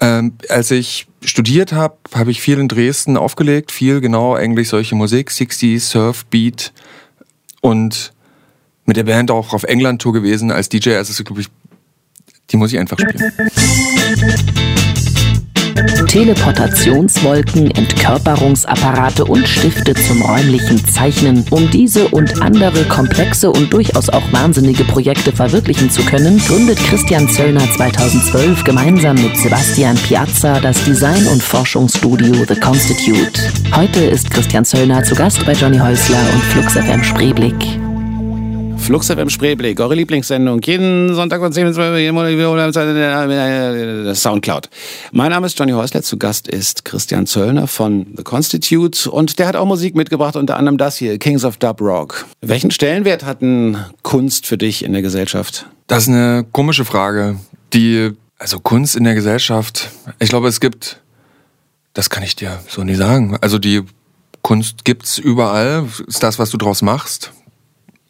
Ähm, 0.00 0.34
als 0.48 0.70
ich 0.70 1.08
studiert 1.24 1.72
habe, 1.72 1.96
habe 2.14 2.30
ich 2.30 2.40
viel 2.40 2.58
in 2.58 2.68
Dresden 2.68 3.16
aufgelegt, 3.16 3.72
viel 3.72 4.00
genau 4.00 4.36
eigentlich 4.36 4.68
solche 4.68 4.94
Musik, 4.94 5.30
60s, 5.30 5.80
Surf, 5.80 6.24
Beat 6.26 6.72
und 7.60 8.12
mit 8.84 8.96
der 8.96 9.04
Band 9.04 9.30
auch 9.30 9.52
auf 9.52 9.64
England-Tour 9.64 10.12
gewesen 10.12 10.52
als 10.52 10.68
DJ. 10.68 10.94
Also 10.94 11.22
glaube 11.24 11.40
ich, 11.40 11.48
die 12.50 12.56
muss 12.56 12.72
ich 12.72 12.78
einfach 12.78 12.98
spielen. 12.98 13.32
Teleportationswolken, 16.06 17.70
Entkörperungsapparate 17.70 19.24
und 19.24 19.46
Stifte 19.48 19.94
zum 19.94 20.22
räumlichen 20.22 20.84
Zeichnen. 20.86 21.44
Um 21.50 21.70
diese 21.70 22.08
und 22.08 22.42
andere 22.42 22.84
komplexe 22.84 23.50
und 23.50 23.72
durchaus 23.72 24.08
auch 24.08 24.32
wahnsinnige 24.32 24.84
Projekte 24.84 25.32
verwirklichen 25.32 25.90
zu 25.90 26.02
können, 26.02 26.38
gründet 26.38 26.78
Christian 26.78 27.28
Zöllner 27.28 27.70
2012 27.76 28.64
gemeinsam 28.64 29.16
mit 29.16 29.36
Sebastian 29.36 29.96
Piazza 29.96 30.60
das 30.60 30.84
Design- 30.84 31.26
und 31.28 31.42
Forschungsstudio 31.42 32.44
The 32.48 32.58
Constitute. 32.58 33.40
Heute 33.74 34.00
ist 34.00 34.30
Christian 34.30 34.64
Zöllner 34.64 35.02
zu 35.04 35.14
Gast 35.14 35.44
bei 35.46 35.52
Johnny 35.52 35.78
Häusler 35.78 36.20
und 36.34 36.42
Flux 36.44 36.74
FM 36.74 37.04
Spreeblick. 37.04 37.87
Flux 38.78 39.08
FM 39.08 39.28
Spreeblick, 39.28 39.80
eure 39.80 39.94
Lieblingssendung. 39.94 40.62
Jeden 40.62 41.14
Sonntag 41.14 41.40
von 41.40 41.52
10 41.52 41.66
bis 41.66 41.74
12 41.76 41.98
jeden 41.98 44.14
Soundcloud. 44.14 44.70
Mein 45.12 45.30
Name 45.30 45.46
ist 45.46 45.58
Johnny 45.58 45.72
Häusler. 45.72 46.02
Zu 46.02 46.16
Gast 46.16 46.48
ist 46.48 46.84
Christian 46.84 47.26
Zöllner 47.26 47.66
von 47.66 48.06
The 48.16 48.22
Constitute. 48.22 49.10
Und 49.10 49.38
der 49.38 49.46
hat 49.46 49.56
auch 49.56 49.66
Musik 49.66 49.94
mitgebracht, 49.94 50.36
unter 50.36 50.56
anderem 50.56 50.78
das 50.78 50.96
hier, 50.96 51.18
Kings 51.18 51.44
of 51.44 51.58
Dub 51.58 51.80
Rock. 51.80 52.26
Welchen 52.40 52.70
Stellenwert 52.70 53.24
hat 53.24 53.42
denn 53.42 53.76
Kunst 54.02 54.46
für 54.46 54.56
dich 54.56 54.84
in 54.84 54.92
der 54.92 55.02
Gesellschaft? 55.02 55.66
Das 55.86 56.04
ist 56.04 56.08
eine 56.08 56.46
komische 56.50 56.84
Frage. 56.84 57.38
Die, 57.74 58.12
also 58.38 58.58
Kunst 58.58 58.96
in 58.96 59.04
der 59.04 59.14
Gesellschaft, 59.14 59.90
ich 60.18 60.30
glaube, 60.30 60.48
es 60.48 60.60
gibt, 60.60 61.02
das 61.92 62.08
kann 62.08 62.22
ich 62.22 62.36
dir 62.36 62.58
so 62.68 62.84
nie 62.84 62.94
sagen. 62.94 63.36
Also 63.40 63.58
die 63.58 63.82
Kunst 64.42 64.84
gibt's 64.84 65.18
überall, 65.18 65.84
ist 66.06 66.22
das, 66.22 66.38
was 66.38 66.48
du 66.48 66.56
draus 66.56 66.80
machst. 66.80 67.32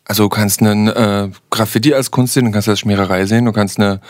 Also 0.09 0.23
du 0.23 0.29
kannst 0.31 0.63
einen 0.63 0.89
äh, 0.89 1.29
Graffiti 1.51 1.93
als 1.93 2.11
Kunst 2.11 2.33
sehen, 2.33 2.47
du 2.47 2.51
kannst 2.51 2.67
das 2.67 2.81
Schmiererei 2.81 3.27
sehen, 3.27 3.45
du 3.45 3.53
kannst 3.53 3.79
eine 3.79 4.01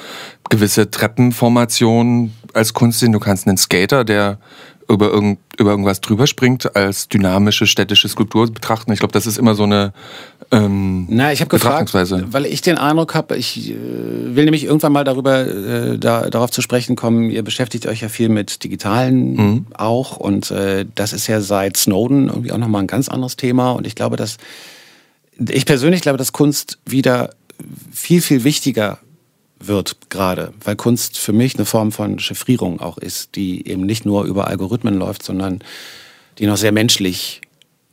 gewisse 0.49 0.91
Treppenformation 0.91 2.33
als 2.55 2.73
Kunst 2.73 3.01
sehen, 3.01 3.11
du 3.11 3.19
kannst 3.19 3.49
einen 3.49 3.57
Skater, 3.57 4.05
der 4.05 4.39
über, 4.89 5.11
irgend, 5.11 5.41
über 5.59 5.73
irgendwas 5.73 6.01
drüber 6.01 6.29
springt, 6.29 6.75
als 6.77 7.09
dynamische 7.09 7.67
städtische 7.67 8.09
Skulptur 8.09 8.47
betrachten. 8.47 8.93
Ich 8.93 9.01
glaube, 9.01 9.13
das 9.13 9.27
ist 9.27 9.39
immer 9.39 9.57
so 9.57 9.65
eine 9.65 9.93
ähm, 10.53 11.07
Na, 11.11 11.33
ich 11.33 11.41
habe 11.41 11.51
gefragt, 11.51 11.93
weil 11.93 12.47
ich 12.47 12.63
den 12.63 12.79
Eindruck 12.79 13.17
habe, 13.17 13.37
ich 13.37 13.71
äh, 13.71 13.75
will 13.75 14.45
nämlich 14.45 14.65
irgendwann 14.65 14.93
mal 14.93 15.05
darüber 15.05 15.47
äh, 15.47 15.99
da, 15.99 16.31
darauf 16.31 16.53
zu 16.53 16.63
sprechen 16.63 16.95
kommen. 16.95 17.29
Ihr 17.29 17.43
beschäftigt 17.43 17.87
euch 17.87 18.03
ja 18.03 18.09
viel 18.09 18.29
mit 18.29 18.63
Digitalen 18.63 19.67
auch 19.75 20.17
und 20.17 20.53
äh, 20.53 20.87
das 20.95 21.13
ist 21.13 21.27
ja 21.27 21.41
seit 21.41 21.77
Snowden 21.77 22.29
irgendwie 22.29 22.53
auch 22.53 22.59
nochmal 22.59 22.83
ein 22.83 22.87
ganz 22.87 23.09
anderes 23.09 23.37
Thema 23.37 23.73
und 23.73 23.85
ich 23.85 23.97
glaube, 23.97 24.17
dass 24.17 24.37
ich 25.39 25.67
persönlich 25.67 26.03
glaube, 26.03 26.19
dass 26.19 26.33
Kunst 26.33 26.79
wieder 26.85 27.31
viel, 27.93 28.21
viel 28.21 28.45
wichtiger 28.45 28.99
wird 29.61 29.97
gerade, 30.09 30.53
weil 30.63 30.77
Kunst 30.77 31.19
für 31.19 31.33
mich 31.33 31.57
eine 31.57 31.65
Form 31.65 31.91
von 31.93 32.19
Chiffrierung 32.19 32.81
auch 32.81 32.99
ist, 32.99 33.35
die 33.35 33.67
eben 33.69 33.87
nicht 33.87 34.07
nur 34.07 34.25
über 34.25 34.47
Algorithmen 34.47 34.95
läuft, 34.95 35.25
sondern 35.25 35.61
die 36.39 36.47
noch 36.47 36.57
sehr 36.57 36.73
menschlich 36.73 37.41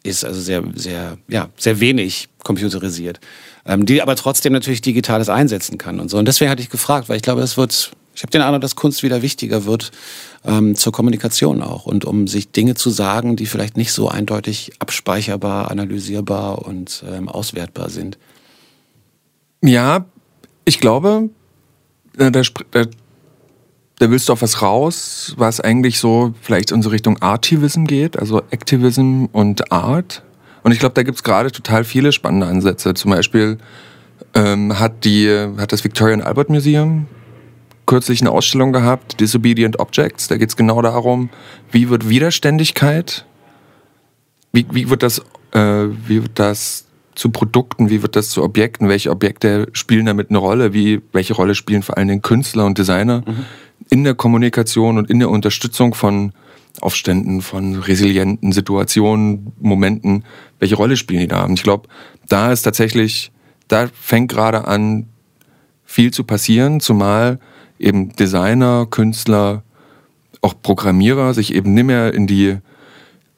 ist, 0.04 0.24
also 0.24 0.40
sehr, 0.40 0.64
sehr, 0.76 1.18
ja, 1.28 1.50
sehr 1.58 1.80
wenig 1.80 2.30
computerisiert, 2.44 3.20
ähm, 3.66 3.86
die 3.88 4.02
aber 4.02 4.16
trotzdem 4.16 4.54
natürlich 4.54 4.82
Digitales 4.82 5.30
einsetzen 5.30 5.80
kann 5.80 6.00
und 6.00 6.10
so. 6.10 6.18
Und 6.18 6.28
deswegen 6.28 6.52
hatte 6.52 6.62
ich 6.62 6.70
gefragt, 6.70 7.10
weil 7.10 7.18
ich 7.18 7.24
glaube, 7.24 7.42
es 7.42 7.58
wird, 7.58 7.92
ich 8.14 8.22
habe 8.22 8.32
den 8.32 8.42
Eindruck, 8.42 8.62
dass 8.62 8.76
Kunst 8.76 9.02
wieder 9.02 9.24
wichtiger 9.24 9.66
wird 9.66 9.92
ähm, 10.46 10.76
zur 10.76 10.94
Kommunikation 10.94 11.62
auch 11.62 11.86
und 11.86 12.06
um 12.06 12.28
sich 12.28 12.52
Dinge 12.52 12.76
zu 12.76 12.90
sagen, 12.90 13.36
die 13.36 13.46
vielleicht 13.46 13.78
nicht 13.78 13.92
so 13.92 14.08
eindeutig 14.10 14.74
abspeicherbar, 14.80 15.72
analysierbar 15.72 16.66
und 16.66 17.04
ähm, 17.12 17.30
auswertbar 17.30 17.90
sind. 17.90 18.18
Ja, 19.64 20.06
ich 20.66 20.80
glaube, 20.80 21.30
da, 22.18 22.30
da, 22.30 22.42
da 24.00 24.12
willst 24.12 24.30
du 24.30 24.34
auf 24.34 24.42
was 24.42 24.62
raus, 24.62 25.34
was 25.38 25.60
eigentlich 25.60 26.00
so 26.00 26.34
vielleicht 26.42 26.72
in 26.72 26.82
so 26.82 26.90
Richtung 26.90 27.22
Artivism 27.22 27.86
geht, 27.86 28.18
also 28.20 28.42
Activism 28.52 29.26
und 29.32 29.72
Art. 29.72 30.24
Und 30.64 30.72
ich 30.72 30.80
glaube, 30.80 30.94
da 30.94 31.04
gibt 31.04 31.18
es 31.18 31.24
gerade 31.24 31.52
total 31.52 31.84
viele 31.84 32.12
spannende 32.12 32.48
Ansätze. 32.48 32.94
Zum 32.94 33.12
Beispiel 33.12 33.58
ähm, 34.34 34.78
hat, 34.80 35.06
die, 35.06 35.30
hat 35.58 35.72
das 35.72 35.84
Victorian 35.84 36.22
Albert 36.22 36.50
Museum 36.50 37.08
kürzlich 37.86 38.22
eine 38.22 38.32
Ausstellung 38.32 38.74
gehabt, 38.74 39.20
Disobedient 39.20 39.80
Objects. 39.80 40.28
Da 40.28 40.38
geht 40.38 40.50
es 40.50 40.56
genau 40.56 40.82
darum, 40.82 41.30
wie 41.72 41.90
wird 41.90 42.10
Widerständigkeit, 42.10 43.26
wie, 44.52 44.66
wie, 44.72 44.90
wird 44.90 45.04
das, 45.04 45.20
äh, 45.52 45.88
wie 46.08 46.24
wird 46.24 46.40
das 46.40 46.86
zu 47.16 47.30
Produkten, 47.30 47.90
wie 47.90 48.02
wird 48.02 48.16
das 48.16 48.30
zu 48.30 48.44
Objekten, 48.44 48.90
welche 48.90 49.10
Objekte 49.10 49.68
spielen 49.72 50.06
damit 50.06 50.30
eine 50.30 50.38
Rolle, 50.38 50.74
wie, 50.74 51.02
welche 51.14 51.34
Rolle 51.34 51.56
spielen 51.56 51.82
vor 51.82 51.98
allen 51.98 52.10
Dingen 52.10 52.22
Künstler 52.22 52.66
und 52.66 52.78
Designer 52.78 53.24
mhm. 53.26 53.46
in 53.90 54.04
der 54.04 54.16
Kommunikation 54.16 54.98
und 54.98 55.10
in 55.10 55.20
der 55.20 55.30
Unterstützung 55.30 55.94
von 55.94 56.34
Aufständen, 56.82 57.42
von 57.42 57.76
resilienten 57.76 58.52
Situationen, 58.52 59.54
Momenten, 59.60 60.26
welche 60.60 60.76
Rolle 60.76 60.98
spielen 60.98 61.22
die 61.22 61.28
da? 61.28 61.46
Und 61.46 61.54
ich 61.54 61.64
glaube, 61.64 61.88
da 62.28 62.52
ist 62.52 62.64
tatsächlich, 62.64 63.32
da 63.70 63.88
fängt 63.94 64.32
gerade 64.32 64.68
an, 64.68 65.08
viel 65.86 66.12
zu 66.12 66.24
passieren, 66.26 66.82
zumal 66.82 67.40
eben 67.80 68.16
Designer, 68.16 68.88
Künstler, 68.90 69.64
auch 70.42 70.54
Programmierer 70.62 71.34
sich 71.34 71.54
eben 71.54 71.74
nicht 71.74 71.86
mehr 71.86 72.14
in 72.14 72.28
die 72.28 72.58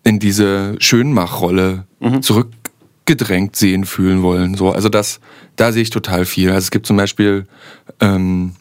in 0.03 0.19
diese 0.19 0.75
Schönmachrolle 0.79 1.85
mhm. 1.99 2.21
zurückgedrängt 2.21 3.57
sehen 3.57 3.83
fühlen 3.83 4.23
wollen. 4.23 4.55
So, 4.55 4.71
also 4.71 4.87
das, 4.87 5.19
da 5.57 5.73
sehe 5.73 5.81
ich 5.81 5.89
total 5.89 6.23
viel. 6.23 6.49
Also 6.49 6.59
es 6.59 6.71
gibt 6.71 6.85
zum 6.85 6.95
Beispiel 6.95 7.45
ähm, 7.99 8.53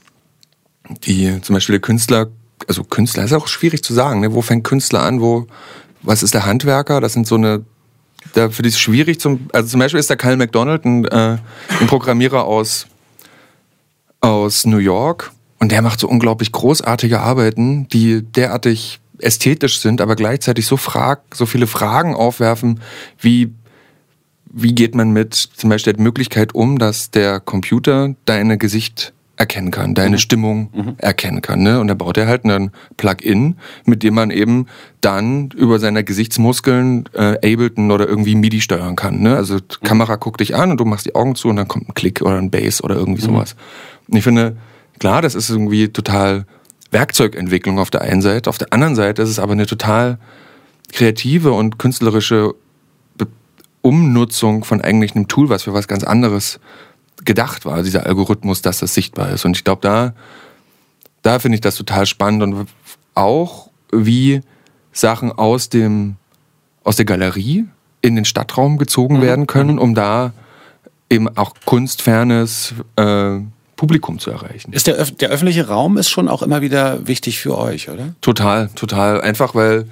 die, 1.05 1.41
zum 1.43 1.55
Beispiel 1.55 1.79
Künstler, 1.79 2.29
also 2.67 2.83
Künstler 2.83 3.25
ist 3.25 3.33
auch 3.33 3.47
schwierig 3.47 3.85
zu 3.85 3.95
sagen. 3.95 4.21
Ne? 4.21 4.35
Wo 4.35 4.43
fängt 4.43 4.65
Künstler 4.65 5.05
an? 5.05 5.21
Wo, 5.21 5.47
was 6.03 6.25
ist 6.25 6.35
der 6.35 6.47
Handwerker? 6.47 7.01
Das 7.01 7.13
sind 7.13 7.29
so 7.29 7.37
eine 7.37 7.65
da 8.33 8.51
für 8.51 8.63
die 8.63 8.69
ist 8.69 8.81
schwierig 8.81 9.21
zum, 9.21 9.49
also 9.53 9.69
zum 9.69 9.81
Beispiel 9.81 10.01
ist 10.01 10.11
der 10.11 10.17
Kyle 10.17 10.37
McDonald 10.37 10.85
ein, 10.85 11.05
äh, 11.05 11.39
ein 11.81 11.87
Programmierer 11.87 12.45
aus, 12.45 12.87
aus 14.21 14.67
New 14.67 14.79
York 14.79 15.33
und 15.59 15.73
der 15.73 15.83
macht 15.83 16.01
so 16.01 16.09
unglaublich 16.09 16.53
großartige 16.53 17.21
Arbeiten, 17.21 17.89
die 17.89 18.23
derartig 18.23 19.01
ästhetisch 19.19 19.79
sind, 19.81 20.01
aber 20.01 20.17
gleichzeitig 20.17 20.67
so, 20.67 20.77
frag, 20.77 21.23
so 21.35 21.47
viele 21.47 21.67
Fragen 21.67 22.15
aufwerfen, 22.15 22.81
wie, 23.19 23.53
wie 24.53 24.75
geht 24.75 24.95
man 24.95 25.11
mit 25.11 25.35
zum 25.35 25.71
Beispiel 25.71 25.95
der 25.95 26.03
Möglichkeit 26.03 26.55
um, 26.55 26.79
dass 26.79 27.11
der 27.11 27.41
Computer 27.41 28.15
deine 28.27 28.59
Gesicht 28.59 29.15
erkennen 29.39 29.71
kann, 29.71 29.95
deine 29.95 30.17
mhm. 30.17 30.21
Stimmung 30.21 30.71
mhm. 30.73 30.95
erkennen 30.99 31.43
kann. 31.43 31.63
Ne? 31.63 31.79
Und 31.79 31.89
da 31.89 31.95
baut 31.95 32.17
er 32.17 32.27
halt 32.27 32.45
einen 32.45 32.71
Plugin, 32.97 33.57
mit 33.85 34.03
dem 34.03 34.15
man 34.15 34.31
eben 34.31 34.67
dann 35.03 35.51
über 35.51 35.79
seine 35.79 36.05
Gesichtsmuskeln 36.05 37.07
äh, 37.13 37.37
Ableton 37.37 37.91
oder 37.91 38.09
irgendwie 38.09 38.35
MIDI 38.35 38.63
steuern 38.63 38.97
kann. 38.97 39.21
Ne? 39.21 39.37
Also 39.37 39.61
die 39.61 39.77
mhm. 39.83 39.87
Kamera 39.87 40.17
guckt 40.17 40.41
dich 40.41 40.55
an 40.57 40.71
und 40.71 40.81
du 40.81 40.85
machst 40.87 41.07
die 41.07 41.15
Augen 41.15 41.35
zu 41.35 41.49
und 41.49 41.57
dann 41.57 41.69
kommt 41.69 41.89
ein 41.89 41.95
Klick 41.95 42.23
oder 42.23 42.39
ein 42.39 42.51
Bass 42.51 42.83
oder 42.83 42.97
irgendwie 42.97 43.23
mhm. 43.23 43.35
sowas. 43.35 43.57
Und 44.09 44.17
ich 44.17 44.25
finde, 44.25 44.57
klar, 44.99 45.23
das 45.23 45.35
ist 45.35 45.51
irgendwie 45.51 45.89
total 45.89 46.47
Werkzeugentwicklung 46.91 47.79
auf 47.79 47.91
der 47.91 48.03
einen 48.03 48.23
Seite, 48.23 48.49
auf 48.49 48.59
der 48.59 48.73
anderen 48.73 48.95
Seite 48.95 49.23
ist 49.23 49.31
es 49.31 49.39
aber 49.39 49.53
eine 49.53 49.67
total 49.67 50.19
kreative 50.93 51.53
und 51.53 51.79
künstlerische 51.79 52.55
Umnutzung 53.87 54.65
von 54.65 54.81
eigentlich 54.81 55.15
einem 55.15 55.29
Tool, 55.29 55.49
was 55.49 55.63
für 55.63 55.73
was 55.73 55.87
ganz 55.87 56.03
anderes 56.03 56.59
gedacht 57.25 57.65
war, 57.65 57.85
dieser 57.85 58.05
Algorithmus, 58.05 58.61
dass 58.61 58.79
das 58.79 58.95
sichtbar 58.95 59.31
ist. 59.31 59.45
Und 59.45 59.57
ich 59.57 59.63
glaube, 59.63 59.81
da, 59.81 60.13
da 61.23 61.39
finde 61.39 61.55
ich 61.55 61.61
das 61.61 61.77
total 61.77 62.05
spannend 62.05 62.43
und 62.43 62.67
auch 63.15 63.71
wie 63.93 64.41
Sachen 64.93 65.31
aus 65.31 65.69
dem, 65.69 66.17
aus 66.83 66.97
der 66.97 67.05
Galerie 67.05 67.67
in 68.03 68.17
den 68.17 68.25
Stadtraum 68.25 68.77
gezogen 68.77 69.19
mhm. 69.19 69.23
werden 69.23 69.47
können, 69.47 69.75
mhm. 69.75 69.81
um 69.81 69.95
da 69.95 70.33
eben 71.09 71.29
auch 71.37 71.55
kunstfernes 71.65 72.75
äh, 72.97 73.39
Publikum 73.77 74.19
zu 74.19 74.31
erreichen. 74.31 74.73
Ist 74.73 74.87
der, 74.87 75.05
der 75.05 75.29
öffentliche 75.29 75.69
Raum 75.69 75.99
ist 75.99 76.09
schon 76.09 76.29
auch 76.29 76.43
immer 76.43 76.63
wieder 76.63 77.07
wichtig 77.07 77.39
für 77.39 77.57
euch, 77.57 77.89
oder? 77.91 78.15
Total, 78.21 78.71
total. 78.75 79.21
Einfach 79.21 79.55
weil 79.55 79.87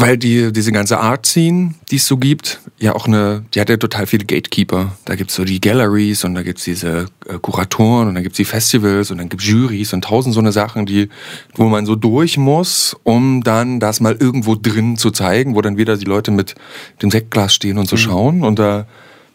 weil 0.00 0.16
die, 0.16 0.52
diese 0.52 0.70
ganze 0.70 1.00
Art-Scene, 1.00 1.74
die 1.90 1.96
es 1.96 2.06
so 2.06 2.18
gibt, 2.18 2.60
ja 2.78 2.94
auch 2.94 3.06
eine, 3.06 3.44
die 3.52 3.60
hat 3.60 3.68
ja 3.68 3.76
total 3.76 4.06
viele 4.06 4.24
Gatekeeper. 4.24 4.92
Da 5.04 5.16
gibt's 5.16 5.34
so 5.34 5.44
die 5.44 5.60
Galleries 5.60 6.22
und 6.22 6.34
da 6.34 6.42
gibt's 6.42 6.62
diese 6.62 7.06
äh, 7.26 7.38
Kuratoren 7.40 8.06
und 8.06 8.14
dann 8.14 8.22
gibt's 8.22 8.36
die 8.36 8.44
Festivals 8.44 9.10
und 9.10 9.18
dann 9.18 9.28
gibt's 9.28 9.46
Juries 9.46 9.92
und 9.92 10.04
tausend 10.04 10.34
so 10.34 10.40
eine 10.40 10.52
Sachen, 10.52 10.86
die, 10.86 11.08
wo 11.54 11.64
man 11.64 11.84
so 11.84 11.96
durch 11.96 12.38
muss, 12.38 12.96
um 13.02 13.42
dann 13.42 13.80
das 13.80 14.00
mal 14.00 14.16
irgendwo 14.18 14.54
drin 14.54 14.96
zu 14.96 15.10
zeigen, 15.10 15.56
wo 15.56 15.62
dann 15.62 15.78
wieder 15.78 15.96
die 15.96 16.04
Leute 16.04 16.30
mit 16.30 16.54
dem 17.02 17.10
Sektglas 17.10 17.52
stehen 17.52 17.76
und 17.76 17.88
so 17.88 17.96
mhm. 17.96 18.00
schauen. 18.00 18.44
Und 18.44 18.60
da 18.60 18.86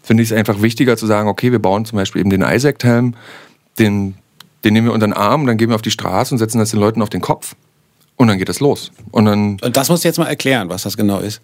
finde 0.03 0.21
ich 0.21 0.31
es 0.31 0.37
einfach 0.37 0.61
wichtiger 0.61 0.95
zu 0.97 1.07
sagen, 1.07 1.27
okay, 1.27 1.51
wir 1.51 1.59
bauen 1.59 1.85
zum 1.85 1.95
Beispiel 1.95 2.21
eben 2.21 2.29
den 2.29 2.41
Isaac-Helm, 2.43 3.15
den, 3.79 4.15
den 4.63 4.73
nehmen 4.73 4.87
wir 4.87 4.93
unter 4.93 5.07
den 5.07 5.13
Arm 5.13 5.41
und 5.41 5.47
dann 5.47 5.57
gehen 5.57 5.69
wir 5.69 5.75
auf 5.75 5.81
die 5.81 5.91
Straße 5.91 6.35
und 6.35 6.39
setzen 6.39 6.59
das 6.59 6.71
den 6.71 6.79
Leuten 6.79 7.01
auf 7.01 7.09
den 7.09 7.21
Kopf. 7.21 7.55
Und 8.17 8.27
dann 8.27 8.37
geht 8.37 8.49
es 8.49 8.59
los. 8.59 8.91
Und, 9.11 9.25
dann, 9.25 9.57
und 9.61 9.75
das 9.75 9.89
musst 9.89 10.03
du 10.03 10.07
jetzt 10.07 10.19
mal 10.19 10.27
erklären, 10.27 10.69
was 10.69 10.83
das 10.83 10.97
genau 10.97 11.19
ist. 11.19 11.41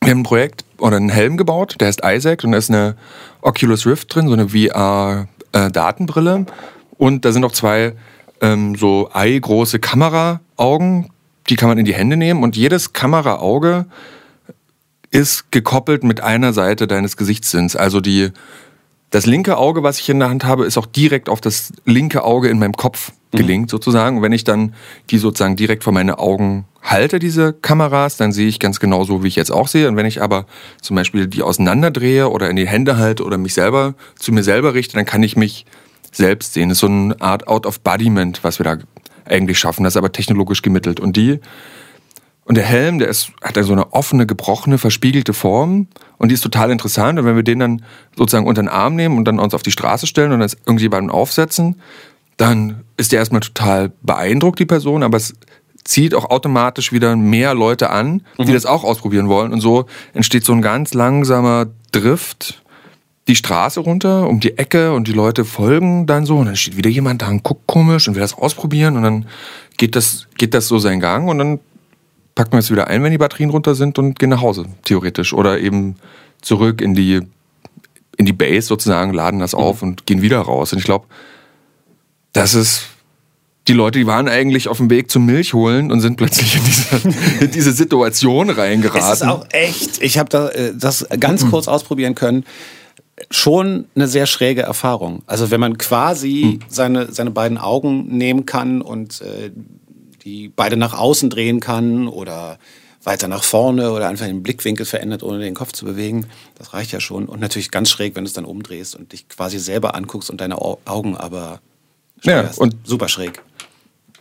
Wir 0.00 0.10
haben 0.10 0.20
ein 0.20 0.24
Projekt 0.24 0.64
oder 0.78 0.96
einen 0.96 1.10
Helm 1.10 1.36
gebaut, 1.36 1.76
der 1.78 1.88
heißt 1.88 2.00
Isaac 2.04 2.44
und 2.44 2.52
da 2.52 2.58
ist 2.58 2.70
eine 2.70 2.96
Oculus 3.40 3.86
Rift 3.86 4.14
drin, 4.14 4.26
so 4.26 4.34
eine 4.34 4.48
VR-Datenbrille. 4.48 6.46
Äh, 6.46 6.52
und 6.98 7.24
da 7.24 7.32
sind 7.32 7.42
noch 7.42 7.52
zwei 7.52 7.94
ähm, 8.40 8.74
so 8.76 9.10
eigroße 9.12 9.78
Kameraaugen, 9.78 11.10
die 11.48 11.56
kann 11.56 11.68
man 11.68 11.78
in 11.78 11.84
die 11.84 11.94
Hände 11.94 12.16
nehmen 12.16 12.42
und 12.42 12.56
jedes 12.56 12.92
Kameraauge 12.92 13.86
ist 15.14 15.52
gekoppelt 15.52 16.02
mit 16.04 16.20
einer 16.20 16.52
Seite 16.52 16.86
deines 16.86 17.16
Gesichtssinns. 17.16 17.76
Also 17.76 18.00
die, 18.00 18.30
das 19.10 19.26
linke 19.26 19.56
Auge, 19.56 19.82
was 19.82 20.00
ich 20.00 20.08
in 20.08 20.18
der 20.18 20.28
Hand 20.28 20.44
habe, 20.44 20.66
ist 20.66 20.76
auch 20.76 20.86
direkt 20.86 21.28
auf 21.28 21.40
das 21.40 21.72
linke 21.84 22.24
Auge 22.24 22.48
in 22.48 22.58
meinem 22.58 22.74
Kopf 22.74 23.12
Mhm. 23.34 23.38
gelingt 23.38 23.70
sozusagen. 23.70 24.18
Und 24.18 24.22
wenn 24.22 24.32
ich 24.32 24.44
dann 24.44 24.74
die 25.10 25.18
sozusagen 25.18 25.56
direkt 25.56 25.84
vor 25.84 25.92
meine 25.92 26.18
Augen 26.18 26.64
halte, 26.82 27.18
diese 27.18 27.52
Kameras, 27.52 28.16
dann 28.16 28.32
sehe 28.32 28.48
ich 28.48 28.60
ganz 28.60 28.80
genau 28.80 29.04
so, 29.04 29.22
wie 29.22 29.28
ich 29.28 29.36
jetzt 29.36 29.50
auch 29.50 29.68
sehe. 29.68 29.88
Und 29.88 29.96
wenn 29.96 30.06
ich 30.06 30.22
aber 30.22 30.46
zum 30.80 30.96
Beispiel 30.96 31.26
die 31.26 31.42
auseinanderdrehe 31.42 32.28
oder 32.28 32.48
in 32.48 32.56
die 32.56 32.68
Hände 32.68 32.96
halte 32.96 33.24
oder 33.24 33.38
mich 33.38 33.54
selber 33.54 33.94
zu 34.18 34.32
mir 34.32 34.42
selber 34.42 34.74
richte, 34.74 34.94
dann 34.96 35.04
kann 35.04 35.22
ich 35.22 35.36
mich 35.36 35.66
selbst 36.12 36.54
sehen. 36.54 36.68
Das 36.68 36.76
ist 36.76 36.80
so 36.80 36.86
eine 36.86 37.20
Art 37.20 37.48
Out-of-Bodiment, 37.48 38.44
was 38.44 38.58
wir 38.58 38.64
da 38.64 38.76
eigentlich 39.24 39.58
schaffen. 39.58 39.84
Das 39.84 39.94
ist 39.94 39.96
aber 39.96 40.12
technologisch 40.12 40.62
gemittelt. 40.62 41.00
Und 41.00 41.16
die 41.16 41.40
und 42.46 42.56
der 42.56 42.64
Helm, 42.64 42.98
der 42.98 43.08
ist, 43.08 43.32
hat 43.42 43.56
so 43.64 43.72
eine 43.72 43.92
offene, 43.92 44.26
gebrochene, 44.26 44.76
verspiegelte 44.76 45.32
Form 45.32 45.88
und 46.18 46.28
die 46.28 46.34
ist 46.34 46.42
total 46.42 46.70
interessant. 46.70 47.18
Und 47.18 47.24
wenn 47.24 47.36
wir 47.36 47.42
den 47.42 47.58
dann 47.58 47.82
sozusagen 48.16 48.46
unter 48.46 48.62
den 48.62 48.68
Arm 48.68 48.96
nehmen 48.96 49.16
und 49.16 49.24
dann 49.24 49.38
uns 49.38 49.54
auf 49.54 49.62
die 49.62 49.70
Straße 49.70 50.06
stellen 50.06 50.32
und 50.32 50.40
dann 50.40 50.50
irgendjemanden 50.66 51.10
aufsetzen, 51.10 51.80
dann 52.36 52.82
ist 52.96 53.12
der 53.12 53.20
erstmal 53.20 53.40
total 53.40 53.92
beeindruckt, 54.02 54.58
die 54.58 54.66
Person, 54.66 55.02
aber 55.02 55.16
es 55.16 55.34
zieht 55.84 56.14
auch 56.14 56.30
automatisch 56.30 56.92
wieder 56.92 57.16
mehr 57.16 57.54
Leute 57.54 57.90
an, 57.90 58.22
die 58.38 58.44
mhm. 58.44 58.52
das 58.52 58.66
auch 58.66 58.84
ausprobieren 58.84 59.28
wollen. 59.28 59.52
Und 59.52 59.60
so 59.60 59.86
entsteht 60.12 60.44
so 60.44 60.52
ein 60.52 60.62
ganz 60.62 60.94
langsamer 60.94 61.66
Drift 61.92 62.62
die 63.26 63.36
Straße 63.36 63.80
runter, 63.80 64.28
um 64.28 64.40
die 64.40 64.58
Ecke 64.58 64.92
und 64.92 65.08
die 65.08 65.12
Leute 65.12 65.46
folgen 65.46 66.06
dann 66.06 66.26
so 66.26 66.36
und 66.36 66.46
dann 66.46 66.56
steht 66.56 66.76
wieder 66.76 66.90
jemand 66.90 67.22
da 67.22 67.28
und 67.28 67.42
guckt 67.42 67.66
komisch 67.66 68.06
und 68.06 68.14
will 68.14 68.20
das 68.20 68.36
ausprobieren 68.36 68.96
und 68.98 69.02
dann 69.02 69.26
geht 69.78 69.96
das, 69.96 70.26
geht 70.36 70.52
das 70.52 70.68
so 70.68 70.78
seinen 70.78 71.00
Gang 71.00 71.28
und 71.28 71.38
dann 71.38 71.60
packt 72.34 72.52
man 72.52 72.60
es 72.60 72.70
wieder 72.70 72.88
ein, 72.88 73.02
wenn 73.02 73.12
die 73.12 73.18
Batterien 73.18 73.50
runter 73.50 73.74
sind 73.74 73.98
und 73.98 74.18
gehen 74.18 74.30
nach 74.30 74.40
Hause, 74.40 74.66
theoretisch. 74.84 75.32
Oder 75.32 75.60
eben 75.60 75.96
zurück 76.42 76.80
in 76.80 76.94
die, 76.94 77.20
in 78.16 78.26
die 78.26 78.32
Base 78.32 78.66
sozusagen, 78.66 79.12
laden 79.12 79.40
das 79.40 79.54
auf 79.54 79.82
mhm. 79.82 79.88
und 79.88 80.06
gehen 80.06 80.22
wieder 80.22 80.40
raus. 80.40 80.72
Und 80.72 80.78
ich 80.78 80.84
glaube, 80.84 81.06
das 82.32 82.54
ist 82.54 82.86
die 83.66 83.72
Leute, 83.72 83.98
die 83.98 84.06
waren 84.06 84.28
eigentlich 84.28 84.68
auf 84.68 84.76
dem 84.76 84.90
Weg 84.90 85.10
zum 85.10 85.24
Milch 85.24 85.54
holen 85.54 85.90
und 85.90 86.00
sind 86.00 86.16
plötzlich 86.16 86.56
in 86.56 86.64
diese, 86.64 87.18
in 87.44 87.50
diese 87.50 87.72
Situation 87.72 88.50
reingeraten. 88.50 89.00
Das 89.00 89.22
ist 89.22 89.26
auch 89.26 89.46
echt. 89.50 90.02
Ich 90.02 90.18
habe 90.18 90.28
da, 90.28 90.48
äh, 90.50 90.74
das 90.76 91.06
ganz 91.18 91.44
mhm. 91.44 91.50
kurz 91.50 91.68
ausprobieren 91.68 92.14
können. 92.14 92.44
Schon 93.30 93.86
eine 93.94 94.08
sehr 94.08 94.26
schräge 94.26 94.62
Erfahrung. 94.62 95.22
Also 95.26 95.50
wenn 95.50 95.60
man 95.60 95.78
quasi 95.78 96.58
mhm. 96.58 96.60
seine, 96.68 97.12
seine 97.12 97.30
beiden 97.30 97.58
Augen 97.58 98.08
nehmen 98.08 98.44
kann 98.44 98.82
und 98.82 99.22
äh, 99.22 99.50
die 100.24 100.48
beide 100.48 100.76
nach 100.76 100.94
außen 100.94 101.30
drehen 101.30 101.60
kann 101.60 102.08
oder 102.08 102.58
weiter 103.04 103.28
nach 103.28 103.44
vorne 103.44 103.92
oder 103.92 104.08
einfach 104.08 104.26
den 104.26 104.42
Blickwinkel 104.42 104.86
verändert, 104.86 105.22
ohne 105.22 105.38
den 105.40 105.54
Kopf 105.54 105.72
zu 105.72 105.84
bewegen. 105.84 106.26
Das 106.56 106.72
reicht 106.72 106.92
ja 106.92 107.00
schon. 107.00 107.26
Und 107.26 107.40
natürlich 107.40 107.70
ganz 107.70 107.90
schräg, 107.90 108.16
wenn 108.16 108.24
du 108.24 108.28
es 108.28 108.32
dann 108.32 108.46
umdrehst 108.46 108.96
und 108.96 109.12
dich 109.12 109.28
quasi 109.28 109.58
selber 109.58 109.94
anguckst 109.94 110.30
und 110.30 110.40
deine 110.40 110.60
Augen 110.60 111.16
aber 111.16 111.60
ja, 112.22 112.50
und 112.56 112.76
super 112.84 113.08
schräg. 113.08 113.42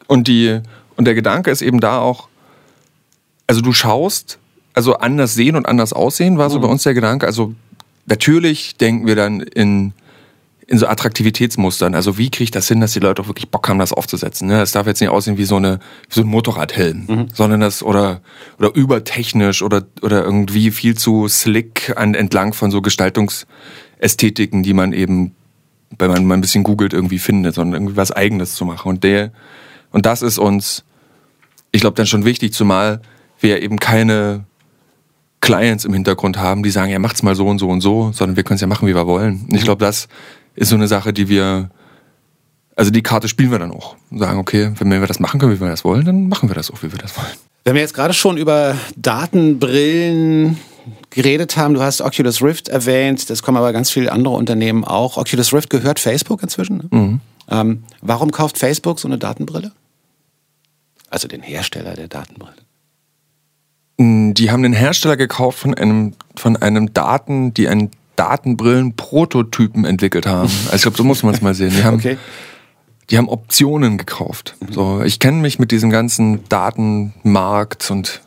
Und 0.08 0.28
die 0.28 0.60
und 0.96 1.06
der 1.06 1.16
Gedanke 1.16 1.50
ist 1.50 1.62
eben 1.62 1.80
da 1.80 2.00
auch, 2.00 2.28
also 3.48 3.62
du 3.62 3.72
schaust, 3.72 4.38
also 4.74 4.96
anders 4.96 5.34
sehen 5.34 5.56
und 5.56 5.66
anders 5.66 5.94
aussehen 5.94 6.38
war 6.38 6.50
so 6.50 6.58
mhm. 6.58 6.64
bei 6.64 6.68
uns 6.68 6.84
der 6.84 6.94
Gedanke. 6.94 7.26
Also 7.26 7.54
natürlich 8.06 8.76
denken 8.76 9.08
wir 9.08 9.16
dann 9.16 9.40
in 9.40 9.94
in 10.68 10.78
so 10.78 10.88
Attraktivitätsmustern. 10.88 11.96
Also 11.96 12.18
wie 12.18 12.30
kriege 12.30 12.46
ich 12.46 12.52
das 12.52 12.68
hin, 12.68 12.80
dass 12.80 12.94
die 12.94 13.00
Leute 13.00 13.22
auch 13.22 13.28
wirklich 13.28 13.50
Bock 13.50 13.68
haben, 13.68 13.80
das 13.80 13.94
aufzusetzen? 13.94 14.48
Ne? 14.48 14.62
Es 14.62 14.72
darf 14.72 14.88
jetzt 14.88 15.02
nicht 15.02 15.10
aussehen 15.10 15.38
wie 15.38 15.46
so, 15.46 15.58
eine, 15.58 15.80
wie 16.10 16.16
so 16.16 16.22
ein 16.22 16.28
Motorradhelm, 16.28 17.06
mhm. 17.08 17.28
sondern 17.34 17.60
das 17.60 17.84
oder 17.84 18.22
oder 18.60 18.74
übertechnisch 18.74 19.62
oder 19.62 19.84
oder 20.02 20.24
irgendwie 20.24 20.72
viel 20.72 20.96
zu 20.96 21.28
slick 21.28 21.94
an, 21.96 22.14
entlang 22.14 22.54
von 22.54 22.72
so 22.72 22.82
Gestaltungsästhetiken, 22.82 24.64
die 24.64 24.74
man 24.74 24.94
eben, 24.94 25.36
wenn 25.98 26.12
man 26.12 26.26
mal 26.26 26.36
ein 26.36 26.42
bisschen 26.42 26.64
googelt, 26.64 26.94
irgendwie 26.94 27.20
findet, 27.20 27.56
sondern 27.56 27.82
irgendwie 27.82 27.98
was 27.98 28.12
Eigenes 28.12 28.56
zu 28.56 28.66
machen. 28.66 28.90
Und 28.90 29.04
der 29.04 29.32
und 29.92 30.06
das 30.06 30.22
ist 30.22 30.38
uns, 30.38 30.84
ich 31.72 31.82
glaube, 31.82 31.96
dann 31.96 32.08
schon 32.08 32.26
wichtig, 32.26 32.54
zumal 32.54 33.02
wir 33.40 33.62
eben 33.62 33.80
keine 33.80 34.46
Clients 35.42 35.84
im 35.84 35.94
Hintergrund 35.94 36.38
haben, 36.38 36.64
die 36.64 36.70
sagen, 36.70 36.90
ja, 36.90 37.00
macht's 37.00 37.22
mal 37.22 37.36
so 37.36 37.48
und 37.48 37.60
so 37.60 37.68
und 37.68 37.82
so, 37.82 38.12
sondern 38.14 38.38
wir 38.38 38.44
können 38.44 38.56
es 38.56 38.62
ja 38.62 38.68
machen, 38.68 38.88
wie 38.88 38.96
wir 38.96 39.06
wollen. 39.06 39.42
Und 39.42 39.54
ich 39.54 39.62
mhm. 39.62 39.66
glaube, 39.66 39.86
das 39.86 40.08
ist 40.56 40.70
so 40.70 40.76
eine 40.76 40.88
Sache, 40.88 41.14
die 41.14 41.30
wir, 41.30 41.70
also 42.76 42.92
die 42.92 43.04
Karte 43.04 43.28
spielen 43.28 43.52
wir 43.52 43.60
dann 43.60 43.72
auch. 43.72 43.96
Und 44.10 44.20
sagen, 44.20 44.40
okay, 44.40 44.72
wenn 44.80 44.90
wir 44.90 45.08
das 45.08 45.20
machen 45.20 45.40
können, 45.40 45.54
wie 45.54 45.60
wir 45.60 45.70
das 45.70 45.84
wollen, 45.84 46.06
dann 46.06 46.28
machen 46.28 46.50
wir 46.50 46.56
das 46.56 46.72
auch, 46.72 46.84
wie 46.84 46.92
wir 46.92 47.00
das 47.00 47.18
wollen. 47.18 47.28
Wenn 47.64 47.76
wir 47.76 47.82
jetzt 47.82 47.94
gerade 47.94 48.14
schon 48.14 48.38
über 48.38 48.76
Datenbrillen 48.98 50.58
geredet 51.10 51.56
haben, 51.56 51.74
du 51.74 51.82
hast 51.82 52.02
Oculus 52.02 52.42
Rift 52.42 52.68
erwähnt, 52.68 53.30
das 53.30 53.42
kommen 53.42 53.58
aber 53.58 53.72
ganz 53.72 53.90
viele 53.90 54.12
andere 54.12 54.34
Unternehmen 54.34 54.84
auch. 54.84 55.18
Oculus 55.18 55.54
Rift 55.54 55.70
gehört 55.70 56.00
Facebook 56.00 56.44
inzwischen. 56.44 56.78
Ne? 56.78 56.88
Mhm. 56.92 57.20
Ähm, 57.50 57.84
warum 58.02 58.32
kauft 58.32 58.58
Facebook 58.58 59.00
so 59.00 59.08
eine 59.08 59.18
Datenbrille? 59.18 59.72
Also 61.10 61.28
den 61.28 61.42
Hersteller 61.42 61.94
der 61.94 62.08
Datenbrille. 62.08 62.56
Mm, 63.98 64.34
die 64.34 64.52
haben 64.52 64.64
den 64.64 64.74
Hersteller 64.74 65.18
gekauft 65.18 65.60
von 65.60 65.74
einem, 65.74 66.14
von 66.36 66.58
einem 66.58 66.94
Daten, 66.94 67.54
die 67.54 67.68
einen 67.68 67.92
Datenbrillen-Prototypen 68.16 69.86
entwickelt 69.86 70.26
haben. 70.26 70.50
Also 70.66 70.76
ich 70.76 70.82
glaube, 70.82 70.98
so 70.98 71.04
muss 71.04 71.24
man 71.24 71.34
es 71.34 71.42
mal 71.42 71.54
sehen. 71.54 71.72
Die 71.76 71.84
haben, 71.84 71.98
okay. 71.98 72.18
die 73.10 73.18
haben 73.18 73.30
Optionen 73.30 73.98
gekauft. 73.98 74.56
So, 74.70 75.02
ich 75.02 75.20
kenne 75.20 75.38
mich 75.38 75.60
mit 75.60 75.72
diesem 75.72 75.90
ganzen 75.90 76.48
Datenmarkt 76.50 77.90
und 77.92 78.22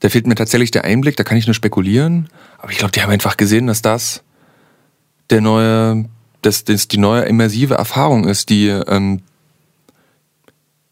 da 0.00 0.08
fehlt 0.08 0.26
mir 0.26 0.34
tatsächlich 0.34 0.72
der 0.72 0.84
Einblick, 0.84 1.16
da 1.16 1.24
kann 1.24 1.36
ich 1.36 1.46
nur 1.46 1.54
spekulieren. 1.54 2.28
Aber 2.58 2.72
ich 2.72 2.78
glaube, 2.78 2.92
die 2.92 3.02
haben 3.02 3.10
einfach 3.10 3.36
gesehen, 3.36 3.68
dass 3.68 3.82
das 3.82 4.22
der 5.30 5.40
neue, 5.40 6.06
dass 6.42 6.64
das 6.64 6.88
die 6.88 6.98
neue 6.98 7.22
immersive 7.22 7.74
Erfahrung 7.74 8.26
ist, 8.26 8.50
die 8.50 8.66
ähm, 8.66 9.22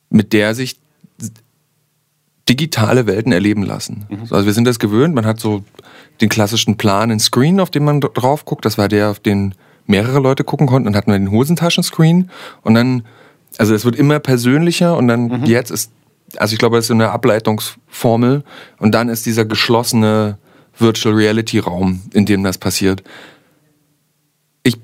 mit 0.08 0.32
der 0.32 0.54
sich 0.54 0.78
digitale 2.50 3.06
Welten 3.06 3.30
erleben 3.30 3.62
lassen. 3.62 4.06
Mhm. 4.08 4.22
Also 4.30 4.44
wir 4.44 4.52
sind 4.52 4.66
das 4.66 4.80
gewöhnt, 4.80 5.14
man 5.14 5.24
hat 5.24 5.38
so 5.38 5.62
den 6.20 6.28
klassischen 6.28 6.76
Plan, 6.76 7.10
einen 7.10 7.20
Screen, 7.20 7.60
auf 7.60 7.70
den 7.70 7.84
man 7.84 8.00
drauf 8.00 8.44
guckt. 8.44 8.64
Das 8.64 8.76
war 8.76 8.88
der, 8.88 9.10
auf 9.10 9.20
den 9.20 9.54
mehrere 9.86 10.18
Leute 10.18 10.42
gucken 10.42 10.66
konnten. 10.66 10.86
Dann 10.86 10.96
hatten 10.96 11.12
wir 11.12 11.18
den 11.18 11.30
Hosentaschen-Screen 11.30 12.28
und 12.62 12.74
dann, 12.74 13.04
also 13.56 13.72
es 13.72 13.84
wird 13.84 13.94
immer 13.94 14.18
persönlicher 14.18 14.96
und 14.96 15.06
dann 15.06 15.28
mhm. 15.28 15.44
jetzt 15.44 15.70
ist, 15.70 15.92
also 16.36 16.52
ich 16.52 16.58
glaube, 16.58 16.76
das 16.76 16.86
ist 16.86 16.90
eine 16.90 17.10
Ableitungsformel 17.10 18.42
und 18.78 18.94
dann 18.94 19.08
ist 19.08 19.26
dieser 19.26 19.44
geschlossene 19.44 20.38
Virtual 20.76 21.14
Reality 21.14 21.60
Raum, 21.60 22.02
in 22.12 22.26
dem 22.26 22.42
das 22.42 22.58
passiert. 22.58 23.04
Ich 24.64 24.76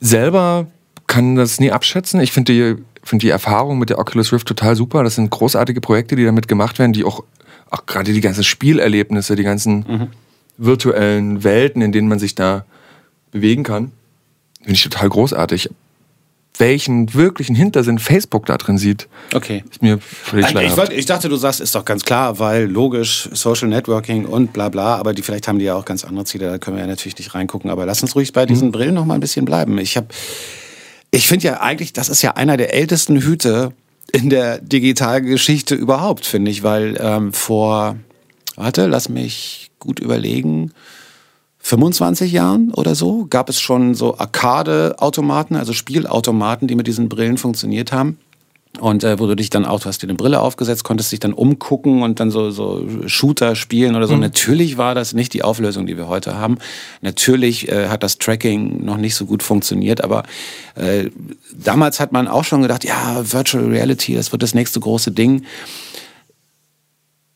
selber 0.00 0.66
kann 1.06 1.36
das 1.36 1.60
nie 1.60 1.70
abschätzen. 1.70 2.20
Ich 2.20 2.32
finde 2.32 2.52
die, 2.52 2.82
find 3.04 3.22
die 3.22 3.28
Erfahrung 3.28 3.78
mit 3.78 3.90
der 3.90 3.98
Oculus 3.98 4.32
Rift 4.32 4.48
total 4.48 4.74
super. 4.76 5.04
Das 5.04 5.14
sind 5.14 5.30
großartige 5.30 5.80
Projekte, 5.80 6.16
die 6.16 6.24
damit 6.24 6.48
gemacht 6.48 6.78
werden, 6.78 6.92
die 6.92 7.04
auch, 7.04 7.22
auch 7.70 7.86
gerade 7.86 8.12
die 8.12 8.20
ganzen 8.20 8.44
Spielerlebnisse, 8.44 9.36
die 9.36 9.44
ganzen 9.44 9.84
mhm 9.86 10.08
virtuellen 10.56 11.44
Welten, 11.44 11.82
in 11.82 11.92
denen 11.92 12.08
man 12.08 12.18
sich 12.18 12.34
da 12.34 12.64
bewegen 13.30 13.62
kann. 13.64 13.92
Finde 14.58 14.74
ich 14.74 14.82
total 14.82 15.08
großartig. 15.08 15.70
Welchen 16.56 17.12
wirklichen 17.14 17.56
Hintersinn 17.56 17.98
Facebook 17.98 18.46
da 18.46 18.56
drin 18.56 18.78
sieht, 18.78 19.08
okay. 19.34 19.64
ist 19.68 19.82
mir 19.82 19.98
völlig. 19.98 20.54
Ich, 20.54 20.98
ich, 20.98 21.06
dachte, 21.06 21.28
du 21.28 21.34
sagst, 21.34 21.60
ist 21.60 21.74
doch 21.74 21.84
ganz 21.84 22.04
klar, 22.04 22.38
weil 22.38 22.66
logisch, 22.66 23.28
Social 23.32 23.66
Networking 23.66 24.24
und 24.24 24.52
bla 24.52 24.68
bla, 24.68 24.94
aber 24.94 25.14
die, 25.14 25.22
vielleicht 25.22 25.48
haben 25.48 25.58
die 25.58 25.64
ja 25.64 25.74
auch 25.74 25.84
ganz 25.84 26.04
andere 26.04 26.24
Ziele, 26.26 26.48
da 26.48 26.58
können 26.58 26.76
wir 26.76 26.82
ja 26.82 26.86
natürlich 26.86 27.18
nicht 27.18 27.34
reingucken. 27.34 27.70
Aber 27.70 27.86
lass 27.86 28.02
uns 28.02 28.14
ruhig 28.14 28.32
bei 28.32 28.46
diesen 28.46 28.68
mhm. 28.68 28.72
Brillen 28.72 28.94
noch 28.94 29.04
mal 29.04 29.14
ein 29.14 29.20
bisschen 29.20 29.44
bleiben. 29.44 29.76
Ich 29.78 29.96
habe, 29.96 30.06
ich 31.14 31.28
finde 31.28 31.46
ja 31.46 31.60
eigentlich, 31.60 31.92
das 31.92 32.08
ist 32.08 32.22
ja 32.22 32.32
einer 32.32 32.56
der 32.56 32.74
ältesten 32.74 33.20
Hüte 33.20 33.72
in 34.12 34.30
der 34.30 34.58
Digitalgeschichte 34.58 35.76
überhaupt, 35.76 36.26
finde 36.26 36.50
ich, 36.50 36.64
weil 36.64 36.98
ähm, 37.00 37.32
vor, 37.32 37.96
warte, 38.56 38.86
lass 38.86 39.08
mich 39.08 39.70
gut 39.78 40.00
überlegen, 40.00 40.72
25 41.60 42.32
Jahren 42.32 42.72
oder 42.74 42.94
so 42.96 43.26
gab 43.30 43.48
es 43.48 43.60
schon 43.60 43.94
so 43.94 44.18
Arcade-Automaten, 44.18 45.54
also 45.56 45.72
Spielautomaten, 45.72 46.66
die 46.66 46.74
mit 46.74 46.88
diesen 46.88 47.08
Brillen 47.08 47.38
funktioniert 47.38 47.92
haben. 47.92 48.18
Und 48.80 49.04
äh, 49.04 49.20
wo 49.20 49.26
du 49.26 49.36
dich 49.36 49.50
dann 49.50 49.64
auch, 49.64 49.80
du 49.80 49.86
hast 49.86 50.02
dir 50.02 50.08
eine 50.08 50.16
Brille 50.16 50.40
aufgesetzt, 50.40 50.82
konntest 50.82 51.12
dich 51.12 51.20
dann 51.20 51.32
umgucken 51.32 52.02
und 52.02 52.18
dann 52.18 52.32
so, 52.32 52.50
so 52.50 52.84
Shooter 53.06 53.54
spielen 53.54 53.94
oder 53.94 54.08
so. 54.08 54.14
Mhm. 54.14 54.20
Natürlich 54.20 54.76
war 54.76 54.96
das 54.96 55.12
nicht 55.12 55.32
die 55.32 55.44
Auflösung, 55.44 55.86
die 55.86 55.96
wir 55.96 56.08
heute 56.08 56.36
haben. 56.36 56.58
Natürlich 57.00 57.68
äh, 57.68 57.88
hat 57.88 58.02
das 58.02 58.18
Tracking 58.18 58.84
noch 58.84 58.96
nicht 58.96 59.14
so 59.14 59.26
gut 59.26 59.44
funktioniert, 59.44 60.02
aber 60.02 60.24
äh, 60.74 61.10
damals 61.52 62.00
hat 62.00 62.10
man 62.10 62.26
auch 62.26 62.44
schon 62.44 62.62
gedacht, 62.62 62.84
ja, 62.84 63.22
Virtual 63.32 63.64
Reality, 63.64 64.14
das 64.14 64.32
wird 64.32 64.42
das 64.42 64.54
nächste 64.54 64.80
große 64.80 65.12
Ding. 65.12 65.44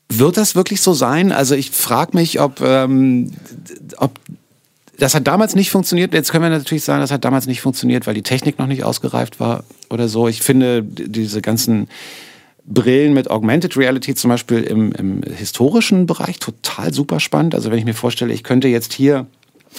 Wird 0.09 0.39
das 0.39 0.57
wirklich 0.57 0.81
so 0.81 0.93
sein? 0.93 1.31
Also 1.31 1.55
ich 1.55 1.71
frage 1.71 2.17
mich, 2.17 2.41
ob, 2.41 2.61
ähm, 2.63 3.31
ob 3.99 4.13
das 4.99 5.15
hat 5.15 5.27
damals 5.27 5.55
nicht 5.55 5.71
funktioniert. 5.71 6.13
Jetzt 6.13 6.33
können 6.33 6.43
wir 6.43 6.51
natürlich 6.51 6.85
sagen, 6.85 7.01
das 7.01 7.13
hat 7.13 7.25
damals 7.25 7.47
nicht 7.47 7.61
funktioniert, 7.61 8.07
weil 8.07 8.15
die 8.15 8.23
Technik 8.23 8.59
noch 8.59 8.67
nicht 8.67 8.83
ausgereift 8.83 9.39
war 9.39 9.65
oder 9.91 10.09
so. 10.09 10.27
Ich 10.27 10.43
finde 10.43 10.83
diese 10.83 11.41
ganzen 11.41 11.89
Brillen 12.67 13.15
mit 13.15 13.31
Augmented 13.31 13.77
Reality 13.77 14.15
zum 14.15 14.29
Beispiel 14.31 14.63
im, 14.63 14.93
im 14.93 15.23
historischen 15.23 16.07
Bereich 16.07 16.41
total 16.41 16.93
super 16.93 17.21
spannend. 17.21 17.55
Also 17.55 17.71
wenn 17.71 17.79
ich 17.79 17.85
mir 17.85 17.95
vorstelle, 17.95 18.35
ich 18.35 18.43
könnte 18.43 18.69
jetzt 18.69 18.93
hier 18.93 19.27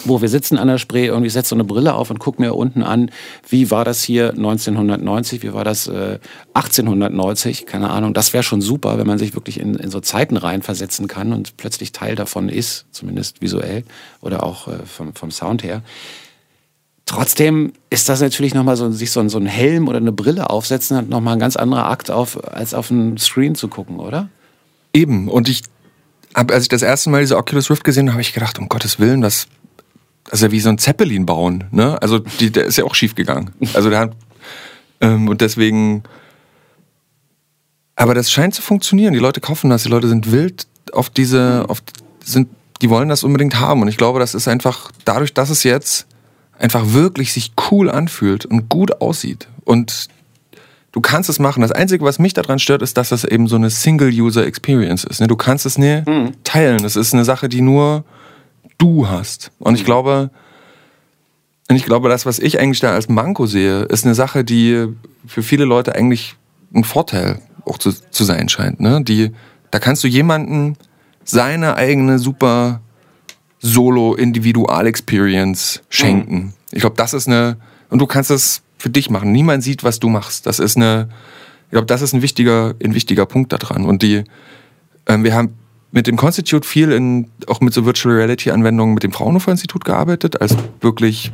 wo 0.06 0.22
wir 0.22 0.30
sitzen 0.30 0.58
an 0.58 0.68
der 0.68 0.78
Spree, 0.78 1.08
irgendwie 1.08 1.30
setze 1.30 1.50
so 1.50 1.56
eine 1.56 1.64
Brille 1.64 1.94
auf 1.94 2.10
und 2.10 2.20
gucke 2.20 2.42
mir 2.42 2.54
unten 2.54 2.84
an, 2.84 3.12
wie 3.48 3.72
war 3.72 3.86
das 3.86 4.04
hier 4.04 4.30
1990, 4.32 5.44
wie 5.44 5.54
war 5.54 5.64
das 5.64 5.88
äh, 5.88 6.20
1890, 6.54 7.66
keine 7.66 7.90
Ahnung. 7.90 8.14
Das 8.14 8.34
wäre 8.34 8.44
schon 8.44 8.62
super, 8.62 8.98
wenn 8.98 9.08
man 9.08 9.18
sich 9.18 9.36
wirklich 9.36 9.60
in, 9.60 9.76
in 9.76 9.90
so 9.90 10.00
Zeiten 10.00 10.38
reinversetzen 10.38 11.08
kann 11.08 11.34
und 11.34 11.58
plötzlich 11.58 11.92
Teil 11.92 12.16
davon 12.16 12.50
ist, 12.50 12.86
zumindest 12.92 13.42
visuell 13.42 13.84
oder 14.22 14.44
auch 14.44 14.68
äh, 14.68 14.86
vom, 14.86 15.14
vom 15.14 15.32
Sound 15.32 15.64
her. 15.64 15.84
Trotzdem 17.06 17.74
ist 17.90 18.08
das 18.08 18.22
natürlich 18.22 18.54
nochmal 18.54 18.78
so, 18.78 18.92
sich 18.92 19.10
so, 19.10 19.28
so 19.30 19.40
ein 19.40 19.48
Helm 19.48 19.88
oder 19.88 19.98
eine 19.98 20.12
Brille 20.12 20.52
aufsetzen, 20.52 20.96
hat 20.96 21.10
nochmal 21.10 21.34
ein 21.34 21.40
ganz 21.40 21.56
anderer 21.56 21.90
Akt 21.90 22.12
auf, 22.12 22.44
als 22.54 22.76
auf 22.76 22.92
einen 22.92 23.18
Screen 23.18 23.56
zu 23.56 23.68
gucken, 23.68 24.00
oder? 24.00 24.30
Eben. 24.94 25.28
Und 25.28 25.50
ich 25.50 25.64
habe, 26.36 26.54
als 26.54 26.64
ich 26.64 26.70
das 26.70 26.84
erste 26.84 27.10
Mal 27.10 27.22
diese 27.22 27.38
Oculus 27.38 27.72
Rift 27.72 27.84
gesehen 27.84 28.08
habe, 28.08 28.14
habe 28.14 28.22
ich 28.22 28.34
gedacht, 28.34 28.60
um 28.60 28.70
Gottes 28.70 29.00
Willen, 29.00 29.24
was 29.24 29.48
das 30.30 30.40
ist 30.40 30.44
ja 30.44 30.52
wie 30.52 30.60
so 30.60 30.70
ein 30.70 30.78
Zeppelin 30.78 31.26
bauen, 31.26 31.66
ne? 31.72 32.00
Also 32.02 32.20
die, 32.20 32.52
der 32.52 32.66
ist 32.66 32.78
ja 32.78 32.84
auch 32.84 32.96
schief 32.96 33.16
gegangen. 33.16 33.52
Also 33.74 33.90
der 33.90 34.00
hat 34.00 34.12
ähm, 35.02 35.28
und 35.28 35.42
deswegen. 35.42 36.04
Aber 37.96 38.14
das 38.14 38.32
scheint 38.32 38.56
zu 38.56 38.62
funktionieren. 38.62 39.14
Die 39.14 39.20
Leute 39.20 39.42
kaufen 39.42 39.70
das. 39.70 39.84
Die 39.84 39.90
Leute 39.90 40.08
sind 40.08 40.32
wild 40.32 40.68
auf 40.94 41.10
diese, 41.10 41.66
auf 41.68 41.82
sind, 42.24 42.48
die 42.82 42.90
wollen 42.90 43.10
das 43.10 43.24
unbedingt 43.24 43.60
haben. 43.60 43.82
Und 43.82 43.90
ich 43.90 43.98
glaube, 43.98 44.20
das 44.20 44.36
ist 44.36 44.48
einfach 44.48 44.92
dadurch, 45.04 45.34
dass 45.34 45.50
es 45.50 45.64
jetzt 45.64 46.08
einfach 46.58 46.94
wirklich 46.94 47.34
sich 47.34 47.52
cool 47.70 47.90
anfühlt 47.90 48.46
und 48.46 48.70
gut 48.70 49.02
aussieht 49.02 49.48
und 49.66 50.08
du 50.92 51.02
kannst 51.02 51.30
es 51.30 51.40
machen. 51.40 51.62
Das 51.62 51.72
Einzige, 51.72 52.04
was 52.04 52.20
mich 52.20 52.34
daran 52.34 52.60
stört, 52.60 52.82
ist, 52.82 52.98
dass 52.98 53.10
das 53.10 53.24
eben 53.24 53.48
so 53.48 53.56
eine 53.56 53.70
Single-User-Experience 53.70 55.04
ist. 55.06 55.22
Ne? 55.22 55.28
Du 55.28 55.36
kannst 55.36 55.66
es 55.66 55.78
nie 55.78 56.04
hm. 56.06 56.32
teilen. 56.44 56.84
Das 56.84 56.96
ist 56.96 57.14
eine 57.14 57.26
Sache, 57.26 57.50
die 57.50 57.62
nur 57.62 58.04
du 58.80 59.08
hast. 59.08 59.52
Und 59.60 59.76
ich 59.76 59.86
glaube, 59.86 60.32
und 61.70 61.76
ich 61.76 61.86
glaube, 61.86 62.10
das, 62.10 62.26
was 62.26 62.40
ich 62.40 62.60
eigentlich 62.60 62.80
da 62.80 62.94
als 62.94 63.10
Manko 63.10 63.46
sehe, 63.46 63.84
ist 63.84 64.04
eine 64.04 64.16
Sache, 64.16 64.44
die 64.44 64.88
für 65.28 65.44
viele 65.44 65.66
Leute 65.66 65.94
eigentlich 65.94 66.36
ein 66.74 66.84
Vorteil 66.84 67.40
auch 67.66 67.78
zu, 67.78 67.92
zu 67.92 68.24
sein 68.24 68.50
scheint. 68.50 68.80
Ne? 68.80 69.04
Die, 69.04 69.34
da 69.70 69.78
kannst 69.78 70.04
du 70.04 70.08
jemanden 70.08 70.78
seine 71.24 71.76
eigene 71.76 72.18
super 72.18 72.82
Solo-Individual-Experience 73.60 75.84
schenken. 75.90 76.36
Mhm. 76.36 76.54
Ich 76.72 76.80
glaube, 76.80 76.96
das 76.96 77.14
ist 77.14 77.28
eine, 77.28 77.58
und 77.90 78.00
du 78.00 78.08
kannst 78.08 78.32
das 78.32 78.64
für 78.78 78.90
dich 78.90 79.12
machen. 79.12 79.32
Niemand 79.32 79.64
sieht, 79.64 79.84
was 79.84 80.00
du 80.00 80.10
machst. 80.10 80.48
Das 80.48 80.58
ist 80.58 80.76
eine, 80.76 81.10
ich 81.66 81.72
glaube, 81.72 81.86
das 81.86 82.02
ist 82.02 82.14
ein 82.14 82.24
wichtiger, 82.24 82.74
ein 82.84 82.96
wichtiger 82.96 83.28
Punkt 83.28 83.54
daran. 83.54 83.86
Und 83.86 84.02
die, 84.02 84.24
ähm, 85.06 85.24
wir 85.24 85.36
haben 85.36 85.59
mit 85.92 86.08
dem 86.08 86.18
Constitute 86.18 86.68
viel 86.68 86.92
in, 86.92 87.30
auch 87.48 87.62
mit 87.62 87.74
so 87.74 87.86
Virtual 87.86 88.16
Reality 88.16 88.52
Anwendungen 88.52 88.94
mit 88.94 89.04
dem 89.04 89.12
Fraunhofer 89.12 89.52
Institut 89.52 89.86
gearbeitet, 89.86 90.42
als 90.42 90.56
wirklich 90.82 91.32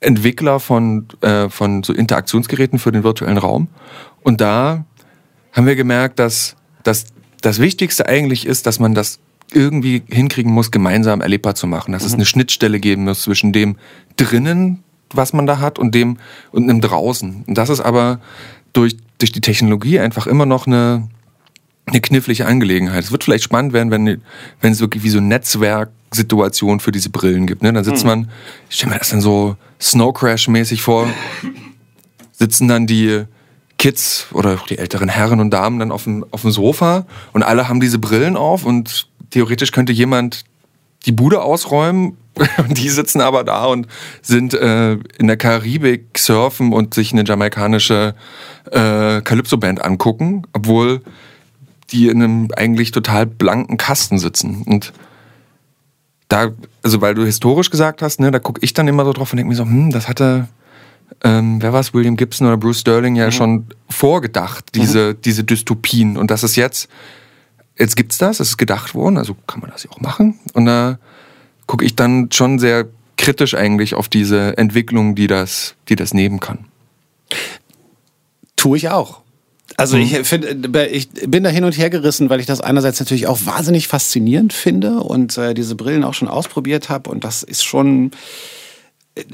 Entwickler 0.00 0.60
von, 0.60 1.06
äh, 1.20 1.48
von 1.48 1.82
so 1.82 1.92
Interaktionsgeräten 1.92 2.78
für 2.78 2.92
den 2.92 3.04
virtuellen 3.04 3.38
Raum. 3.38 3.68
Und 4.22 4.40
da 4.40 4.84
haben 5.52 5.66
wir 5.66 5.76
gemerkt, 5.76 6.18
dass, 6.18 6.56
dass 6.82 7.06
das 7.40 7.58
Wichtigste 7.58 8.06
eigentlich 8.06 8.46
ist, 8.46 8.66
dass 8.66 8.80
man 8.80 8.94
das 8.94 9.18
irgendwie 9.52 10.02
hinkriegen 10.08 10.52
muss, 10.52 10.70
gemeinsam 10.70 11.20
erlebbar 11.20 11.54
zu 11.54 11.66
machen. 11.66 11.92
Dass 11.92 12.02
mhm. 12.02 12.08
es 12.08 12.14
eine 12.14 12.26
Schnittstelle 12.26 12.80
geben 12.80 13.04
muss 13.04 13.22
zwischen 13.22 13.52
dem 13.52 13.76
drinnen, 14.16 14.82
was 15.12 15.32
man 15.32 15.46
da 15.46 15.60
hat, 15.60 15.78
und 15.78 15.94
dem 15.94 16.18
und 16.50 16.64
einem 16.64 16.80
draußen. 16.80 17.44
Und 17.46 17.58
das 17.58 17.68
ist 17.68 17.80
aber 17.80 18.20
durch, 18.72 18.96
durch 19.18 19.32
die 19.32 19.40
Technologie 19.40 20.00
einfach 20.00 20.26
immer 20.26 20.46
noch 20.46 20.66
eine, 20.66 21.08
eine 21.86 22.00
knifflige 22.00 22.46
Angelegenheit. 22.46 23.04
Es 23.04 23.12
wird 23.12 23.24
vielleicht 23.24 23.44
spannend 23.44 23.72
werden, 23.72 23.90
wenn, 23.90 24.22
wenn 24.60 24.72
es 24.72 24.80
wirklich 24.80 25.02
wie 25.02 25.10
so 25.10 25.20
Netzwerksituation 25.20 26.80
für 26.80 26.92
diese 26.92 27.10
Brillen 27.10 27.46
gibt. 27.46 27.62
Ne? 27.62 27.72
Dann 27.72 27.84
sitzt 27.84 28.04
mhm. 28.04 28.10
man, 28.10 28.30
ich 28.70 28.76
stelle 28.76 28.92
mir 28.92 28.98
das 28.98 29.10
dann 29.10 29.20
so 29.20 29.56
Snow 29.80 30.12
Crash-mäßig 30.14 30.82
vor, 30.82 31.08
sitzen 32.32 32.68
dann 32.68 32.86
die 32.86 33.24
Kids 33.78 34.28
oder 34.32 34.58
die 34.68 34.78
älteren 34.78 35.08
Herren 35.08 35.40
und 35.40 35.50
Damen 35.50 35.78
dann 35.78 35.92
auf 35.92 36.04
dem, 36.04 36.24
auf 36.30 36.42
dem 36.42 36.52
Sofa 36.52 37.06
und 37.32 37.42
alle 37.42 37.68
haben 37.68 37.80
diese 37.80 37.98
Brillen 37.98 38.36
auf 38.36 38.64
und 38.64 39.08
theoretisch 39.30 39.72
könnte 39.72 39.92
jemand 39.92 40.44
die 41.04 41.12
Bude 41.12 41.42
ausräumen 41.42 42.16
und 42.56 42.78
die 42.78 42.88
sitzen 42.88 43.20
aber 43.20 43.44
da 43.44 43.66
und 43.66 43.86
sind 44.22 44.54
äh, 44.54 44.92
in 45.18 45.26
der 45.26 45.36
Karibik 45.36 46.18
surfen 46.18 46.72
und 46.72 46.94
sich 46.94 47.12
eine 47.12 47.24
jamaikanische 47.24 48.14
äh, 48.70 49.20
Calypso-Band 49.20 49.84
angucken, 49.84 50.46
obwohl 50.52 51.02
die 51.90 52.08
in 52.08 52.22
einem 52.22 52.48
eigentlich 52.56 52.90
total 52.90 53.26
blanken 53.26 53.76
Kasten 53.76 54.18
sitzen. 54.18 54.62
Und 54.62 54.92
da, 56.28 56.52
also 56.82 57.00
weil 57.00 57.14
du 57.14 57.24
historisch 57.24 57.70
gesagt 57.70 58.02
hast, 58.02 58.20
ne, 58.20 58.30
da 58.30 58.38
gucke 58.38 58.60
ich 58.62 58.72
dann 58.72 58.88
immer 58.88 59.04
so 59.04 59.12
drauf 59.12 59.32
und 59.32 59.36
denke 59.36 59.50
mir 59.50 59.56
so, 59.56 59.64
hm, 59.64 59.90
das 59.90 60.08
hatte 60.08 60.48
ähm, 61.22 61.62
wer 61.62 61.72
war 61.72 61.80
es, 61.80 61.94
William 61.94 62.16
Gibson 62.16 62.46
oder 62.46 62.56
Bruce 62.56 62.80
Sterling 62.80 63.16
ja 63.16 63.26
mhm. 63.26 63.32
schon 63.32 63.66
vorgedacht, 63.88 64.74
diese, 64.74 65.14
mhm. 65.14 65.22
diese 65.24 65.44
Dystopien. 65.44 66.16
Und 66.16 66.30
das 66.30 66.42
ist 66.42 66.56
jetzt, 66.56 66.88
jetzt 67.78 67.96
gibt's 67.96 68.18
das, 68.18 68.40
es 68.40 68.50
ist 68.50 68.56
gedacht 68.56 68.94
worden, 68.94 69.18
also 69.18 69.36
kann 69.46 69.60
man 69.60 69.70
das 69.70 69.84
ja 69.84 69.90
auch 69.90 70.00
machen. 70.00 70.38
Und 70.52 70.66
da 70.66 70.98
gucke 71.66 71.84
ich 71.84 71.96
dann 71.96 72.30
schon 72.32 72.58
sehr 72.58 72.86
kritisch 73.16 73.54
eigentlich 73.54 73.94
auf 73.94 74.08
diese 74.08 74.58
Entwicklung, 74.58 75.14
die 75.14 75.26
das, 75.26 75.76
die 75.88 75.96
das 75.96 76.14
nehmen 76.14 76.40
kann. 76.40 76.66
Tue 78.56 78.76
ich 78.76 78.90
auch. 78.90 79.22
Also 79.76 79.96
ich 79.96 80.16
mhm. 80.16 80.24
finde, 80.24 80.86
ich 80.86 81.08
bin 81.10 81.42
da 81.42 81.50
hin 81.50 81.64
und 81.64 81.76
her 81.76 81.90
gerissen, 81.90 82.30
weil 82.30 82.40
ich 82.40 82.46
das 82.46 82.60
einerseits 82.60 83.00
natürlich 83.00 83.26
auch 83.26 83.40
wahnsinnig 83.44 83.88
faszinierend 83.88 84.52
finde 84.52 85.00
und 85.00 85.36
äh, 85.36 85.54
diese 85.54 85.74
Brillen 85.74 86.04
auch 86.04 86.14
schon 86.14 86.28
ausprobiert 86.28 86.88
habe 86.88 87.10
und 87.10 87.24
das 87.24 87.42
ist 87.42 87.64
schon, 87.64 88.12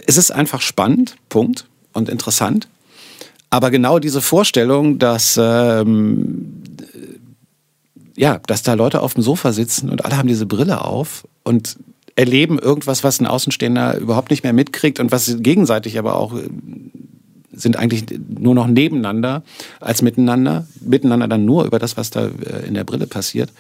es 0.07 0.17
ist 0.17 0.31
einfach 0.31 0.63
spannend, 0.63 1.17
Punkt, 1.29 1.67
und 1.93 2.09
interessant. 2.09 2.69
Aber 3.51 3.71
genau 3.71 3.99
diese 3.99 4.21
Vorstellung, 4.21 4.99
dass, 4.99 5.39
ähm, 5.41 6.63
ja, 8.17 8.39
dass 8.47 8.63
da 8.63 8.75
Leute 8.75 9.01
auf 9.03 9.15
dem 9.15 9.23
Sofa 9.23 9.53
sitzen 9.53 9.91
und 9.91 10.05
alle 10.05 10.17
haben 10.17 10.29
diese 10.29 10.47
Brille 10.47 10.85
auf 10.85 11.27
und 11.43 11.77
erleben 12.15 12.59
irgendwas, 12.59 13.03
was 13.03 13.21
ein 13.21 13.27
Außenstehender 13.27 13.99
überhaupt 13.99 14.31
nicht 14.31 14.45
mehr 14.45 14.53
mitkriegt 14.53 15.01
und 15.01 15.11
was 15.11 15.37
gegenseitig 15.39 15.99
aber 15.99 16.17
auch 16.17 16.35
äh, 16.35 16.49
sind 17.53 17.77
eigentlich 17.77 18.05
nur 18.29 18.55
noch 18.55 18.67
nebeneinander 18.67 19.43
als 19.81 20.03
miteinander. 20.03 20.67
Miteinander 20.81 21.29
dann 21.29 21.45
nur 21.45 21.65
über 21.65 21.79
das, 21.79 21.97
was 21.97 22.11
da 22.11 22.27
äh, 22.27 22.67
in 22.67 22.75
der 22.75 22.85
Brille 22.85 23.07
passiert. 23.07 23.51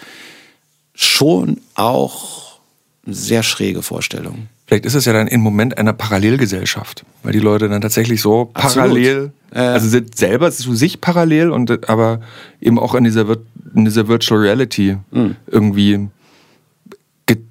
Schon 0.95 1.59
auch 1.74 2.61
eine 3.07 3.14
sehr 3.14 3.43
schräge 3.43 3.82
Vorstellung. 3.82 4.49
Vielleicht 4.66 4.86
ist 4.86 4.95
es 4.95 5.05
ja 5.05 5.12
dann 5.12 5.26
im 5.26 5.41
Moment 5.41 5.78
einer 5.78 5.93
Parallelgesellschaft, 5.93 7.05
weil 7.24 7.32
die 7.32 7.41
Leute 7.41 7.68
dann 7.68 7.80
tatsächlich 7.80 8.20
so 8.22 8.51
parallel, 8.55 9.32
äh. 9.53 9.59
also 9.59 9.88
sind 9.88 10.16
selber 10.16 10.53
zu 10.53 10.76
sich 10.76 11.01
parallel 11.01 11.51
und 11.51 11.88
aber 11.88 12.20
eben 12.61 12.78
auch 12.78 12.95
in 12.95 13.03
dieser, 13.03 13.26
in 13.74 13.84
dieser 13.84 14.07
Virtual 14.07 14.41
Reality 14.41 14.99
mhm. 15.11 15.34
irgendwie 15.49 16.09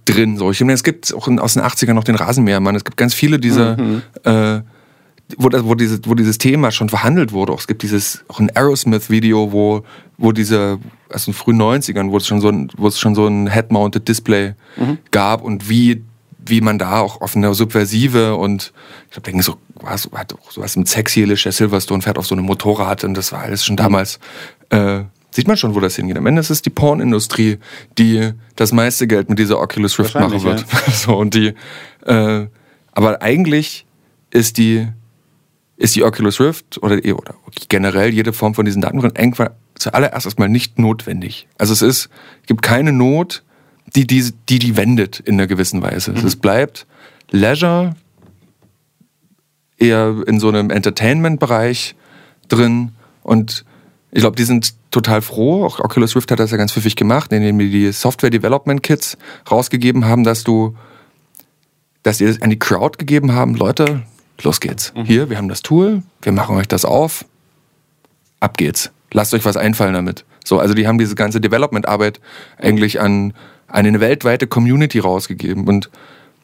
drin. 0.10 0.38
So. 0.38 0.52
Ich 0.52 0.60
meine, 0.62 0.74
es 0.74 0.84
gibt 0.84 1.14
auch 1.14 1.28
aus 1.28 1.54
den 1.54 1.64
80ern 1.64 1.94
noch 1.94 2.04
den 2.04 2.16
Rasenmähermann. 2.16 2.76
Es 2.76 2.84
gibt 2.84 2.98
ganz 2.98 3.14
viele 3.14 3.40
dieser, 3.40 3.78
mhm. 3.78 4.02
äh, 4.24 4.62
wo, 5.38 5.50
wo, 5.52 5.76
dieses, 5.76 6.02
wo 6.06 6.16
dieses 6.16 6.38
Thema 6.38 6.72
schon 6.72 6.90
verhandelt 6.90 7.32
wurde. 7.32 7.54
Auch 7.54 7.60
es 7.60 7.68
gibt 7.68 7.84
dieses, 7.84 8.24
auch 8.28 8.40
ein 8.40 8.50
Aerosmith-Video, 8.56 9.52
wo, 9.52 9.84
wo 10.18 10.32
diese, 10.32 10.80
also 11.10 11.30
in 11.30 11.34
den 11.34 11.38
frühen 11.38 11.62
90ern, 11.62 12.12
wo 12.12 12.18
es 12.18 12.28
schon 12.28 12.42
so 12.42 12.50
ein, 12.50 12.72
wo 12.78 12.88
es 12.88 13.00
schon 13.00 13.16
so 13.16 13.28
ein 13.28 13.52
Head-Mounted 13.52 14.08
Display 14.08 14.56
mhm. 14.78 14.98
gab 15.12 15.44
und 15.44 15.70
wie 15.70 16.04
wie 16.46 16.62
man 16.62 16.78
da 16.80 17.00
auch 17.00 17.22
auf 17.22 17.36
eine 17.36 17.54
subversive 17.54 18.36
und 18.36 18.74
ich 19.06 19.12
glaube, 19.12 19.26
denke 19.26 19.44
so, 19.44 19.58
war 19.76 19.98
so, 19.98 20.12
hat 20.14 20.34
auch 20.34 20.52
sowas 20.52 20.76
mit 20.76 20.88
sexielisch, 20.88 21.44
der 21.44 21.52
Silverstone 21.52 22.02
fährt 22.02 22.18
auf 22.18 22.28
so 22.28 22.36
einem 22.36 22.46
Motorrad 22.46 23.04
und 23.04 23.14
das 23.14 23.32
war 23.32 23.42
alles 23.42 23.64
schon 23.64 23.76
damals, 23.76 24.20
äh, 24.70 25.02
sieht 25.32 25.48
man 25.48 25.58
schon, 25.58 25.76
wo 25.76 25.80
das 25.80 25.96
hingeht. 25.96 26.18
Am 26.18 26.26
Ende 26.26 26.40
ist 26.40 26.50
es 26.50 26.62
die 26.62 26.70
Pornindustrie, 26.70 27.60
die 27.98 28.32
das 28.56 28.72
meiste 28.72 29.08
Geld 29.08 29.30
mit 29.30 29.40
dieser 29.40 29.60
Oculus 29.60 30.00
Rift 30.00 30.16
machen 30.16 30.44
wird. 30.44 30.66
Ja. 30.72 30.92
so, 30.92 31.16
und 31.16 31.34
die, 31.34 31.54
äh, 32.06 32.48
aber 32.94 33.22
eigentlich 33.22 33.86
ist 34.32 34.58
die, 34.58 34.88
ist 35.80 35.96
die 35.96 36.04
Oculus 36.04 36.42
Rift 36.42 36.84
oder, 36.84 36.98
oder 36.98 37.34
generell 37.70 38.14
jede 38.14 38.34
Form 38.34 38.54
von 38.54 38.66
diesen 38.66 38.82
Datenbrillen 38.82 39.16
irgendwann 39.16 39.52
zuallererst 39.76 40.26
erstmal 40.26 40.50
nicht 40.50 40.78
notwendig. 40.78 41.48
Also 41.58 41.72
es 41.72 41.82
ist, 41.82 42.10
es 42.42 42.48
gibt 42.48 42.62
keine 42.62 42.92
Not, 42.92 43.44
die 43.96 44.06
die, 44.06 44.34
die, 44.50 44.60
die 44.60 44.76
wendet 44.76 45.22
in 45.22 45.36
einer 45.36 45.48
gewissen 45.48 45.82
Weise. 45.82 46.12
Mhm. 46.12 46.28
Es 46.28 46.36
bleibt 46.36 46.86
Leisure, 47.32 47.96
eher 49.78 50.18
in 50.28 50.42
so 50.42 50.50
einem 50.50 50.70
Entertainment-Bereich 50.70 51.96
drin 52.50 52.92
und 53.24 53.64
ich 54.12 54.20
glaube, 54.20 54.36
die 54.36 54.44
sind 54.44 54.74
total 54.92 55.22
froh. 55.22 55.64
Auch 55.64 55.80
Oculus 55.80 56.14
Rift 56.14 56.30
hat 56.32 56.40
das 56.40 56.52
ja 56.52 56.58
ganz 56.58 56.74
pfiffig 56.74 56.98
gemacht, 56.98 57.32
indem 57.32 57.58
die 57.58 57.70
die 57.70 57.92
Software 57.94 58.32
Development 58.32 58.84
Kits 58.84 59.18
rausgegeben 59.50 60.04
haben, 60.04 60.26
dass 60.26 60.44
du, 60.44 60.76
dass 62.04 62.18
die 62.18 62.26
das 62.26 62.42
an 62.42 62.50
die 62.50 62.60
Crowd 62.60 62.98
gegeben 62.98 63.32
haben. 63.32 63.56
Leute, 63.56 64.02
los 64.44 64.60
geht's. 64.60 64.94
Mhm. 64.96 65.06
Hier, 65.06 65.30
wir 65.30 65.38
haben 65.38 65.50
das 65.50 65.62
Tool, 65.62 66.04
wir 66.22 66.32
machen 66.32 66.56
euch 66.56 66.68
das 66.68 66.86
auf. 66.86 67.26
Ab 68.40 68.58
geht's. 68.58 68.92
Lasst 69.12 69.34
euch 69.34 69.44
was 69.46 69.58
einfallen 69.58 69.94
damit. 69.94 70.24
So, 70.46 70.60
also 70.60 70.74
die 70.74 70.88
haben 70.88 70.98
diese 70.98 71.16
ganze 71.16 71.42
Development-Arbeit 71.42 72.20
eigentlich 72.58 73.02
an 73.02 73.34
eine 73.68 74.00
weltweite 74.00 74.48
Community 74.48 75.00
rausgegeben. 75.00 75.68
Und 75.68 75.90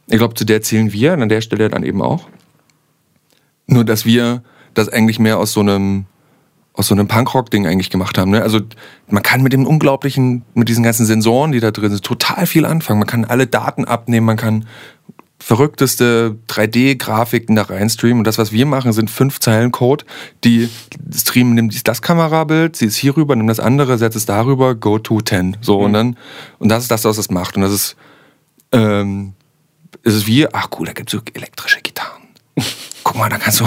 ich 0.08 0.18
glaube, 0.18 0.34
zu 0.36 0.46
der 0.46 0.62
zählen 0.62 0.92
wir 0.92 1.14
an 1.14 1.30
der 1.30 1.42
Stelle 1.42 1.70
dann 1.70 1.84
eben 1.84 2.02
auch. 2.02 2.28
Nur, 3.68 3.84
dass 3.84 4.06
wir 4.06 4.44
das 4.74 4.90
eigentlich 4.90 5.20
mehr 5.20 5.38
aus 5.38 5.54
so 5.54 5.62
einem 5.62 6.06
aus 6.78 6.88
so 6.88 6.96
einem 6.96 7.08
Punkrock-Ding 7.08 7.66
eigentlich 7.68 7.90
gemacht 7.90 8.18
haben. 8.18 8.32
Ne? 8.32 8.42
Also 8.42 8.60
man 9.08 9.24
kann 9.24 9.42
mit 9.42 9.54
dem 9.54 9.66
unglaublichen, 9.66 10.44
mit 10.54 10.68
diesen 10.68 10.84
ganzen 10.84 11.06
Sensoren, 11.06 11.54
die 11.54 11.62
da 11.62 11.72
drin 11.72 11.90
sind, 11.90 12.04
total 12.04 12.46
viel 12.48 12.66
anfangen. 12.66 13.00
Man 13.00 13.08
kann 13.08 13.24
alle 13.24 13.48
Daten 13.48 13.86
abnehmen, 13.86 14.26
man 14.26 14.36
kann 14.36 14.66
verrückteste 15.40 16.38
3D-Grafiken 16.48 17.56
da 17.56 17.64
reinstreamen. 17.64 18.20
Und 18.20 18.28
das, 18.28 18.38
was 18.38 18.52
wir 18.52 18.66
machen, 18.66 18.94
sind 18.94 19.10
fünf 19.10 19.40
Zeilen 19.40 19.72
Code, 19.72 20.06
die 20.44 20.70
streamen, 21.14 21.54
nimmt 21.54 21.88
das 21.88 22.02
Kamerabild, 22.02 22.76
sie 22.76 22.86
ist 22.86 22.96
hier 22.96 23.16
rüber, 23.16 23.36
nimmt 23.36 23.50
das 23.50 23.60
andere, 23.60 23.98
setzt 23.98 24.16
es 24.16 24.26
darüber, 24.26 24.76
go 24.76 24.98
to 24.98 25.22
10. 25.22 25.58
So, 25.62 25.80
mhm. 25.80 25.86
und 25.86 25.94
dann, 25.94 26.18
und 26.60 26.70
das 26.70 26.84
ist 26.84 26.92
das, 26.92 27.06
was 27.06 27.18
es 27.18 27.30
macht. 27.30 27.56
Und 27.56 27.64
das 27.64 27.72
ist, 27.72 27.96
ähm, 28.72 29.34
ist 30.04 30.16
es 30.16 30.28
wie, 30.28 30.48
ach 30.52 30.70
cool, 30.78 30.88
da 30.88 30.94
gibt 30.94 31.14
es 31.14 31.20
so 31.20 31.22
elektrische 31.34 31.82
Gitarren 31.82 32.24
guck 33.16 33.22
mal, 33.22 33.30
da 33.30 33.38
kannst 33.38 33.62
du, 33.62 33.66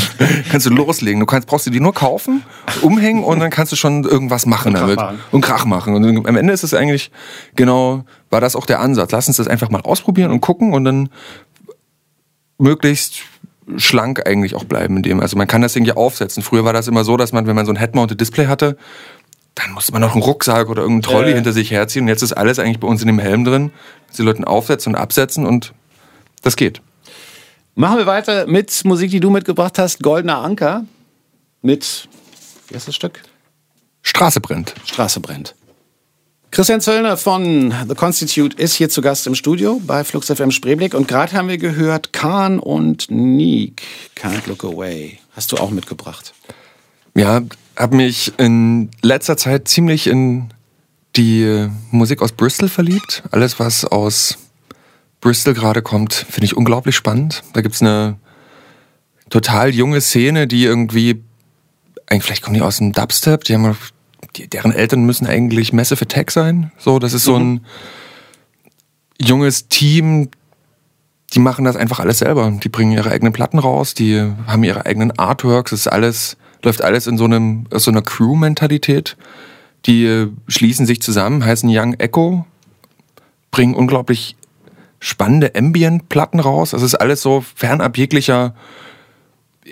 kannst 0.50 0.66
du 0.66 0.70
loslegen. 0.70 1.20
Du 1.20 1.26
kannst, 1.26 1.48
brauchst 1.48 1.66
du 1.66 1.70
die 1.70 1.80
nur 1.80 1.94
kaufen, 1.94 2.42
umhängen 2.82 3.24
und 3.24 3.40
dann 3.40 3.50
kannst 3.50 3.72
du 3.72 3.76
schon 3.76 4.04
irgendwas 4.04 4.44
machen 4.44 4.74
und 4.74 4.80
damit. 4.80 4.98
Krach 4.98 5.14
und 5.30 5.40
Krach 5.40 5.64
machen. 5.64 5.94
Und 5.94 6.26
am 6.26 6.36
Ende 6.36 6.52
ist 6.52 6.62
es 6.62 6.74
eigentlich, 6.74 7.10
genau, 7.56 8.04
war 8.28 8.40
das 8.40 8.54
auch 8.54 8.66
der 8.66 8.80
Ansatz. 8.80 9.10
Lass 9.10 9.28
uns 9.28 9.38
das 9.38 9.48
einfach 9.48 9.70
mal 9.70 9.80
ausprobieren 9.80 10.30
und 10.30 10.40
gucken 10.40 10.74
und 10.74 10.84
dann 10.84 11.08
möglichst 12.58 13.22
schlank 13.78 14.26
eigentlich 14.26 14.54
auch 14.54 14.64
bleiben 14.64 14.98
in 14.98 15.02
dem. 15.02 15.20
Also 15.20 15.38
man 15.38 15.46
kann 15.46 15.62
das 15.62 15.72
Ding 15.72 15.84
ja 15.84 15.94
aufsetzen. 15.94 16.42
Früher 16.42 16.64
war 16.64 16.74
das 16.74 16.86
immer 16.86 17.04
so, 17.04 17.16
dass 17.16 17.32
man, 17.32 17.46
wenn 17.46 17.56
man 17.56 17.64
so 17.64 17.72
ein 17.72 17.78
Head-Mounted 17.78 18.20
Display 18.20 18.46
hatte, 18.46 18.76
dann 19.54 19.72
musste 19.72 19.92
man 19.92 20.02
noch 20.02 20.12
einen 20.12 20.22
Rucksack 20.22 20.68
oder 20.68 20.82
irgendeinen 20.82 21.14
Trolley 21.14 21.32
äh. 21.32 21.34
hinter 21.34 21.52
sich 21.52 21.70
herziehen. 21.70 22.02
Und 22.02 22.08
jetzt 22.08 22.22
ist 22.22 22.32
alles 22.32 22.58
eigentlich 22.58 22.80
bei 22.80 22.88
uns 22.88 23.00
in 23.00 23.06
dem 23.06 23.18
Helm 23.18 23.44
drin. 23.44 23.70
Die 24.18 24.22
Leute 24.22 24.46
aufsetzen 24.46 24.94
und 24.94 25.00
absetzen 25.00 25.46
und 25.46 25.72
das 26.42 26.56
geht. 26.56 26.82
Machen 27.74 27.98
wir 27.98 28.06
weiter 28.06 28.46
mit 28.46 28.84
Musik, 28.84 29.10
die 29.10 29.20
du 29.20 29.30
mitgebracht 29.30 29.78
hast. 29.78 30.02
Goldener 30.02 30.38
Anker 30.38 30.84
mit, 31.62 32.08
wie 32.68 32.74
heißt 32.74 32.88
das 32.88 32.94
Stück? 32.94 33.22
Straße 34.02 34.40
brennt. 34.40 34.74
Straße 34.84 35.20
brennt. 35.20 35.54
Christian 36.50 36.82
Zöllner 36.82 37.16
von 37.16 37.72
The 37.88 37.94
Constitute 37.94 38.58
ist 38.58 38.74
hier 38.74 38.90
zu 38.90 39.00
Gast 39.00 39.26
im 39.26 39.34
Studio 39.34 39.80
bei 39.86 40.04
Flux 40.04 40.26
FM 40.26 40.50
Spreeblick 40.50 40.92
und 40.92 41.08
gerade 41.08 41.32
haben 41.32 41.48
wir 41.48 41.56
gehört 41.56 42.12
Kahn 42.12 42.58
und 42.58 43.10
Neek, 43.10 43.82
Can't 44.18 44.46
Look 44.46 44.64
Away. 44.64 45.18
Hast 45.34 45.50
du 45.52 45.56
auch 45.56 45.70
mitgebracht? 45.70 46.34
Ja, 47.14 47.40
habe 47.74 47.96
mich 47.96 48.34
in 48.38 48.90
letzter 49.00 49.38
Zeit 49.38 49.66
ziemlich 49.66 50.08
in 50.08 50.52
die 51.16 51.68
Musik 51.90 52.20
aus 52.20 52.32
Bristol 52.32 52.68
verliebt. 52.68 53.22
Alles, 53.30 53.58
was 53.58 53.86
aus 53.86 54.36
Bristol 55.22 55.54
gerade 55.54 55.82
kommt, 55.82 56.12
finde 56.12 56.44
ich 56.44 56.56
unglaublich 56.56 56.96
spannend. 56.96 57.42
Da 57.54 57.62
gibt 57.62 57.76
es 57.76 57.80
eine 57.80 58.16
total 59.30 59.70
junge 59.70 60.00
Szene, 60.00 60.46
die 60.46 60.64
irgendwie, 60.64 61.22
eigentlich 62.06 62.24
vielleicht 62.24 62.42
kommen 62.42 62.54
die 62.54 62.60
aus 62.60 62.78
dem 62.78 62.92
Dubstep, 62.92 63.44
die 63.44 63.54
haben, 63.54 63.76
die, 64.36 64.48
deren 64.48 64.72
Eltern 64.72 65.04
müssen 65.04 65.26
eigentlich 65.26 65.72
Massive 65.72 66.02
Attack 66.02 66.32
sein. 66.32 66.72
So, 66.76 66.98
das 66.98 67.14
ist 67.14 67.22
so 67.22 67.38
mhm. 67.38 67.54
ein 67.54 67.66
junges 69.20 69.68
Team, 69.68 70.28
die 71.32 71.38
machen 71.38 71.64
das 71.64 71.76
einfach 71.76 72.00
alles 72.00 72.18
selber. 72.18 72.50
Die 72.62 72.68
bringen 72.68 72.90
ihre 72.90 73.10
eigenen 73.10 73.32
Platten 73.32 73.60
raus, 73.60 73.94
die 73.94 74.20
haben 74.48 74.64
ihre 74.64 74.86
eigenen 74.86 75.16
Artworks, 75.18 75.70
es 75.70 75.82
ist 75.82 75.86
alles, 75.86 76.36
läuft 76.64 76.82
alles 76.82 77.06
in 77.06 77.16
so 77.16 77.24
einem, 77.26 77.66
so 77.70 77.92
einer 77.92 78.02
Crew-Mentalität. 78.02 79.16
Die 79.86 80.26
schließen 80.48 80.84
sich 80.84 81.00
zusammen, 81.00 81.44
heißen 81.44 81.70
Young 81.72 81.94
Echo, 81.94 82.44
bringen 83.52 83.74
unglaublich 83.74 84.36
spannende 85.02 85.56
Ambient-Platten 85.56 86.38
raus. 86.38 86.72
Es 86.72 86.80
ist 86.80 86.94
alles 86.94 87.20
so 87.20 87.44
fernab 87.56 87.98
jeglicher 87.98 88.54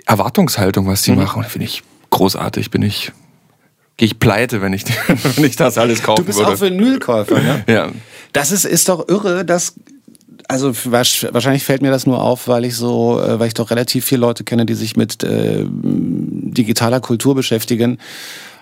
Erwartungshaltung, 0.05 0.87
was 0.87 1.03
die 1.03 1.11
mhm. 1.11 1.19
machen. 1.19 1.43
Finde 1.45 1.65
ich 1.65 1.83
großartig. 2.09 2.69
Bin 2.69 2.81
ich, 2.81 3.13
gehe 3.95 4.07
ich 4.07 4.19
pleite, 4.19 4.61
wenn 4.61 4.73
ich, 4.73 4.83
wenn 5.07 5.45
ich 5.45 5.55
das 5.55 5.77
alles 5.77 6.03
kaufen 6.03 6.27
würde. 6.27 6.33
Du 6.33 6.37
bist 6.37 6.39
würde. 6.39 6.51
auch 6.51 6.59
Vinylkäufer, 6.59 7.39
ne? 7.39 7.63
ja. 7.67 7.89
Das 8.33 8.51
ist, 8.51 8.65
ist 8.65 8.89
doch 8.89 9.07
irre, 9.07 9.45
dass 9.45 9.75
also 10.49 10.73
wahrscheinlich 10.73 11.63
fällt 11.63 11.81
mir 11.81 11.91
das 11.91 12.05
nur 12.05 12.21
auf, 12.21 12.49
weil 12.49 12.65
ich 12.65 12.75
so, 12.75 13.21
äh, 13.21 13.39
weil 13.39 13.47
ich 13.47 13.53
doch 13.53 13.71
relativ 13.71 14.03
viele 14.03 14.19
Leute 14.19 14.43
kenne, 14.43 14.65
die 14.65 14.73
sich 14.73 14.97
mit 14.97 15.23
äh, 15.23 15.63
digitaler 15.65 16.99
Kultur 16.99 17.35
beschäftigen. 17.35 17.99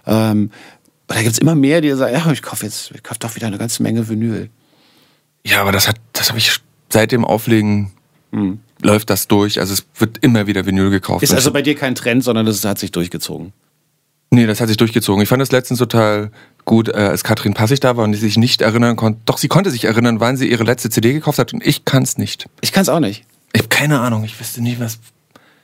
Ähm, 0.05 0.51
da 1.07 1.15
gibt 1.15 1.31
es 1.31 1.39
immer 1.39 1.55
mehr, 1.55 1.81
die 1.81 1.89
sagen, 1.93 2.13
ja, 2.13 2.31
ich 2.31 2.43
kaufe 2.43 2.65
jetzt, 2.65 2.91
ich 2.93 3.01
kaufe 3.01 3.19
doch 3.19 3.35
wieder 3.35 3.47
eine 3.47 3.57
ganze 3.57 3.81
Menge 3.81 4.07
Vinyl. 4.07 4.51
Ja, 5.45 5.61
aber 5.61 5.71
das 5.71 5.87
hat, 5.87 5.97
das 6.13 6.29
habe 6.29 6.39
ich 6.39 6.59
seit 6.89 7.11
dem 7.11 7.25
Auflegen 7.25 7.91
hm. 8.31 8.59
läuft 8.81 9.09
das 9.09 9.27
durch. 9.27 9.59
Also 9.59 9.73
es 9.73 9.85
wird 9.97 10.17
immer 10.19 10.47
wieder 10.47 10.65
Vinyl 10.65 10.89
gekauft. 10.89 11.23
Ist 11.23 11.33
also 11.33 11.51
bei 11.51 11.61
dir 11.61 11.75
kein 11.75 11.95
Trend, 11.95 12.23
sondern 12.23 12.45
das 12.45 12.63
hat 12.63 12.79
sich 12.79 12.91
durchgezogen. 12.91 13.53
Nee, 14.31 14.45
das 14.45 14.61
hat 14.61 14.67
sich 14.67 14.77
durchgezogen. 14.77 15.23
Ich 15.23 15.29
fand 15.29 15.41
das 15.41 15.51
letztens 15.51 15.79
total 15.79 16.31
gut, 16.65 16.89
äh, 16.89 16.93
als 16.93 17.23
Katrin 17.23 17.55
Passig 17.55 17.79
da 17.79 17.97
war 17.97 18.03
und 18.03 18.11
die 18.11 18.17
sich 18.17 18.37
nicht 18.37 18.61
erinnern 18.61 18.95
konnte. 18.95 19.19
Doch, 19.25 19.39
sie 19.39 19.47
konnte 19.47 19.71
sich 19.71 19.85
erinnern, 19.85 20.19
wann 20.19 20.37
sie 20.37 20.49
ihre 20.49 20.63
letzte 20.63 20.89
CD 20.91 21.13
gekauft 21.13 21.39
hat 21.39 21.51
und 21.53 21.65
ich 21.65 21.83
kann 21.83 22.03
es 22.03 22.17
nicht. 22.17 22.47
Ich 22.61 22.71
kann 22.71 22.83
es 22.83 22.89
auch 22.89 22.99
nicht. 22.99 23.25
Ich 23.53 23.61
habe 23.61 23.69
keine 23.69 23.99
Ahnung. 23.99 24.23
Ich 24.23 24.39
wüsste 24.39 24.61
nicht, 24.61 24.79
was. 24.79 24.99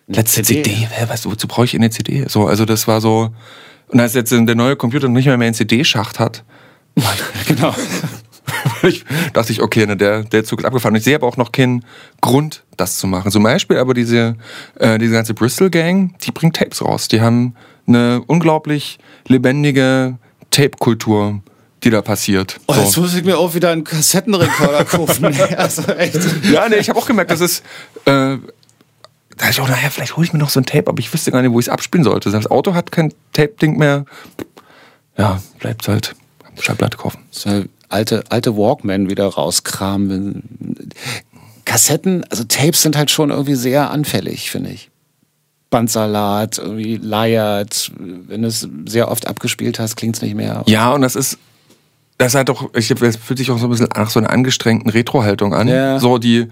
Letzte 0.07 0.43
CD. 0.43 0.63
CD. 0.63 0.87
Hä, 0.89 1.05
was, 1.07 1.25
wozu 1.25 1.47
brauche 1.47 1.65
ich 1.65 1.75
eine 1.75 1.91
CD? 1.91 2.25
So, 2.27 2.47
also 2.47 2.65
das 2.65 2.87
war 2.87 3.01
so. 3.01 3.29
Und 3.87 3.99
als 3.99 4.15
jetzt 4.15 4.31
der 4.31 4.55
neue 4.55 4.75
Computer 4.75 5.07
nicht 5.07 5.25
mehr, 5.25 5.37
mehr 5.37 5.45
einen 5.47 5.53
CD-Schacht 5.53 6.19
hat, 6.19 6.43
genau. 7.47 7.75
Ich, 8.89 9.05
dachte 9.33 9.51
ich, 9.51 9.61
okay, 9.61 9.85
ne, 9.85 9.97
der, 9.97 10.23
der 10.23 10.43
Zug 10.43 10.59
ist 10.59 10.65
abgefahren. 10.65 10.95
Ich 10.95 11.03
sehe 11.03 11.15
aber 11.15 11.27
auch 11.27 11.37
noch 11.37 11.51
keinen 11.51 11.85
Grund, 12.21 12.63
das 12.77 12.97
zu 12.97 13.07
machen. 13.07 13.31
Zum 13.31 13.43
Beispiel 13.43 13.77
aber 13.77 13.93
diese, 13.93 14.35
äh, 14.79 14.97
diese 14.97 15.13
ganze 15.13 15.33
Bristol-Gang, 15.33 16.15
die 16.23 16.31
bringt 16.31 16.55
Tapes 16.55 16.83
raus. 16.83 17.07
Die 17.07 17.21
haben 17.21 17.55
eine 17.87 18.21
unglaublich 18.27 18.97
lebendige 19.27 20.17
Tape-Kultur 20.51 21.41
die 21.83 21.91
da 21.91 22.01
passiert. 22.01 22.59
Oh, 22.65 22.73
jetzt 22.73 22.97
muss 22.97 23.13
ich 23.13 23.23
mir 23.23 23.37
auch 23.37 23.53
wieder 23.53 23.69
einen 23.69 23.83
Kassettenrekorder 23.83 24.85
kaufen. 24.85 25.25
also 25.57 25.83
echt. 25.93 26.17
Ja, 26.51 26.67
nee, 26.67 26.77
ich 26.77 26.89
habe 26.89 26.97
auch 26.99 27.05
gemerkt, 27.05 27.31
das 27.31 27.41
ist. 27.41 27.63
Äh, 28.05 28.37
da 29.37 29.49
ich 29.49 29.59
auch, 29.59 29.67
naja, 29.67 29.89
vielleicht 29.89 30.15
hole 30.15 30.25
ich 30.25 30.33
mir 30.33 30.39
noch 30.39 30.49
so 30.49 30.61
ein 30.61 30.65
Tape, 30.65 30.87
aber 30.87 30.99
ich 30.99 31.13
wüsste 31.13 31.29
gar 31.29 31.41
nicht, 31.41 31.51
wo 31.51 31.59
ich 31.59 31.65
es 31.65 31.69
abspielen 31.69 32.03
sollte. 32.03 32.31
Das 32.31 32.49
Auto 32.49 32.73
hat 32.73 32.91
kein 32.91 33.13
Tape-Ding 33.33 33.77
mehr. 33.77 34.05
Ja, 35.17 35.41
bleibt 35.59 35.87
halt 35.87 36.15
Schallplatte 36.59 36.97
kaufen. 36.97 37.19
So 37.31 37.65
alte, 37.95 38.23
alte 38.29 38.57
Walkman 38.57 39.09
wieder 39.09 39.25
rauskramen. 39.25 40.43
Kassetten, 41.63 42.23
also 42.29 42.43
Tapes 42.43 42.81
sind 42.81 42.97
halt 42.97 43.09
schon 43.09 43.31
irgendwie 43.31 43.55
sehr 43.55 43.89
anfällig, 43.89 44.51
finde 44.51 44.71
ich. 44.71 44.91
Bandsalat, 45.69 46.59
irgendwie 46.59 46.97
leiert, 46.97 47.91
wenn 47.97 48.43
du 48.43 48.47
es 48.47 48.67
sehr 48.85 49.09
oft 49.09 49.27
abgespielt 49.27 49.79
hast, 49.79 49.95
klingt 49.95 50.15
es 50.15 50.21
nicht 50.21 50.35
mehr. 50.35 50.63
Ja, 50.67 50.91
und 50.91 51.01
das 51.01 51.15
ist, 51.15 51.39
das 52.17 52.35
halt 52.35 52.49
doch, 52.49 52.69
ich, 52.75 52.89
das 52.89 53.15
fühlt 53.15 53.39
sich 53.39 53.49
auch 53.49 53.57
so 53.57 53.67
ein 53.67 53.71
bisschen 53.71 53.89
nach 53.95 54.09
so 54.09 54.19
einer 54.19 54.29
angestrengten 54.29 54.91
Retro-Haltung 54.91 55.53
an. 55.53 55.67
Ja. 55.67 55.99
So 55.99 56.17
die, 56.17 56.47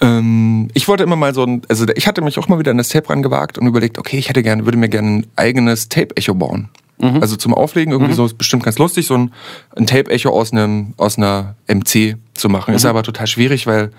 ähm, 0.00 0.68
ich 0.74 0.86
wollte 0.88 1.02
immer 1.02 1.16
mal 1.16 1.34
so 1.34 1.42
ein, 1.42 1.62
also 1.68 1.86
ich 1.94 2.06
hatte 2.06 2.22
mich 2.22 2.38
auch 2.38 2.48
mal 2.48 2.58
wieder 2.58 2.70
an 2.70 2.78
das 2.78 2.88
Tape 2.88 3.10
rangewagt 3.10 3.58
und 3.58 3.66
überlegt, 3.66 3.98
okay, 3.98 4.18
ich 4.18 4.28
hätte 4.28 4.42
gerne, 4.42 4.64
würde 4.64 4.78
mir 4.78 4.88
gerne 4.88 5.08
ein 5.08 5.26
eigenes 5.36 5.88
Tape-Echo 5.88 6.34
bauen. 6.34 6.68
Mhm. 7.00 7.20
Also 7.20 7.36
zum 7.36 7.54
Auflegen 7.54 7.92
irgendwie 7.92 8.12
mhm. 8.12 8.16
so 8.16 8.26
ist 8.26 8.38
bestimmt 8.38 8.62
ganz 8.62 8.78
lustig, 8.78 9.06
so 9.06 9.14
ein, 9.14 9.32
ein 9.76 9.86
Tape-Echo 9.86 10.30
aus, 10.30 10.52
einem, 10.52 10.94
aus 10.96 11.18
einer 11.18 11.56
MC 11.66 12.16
zu 12.34 12.48
machen. 12.48 12.72
Mhm. 12.72 12.76
Ist 12.76 12.84
aber 12.84 13.02
total 13.02 13.26
schwierig, 13.26 13.66
weil 13.66 13.90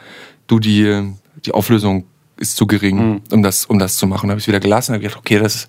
du 0.48 0.60
die, 0.60 1.12
die 1.46 1.52
Auflösung 1.52 2.06
ist 2.38 2.56
zu 2.56 2.68
gering, 2.68 2.98
mhm. 2.98 3.22
um, 3.32 3.44
das, 3.44 3.66
um 3.66 3.80
das 3.80 3.98
zu 3.98 4.08
machen. 4.08 4.28
Da 4.28 4.32
habe 4.32 4.40
ich 4.40 4.44
es 4.44 4.48
wieder 4.48 4.60
gelassen, 4.60 4.94
habe 4.94 5.04
gedacht, 5.04 5.20
okay, 5.20 5.40
das 5.40 5.68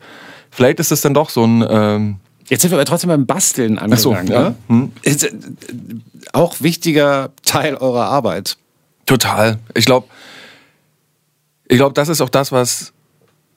vielleicht 0.50 0.80
ist 0.80 0.90
das 0.90 1.00
dann 1.00 1.14
doch 1.14 1.30
so 1.30 1.44
ein. 1.44 1.64
Ähm 1.68 2.16
Jetzt 2.48 2.62
sind 2.62 2.70
wir 2.70 2.76
aber 2.76 2.84
trotzdem 2.84 3.08
beim 3.08 3.24
Basteln 3.24 3.78
angegangen. 3.78 4.26
So, 4.26 4.32
ja. 4.32 4.50
ne? 4.50 4.54
hm. 4.68 4.92
Ist, 5.02 5.24
äh, 5.24 5.32
auch 6.32 6.60
wichtiger 6.60 7.30
Teil 7.44 7.76
eurer 7.76 8.06
Arbeit. 8.06 8.56
Total. 9.06 9.58
Ich 9.74 9.84
glaube, 9.84 10.06
ich 11.66 11.76
glaube, 11.76 11.94
das 11.94 12.08
ist 12.08 12.20
auch 12.20 12.28
das, 12.28 12.52
was 12.52 12.92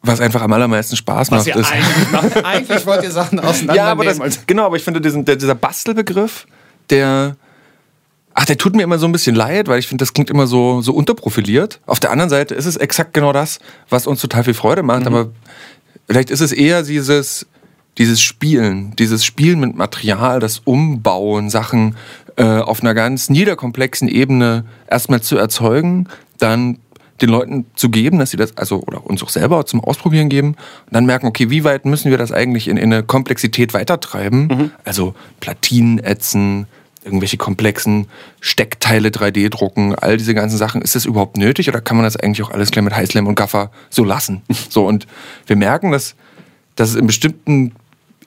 was 0.05 0.21
einfach 0.21 0.41
am 0.41 0.53
allermeisten 0.53 0.95
Spaß 0.95 1.31
was 1.31 1.45
macht. 1.45 1.55
Ist. 1.55 1.71
Eigentlich, 1.71 2.11
macht. 2.11 2.45
eigentlich 2.45 2.85
wollt 2.85 3.03
ihr 3.03 3.11
Sachen 3.11 3.39
auseinandernehmen. 3.39 3.75
Ja, 3.75 3.91
aber 3.91 4.05
das, 4.05 4.45
genau, 4.45 4.65
aber 4.65 4.75
ich 4.75 4.83
finde 4.83 5.01
diesen, 5.01 5.25
der, 5.25 5.35
dieser 5.35 5.55
Bastelbegriff, 5.55 6.47
der, 6.89 7.35
ach, 8.33 8.45
der 8.45 8.57
tut 8.57 8.75
mir 8.75 8.83
immer 8.83 8.97
so 8.97 9.05
ein 9.05 9.11
bisschen 9.11 9.35
leid, 9.35 9.67
weil 9.67 9.79
ich 9.79 9.87
finde, 9.87 10.03
das 10.03 10.13
klingt 10.13 10.29
immer 10.29 10.47
so, 10.47 10.81
so 10.81 10.93
unterprofiliert. 10.93 11.79
Auf 11.85 11.99
der 11.99 12.11
anderen 12.11 12.29
Seite 12.29 12.55
ist 12.55 12.65
es 12.65 12.77
exakt 12.77 13.13
genau 13.13 13.33
das, 13.33 13.59
was 13.89 14.07
uns 14.07 14.21
total 14.21 14.43
viel 14.43 14.53
Freude 14.53 14.83
macht, 14.83 15.01
mhm. 15.01 15.07
aber 15.07 15.29
vielleicht 16.07 16.29
ist 16.29 16.41
es 16.41 16.51
eher 16.51 16.83
dieses, 16.83 17.45
dieses 17.97 18.21
Spielen, 18.21 18.95
dieses 18.97 19.25
Spielen 19.25 19.59
mit 19.59 19.75
Material, 19.75 20.39
das 20.39 20.59
Umbauen, 20.59 21.49
Sachen 21.49 21.95
äh, 22.35 22.43
auf 22.43 22.81
einer 22.81 22.93
ganz 22.93 23.29
niederkomplexen 23.29 24.07
Ebene 24.07 24.65
erstmal 24.87 25.21
zu 25.21 25.37
erzeugen, 25.37 26.07
dann 26.37 26.79
den 27.21 27.29
Leuten 27.29 27.65
zu 27.75 27.89
geben, 27.89 28.19
dass 28.19 28.31
sie 28.31 28.37
das, 28.37 28.57
also 28.57 28.81
oder 28.81 29.05
uns 29.05 29.23
auch 29.23 29.29
selber 29.29 29.65
zum 29.65 29.81
Ausprobieren 29.81 30.29
geben 30.29 30.49
und 30.49 30.91
dann 30.91 31.05
merken, 31.05 31.27
okay, 31.27 31.49
wie 31.49 31.63
weit 31.63 31.85
müssen 31.85 32.11
wir 32.11 32.17
das 32.17 32.31
eigentlich 32.31 32.67
in, 32.67 32.77
in 32.77 32.93
eine 32.93 33.03
Komplexität 33.03 33.73
weitertreiben? 33.73 34.47
Mhm. 34.47 34.71
Also 34.83 35.15
Platinen 35.39 35.99
ätzen, 35.99 36.67
irgendwelche 37.05 37.37
komplexen 37.37 38.07
Steckteile 38.41 39.09
3D 39.09 39.49
drucken, 39.49 39.95
all 39.95 40.17
diese 40.17 40.33
ganzen 40.33 40.57
Sachen. 40.57 40.81
Ist 40.81 40.95
das 40.95 41.05
überhaupt 41.05 41.37
nötig 41.37 41.69
oder 41.69 41.79
kann 41.79 41.95
man 41.95 42.03
das 42.03 42.17
eigentlich 42.17 42.43
auch 42.43 42.51
alles 42.51 42.71
gleich 42.71 42.83
mit 42.83 42.95
Heißleim 42.95 43.27
und 43.27 43.35
Gaffer 43.35 43.71
so 43.89 44.03
lassen? 44.03 44.41
so 44.69 44.85
und 44.85 45.07
wir 45.47 45.55
merken, 45.55 45.91
dass, 45.91 46.15
dass 46.75 46.89
es 46.89 46.95
in 46.95 47.07
bestimmten 47.07 47.71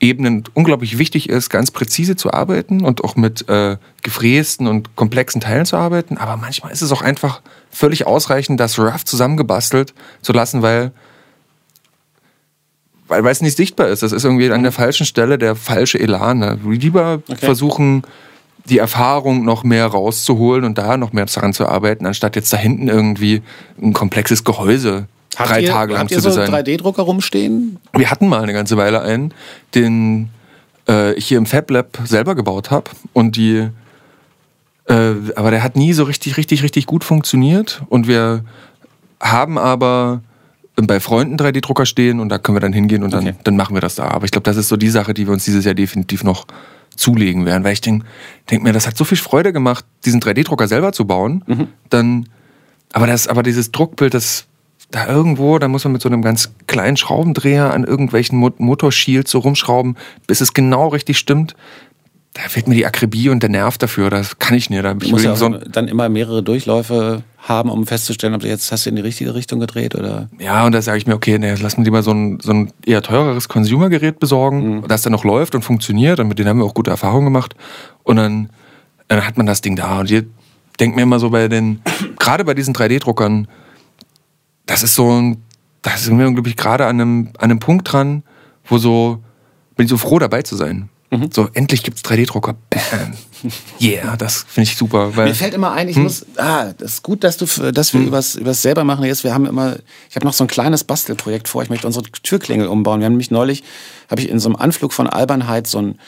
Ebenen 0.00 0.44
unglaublich 0.54 0.98
wichtig 0.98 1.28
ist, 1.28 1.50
ganz 1.50 1.70
präzise 1.70 2.16
zu 2.16 2.32
arbeiten 2.32 2.84
und 2.84 3.02
auch 3.02 3.16
mit 3.16 3.48
äh, 3.48 3.76
gefrästen 4.02 4.66
und 4.66 4.94
komplexen 4.96 5.40
Teilen 5.40 5.66
zu 5.66 5.76
arbeiten. 5.76 6.18
Aber 6.18 6.36
manchmal 6.36 6.72
ist 6.72 6.82
es 6.82 6.92
auch 6.92 7.02
einfach 7.02 7.40
völlig 7.70 8.06
ausreichend, 8.06 8.60
das 8.60 8.78
rough 8.78 9.04
zusammengebastelt 9.04 9.94
zu 10.22 10.32
lassen, 10.32 10.62
weil 10.62 10.92
weil, 13.08 13.26
es 13.26 13.40
nicht 13.40 13.56
sichtbar 13.56 13.88
ist. 13.88 14.02
Das 14.02 14.12
ist 14.12 14.24
irgendwie 14.24 14.50
an 14.52 14.62
der 14.62 14.72
falschen 14.72 15.06
Stelle 15.06 15.38
der 15.38 15.56
falsche 15.56 15.98
Elan. 15.98 16.40
Ne? 16.40 16.58
Lieber 16.62 17.22
okay. 17.26 17.38
versuchen, 17.38 18.02
die 18.66 18.78
Erfahrung 18.78 19.46
noch 19.46 19.64
mehr 19.64 19.86
rauszuholen 19.86 20.64
und 20.64 20.76
da 20.76 20.98
noch 20.98 21.14
mehr 21.14 21.24
daran 21.24 21.54
zu 21.54 21.66
arbeiten, 21.66 22.04
anstatt 22.04 22.36
jetzt 22.36 22.52
da 22.52 22.58
hinten 22.58 22.88
irgendwie 22.88 23.42
ein 23.80 23.94
komplexes 23.94 24.44
Gehäuse 24.44 25.06
habt 25.38 25.50
drei 25.50 25.60
ihr, 25.60 25.70
Tage 25.70 25.92
lang 25.92 26.02
habt 26.02 26.10
zu 26.10 26.16
designen. 26.16 26.52
Habt 26.52 26.68
ihr 26.68 26.74
so 26.74 26.78
3D-Drucker 26.78 27.02
rumstehen? 27.02 27.78
Wir 27.96 28.10
hatten 28.10 28.28
mal 28.28 28.42
eine 28.42 28.52
ganze 28.52 28.76
Weile 28.76 29.02
einen, 29.02 29.32
den 29.74 30.30
äh, 30.88 31.14
ich 31.14 31.26
hier 31.26 31.38
im 31.38 31.46
Fab 31.46 31.70
Lab 31.70 31.98
selber 32.04 32.34
gebaut 32.34 32.70
habe 32.70 32.90
und 33.12 33.36
die 33.36 33.68
äh, 34.88 35.14
aber 35.36 35.50
der 35.50 35.62
hat 35.62 35.76
nie 35.76 35.92
so 35.92 36.04
richtig, 36.04 36.36
richtig, 36.36 36.62
richtig 36.62 36.86
gut 36.86 37.04
funktioniert. 37.04 37.82
Und 37.88 38.08
wir 38.08 38.44
haben 39.20 39.58
aber 39.58 40.22
bei 40.76 41.00
Freunden 41.00 41.36
3D-Drucker 41.36 41.86
stehen 41.86 42.20
und 42.20 42.28
da 42.28 42.38
können 42.38 42.56
wir 42.56 42.60
dann 42.60 42.72
hingehen 42.72 43.02
und 43.02 43.12
dann, 43.12 43.28
okay. 43.28 43.36
dann 43.44 43.56
machen 43.56 43.74
wir 43.74 43.80
das 43.80 43.96
da. 43.96 44.08
Aber 44.08 44.24
ich 44.24 44.30
glaube, 44.30 44.44
das 44.44 44.56
ist 44.56 44.68
so 44.68 44.76
die 44.76 44.88
Sache, 44.88 45.12
die 45.12 45.26
wir 45.26 45.32
uns 45.32 45.44
dieses 45.44 45.64
Jahr 45.64 45.74
definitiv 45.74 46.24
noch 46.24 46.46
zulegen 46.96 47.44
werden, 47.44 47.64
weil 47.64 47.74
ich 47.74 47.80
denke 47.80 48.06
denk 48.50 48.62
mir, 48.62 48.72
das 48.72 48.86
hat 48.86 48.96
so 48.96 49.04
viel 49.04 49.18
Freude 49.18 49.52
gemacht, 49.52 49.84
diesen 50.04 50.20
3D-Drucker 50.20 50.68
selber 50.68 50.92
zu 50.92 51.06
bauen. 51.06 51.44
Mhm. 51.46 51.68
Dann, 51.90 52.28
aber 52.92 53.06
das, 53.06 53.28
aber 53.28 53.42
dieses 53.42 53.70
Druckbild, 53.72 54.14
das 54.14 54.46
da 54.90 55.06
irgendwo, 55.06 55.58
da 55.58 55.68
muss 55.68 55.84
man 55.84 55.92
mit 55.92 56.02
so 56.02 56.08
einem 56.08 56.22
ganz 56.22 56.50
kleinen 56.66 56.96
Schraubendreher 56.96 57.74
an 57.74 57.84
irgendwelchen 57.84 58.38
Motorshields 58.38 59.30
so 59.30 59.40
rumschrauben, 59.40 59.96
bis 60.26 60.40
es 60.40 60.54
genau 60.54 60.88
richtig 60.88 61.18
stimmt 61.18 61.54
da 62.34 62.42
fehlt 62.42 62.68
mir 62.68 62.74
die 62.74 62.86
Akribie 62.86 63.30
und 63.30 63.42
der 63.42 63.50
Nerv 63.50 63.78
dafür. 63.78 64.10
Das 64.10 64.38
kann 64.38 64.56
ich 64.56 64.70
nicht. 64.70 64.84
Da 64.84 64.94
du 64.94 65.08
musst 65.08 65.24
ja 65.24 65.34
so 65.34 65.48
dann 65.48 65.88
immer 65.88 66.08
mehrere 66.08 66.42
Durchläufe 66.42 67.22
haben, 67.38 67.70
um 67.70 67.86
festzustellen, 67.86 68.34
ob 68.34 68.42
du 68.42 68.48
jetzt 68.48 68.70
hast 68.70 68.86
du 68.86 68.90
in 68.90 68.96
die 68.96 69.02
richtige 69.02 69.34
Richtung 69.34 69.58
gedreht 69.60 69.94
oder. 69.94 70.28
Ja, 70.38 70.64
und 70.64 70.72
da 70.72 70.82
sage 70.82 70.98
ich 70.98 71.06
mir, 71.06 71.14
okay, 71.14 71.38
nee, 71.38 71.54
lass 71.60 71.76
mir 71.76 71.84
lieber 71.84 72.02
so 72.02 72.12
ein, 72.12 72.38
so 72.40 72.52
ein 72.52 72.72
eher 72.84 73.02
teureres 73.02 73.48
Consumer-Gerät 73.48 74.20
besorgen, 74.20 74.76
mhm. 74.76 74.88
das 74.88 75.02
dann 75.02 75.12
noch 75.12 75.24
läuft 75.24 75.54
und 75.54 75.62
funktioniert. 75.62 76.20
Und 76.20 76.28
mit 76.28 76.38
denen 76.38 76.48
haben 76.48 76.58
wir 76.58 76.64
auch 76.64 76.74
gute 76.74 76.90
Erfahrungen 76.90 77.24
gemacht. 77.24 77.56
Und 78.04 78.16
dann, 78.16 78.50
dann 79.08 79.26
hat 79.26 79.36
man 79.36 79.46
das 79.46 79.60
Ding 79.60 79.74
da. 79.74 80.00
Und 80.00 80.10
ihr 80.10 80.24
denkt 80.78 80.94
mir 80.94 81.02
immer 81.02 81.18
so 81.18 81.30
bei 81.30 81.48
den, 81.48 81.80
gerade 82.18 82.44
bei 82.44 82.54
diesen 82.54 82.74
3D-Druckern, 82.74 83.48
das 84.68 84.84
ist 84.84 84.94
so 84.94 85.10
ein, 85.10 85.42
da 85.82 85.96
sind 85.96 86.18
wir, 86.18 86.30
glaube 86.30 86.48
ich, 86.48 86.56
gerade 86.56 86.86
an 86.86 87.00
einem, 87.00 87.28
an 87.38 87.50
einem 87.50 87.58
Punkt 87.58 87.92
dran, 87.92 88.22
wo 88.66 88.78
so, 88.78 89.18
bin 89.76 89.86
ich 89.86 89.90
so 89.90 89.96
froh 89.96 90.20
dabei 90.20 90.42
zu 90.42 90.54
sein. 90.54 90.90
Mhm. 91.10 91.30
So, 91.32 91.48
endlich 91.54 91.82
gibt 91.82 91.96
es 91.96 92.04
3D-Drucker. 92.04 92.54
Bam. 92.70 93.14
Yeah, 93.80 94.16
das 94.16 94.44
finde 94.48 94.68
ich 94.68 94.76
super. 94.76 95.12
Mir 95.14 95.32
fällt 95.32 95.54
immer 95.54 95.70
ein, 95.70 95.88
ich 95.88 95.94
hm? 95.94 96.02
muss, 96.02 96.26
ah, 96.38 96.72
das 96.76 96.94
ist 96.94 97.02
gut, 97.04 97.22
dass, 97.22 97.36
du, 97.36 97.46
dass 97.70 97.94
wir 97.94 98.00
hm? 98.00 98.08
übers, 98.08 98.34
übers 98.34 98.62
selber 98.62 98.82
machen 98.82 99.04
jetzt. 99.04 99.22
Wir 99.22 99.32
haben 99.32 99.46
immer, 99.46 99.76
ich 100.10 100.16
habe 100.16 100.26
noch 100.26 100.32
so 100.32 100.42
ein 100.42 100.48
kleines 100.48 100.82
Bastelprojekt 100.82 101.46
vor. 101.46 101.62
Ich 101.62 101.70
möchte 101.70 101.86
unsere 101.86 102.04
Türklingel 102.04 102.66
umbauen. 102.66 102.98
Wir 102.98 103.06
haben 103.06 103.12
nämlich 103.12 103.30
neulich, 103.30 103.62
habe 104.10 104.20
ich 104.20 104.28
in 104.28 104.40
so 104.40 104.48
einem 104.48 104.56
Anflug 104.56 104.92
von 104.92 105.06
Albernheit 105.06 105.68
so, 105.68 105.78
ein, 105.78 106.00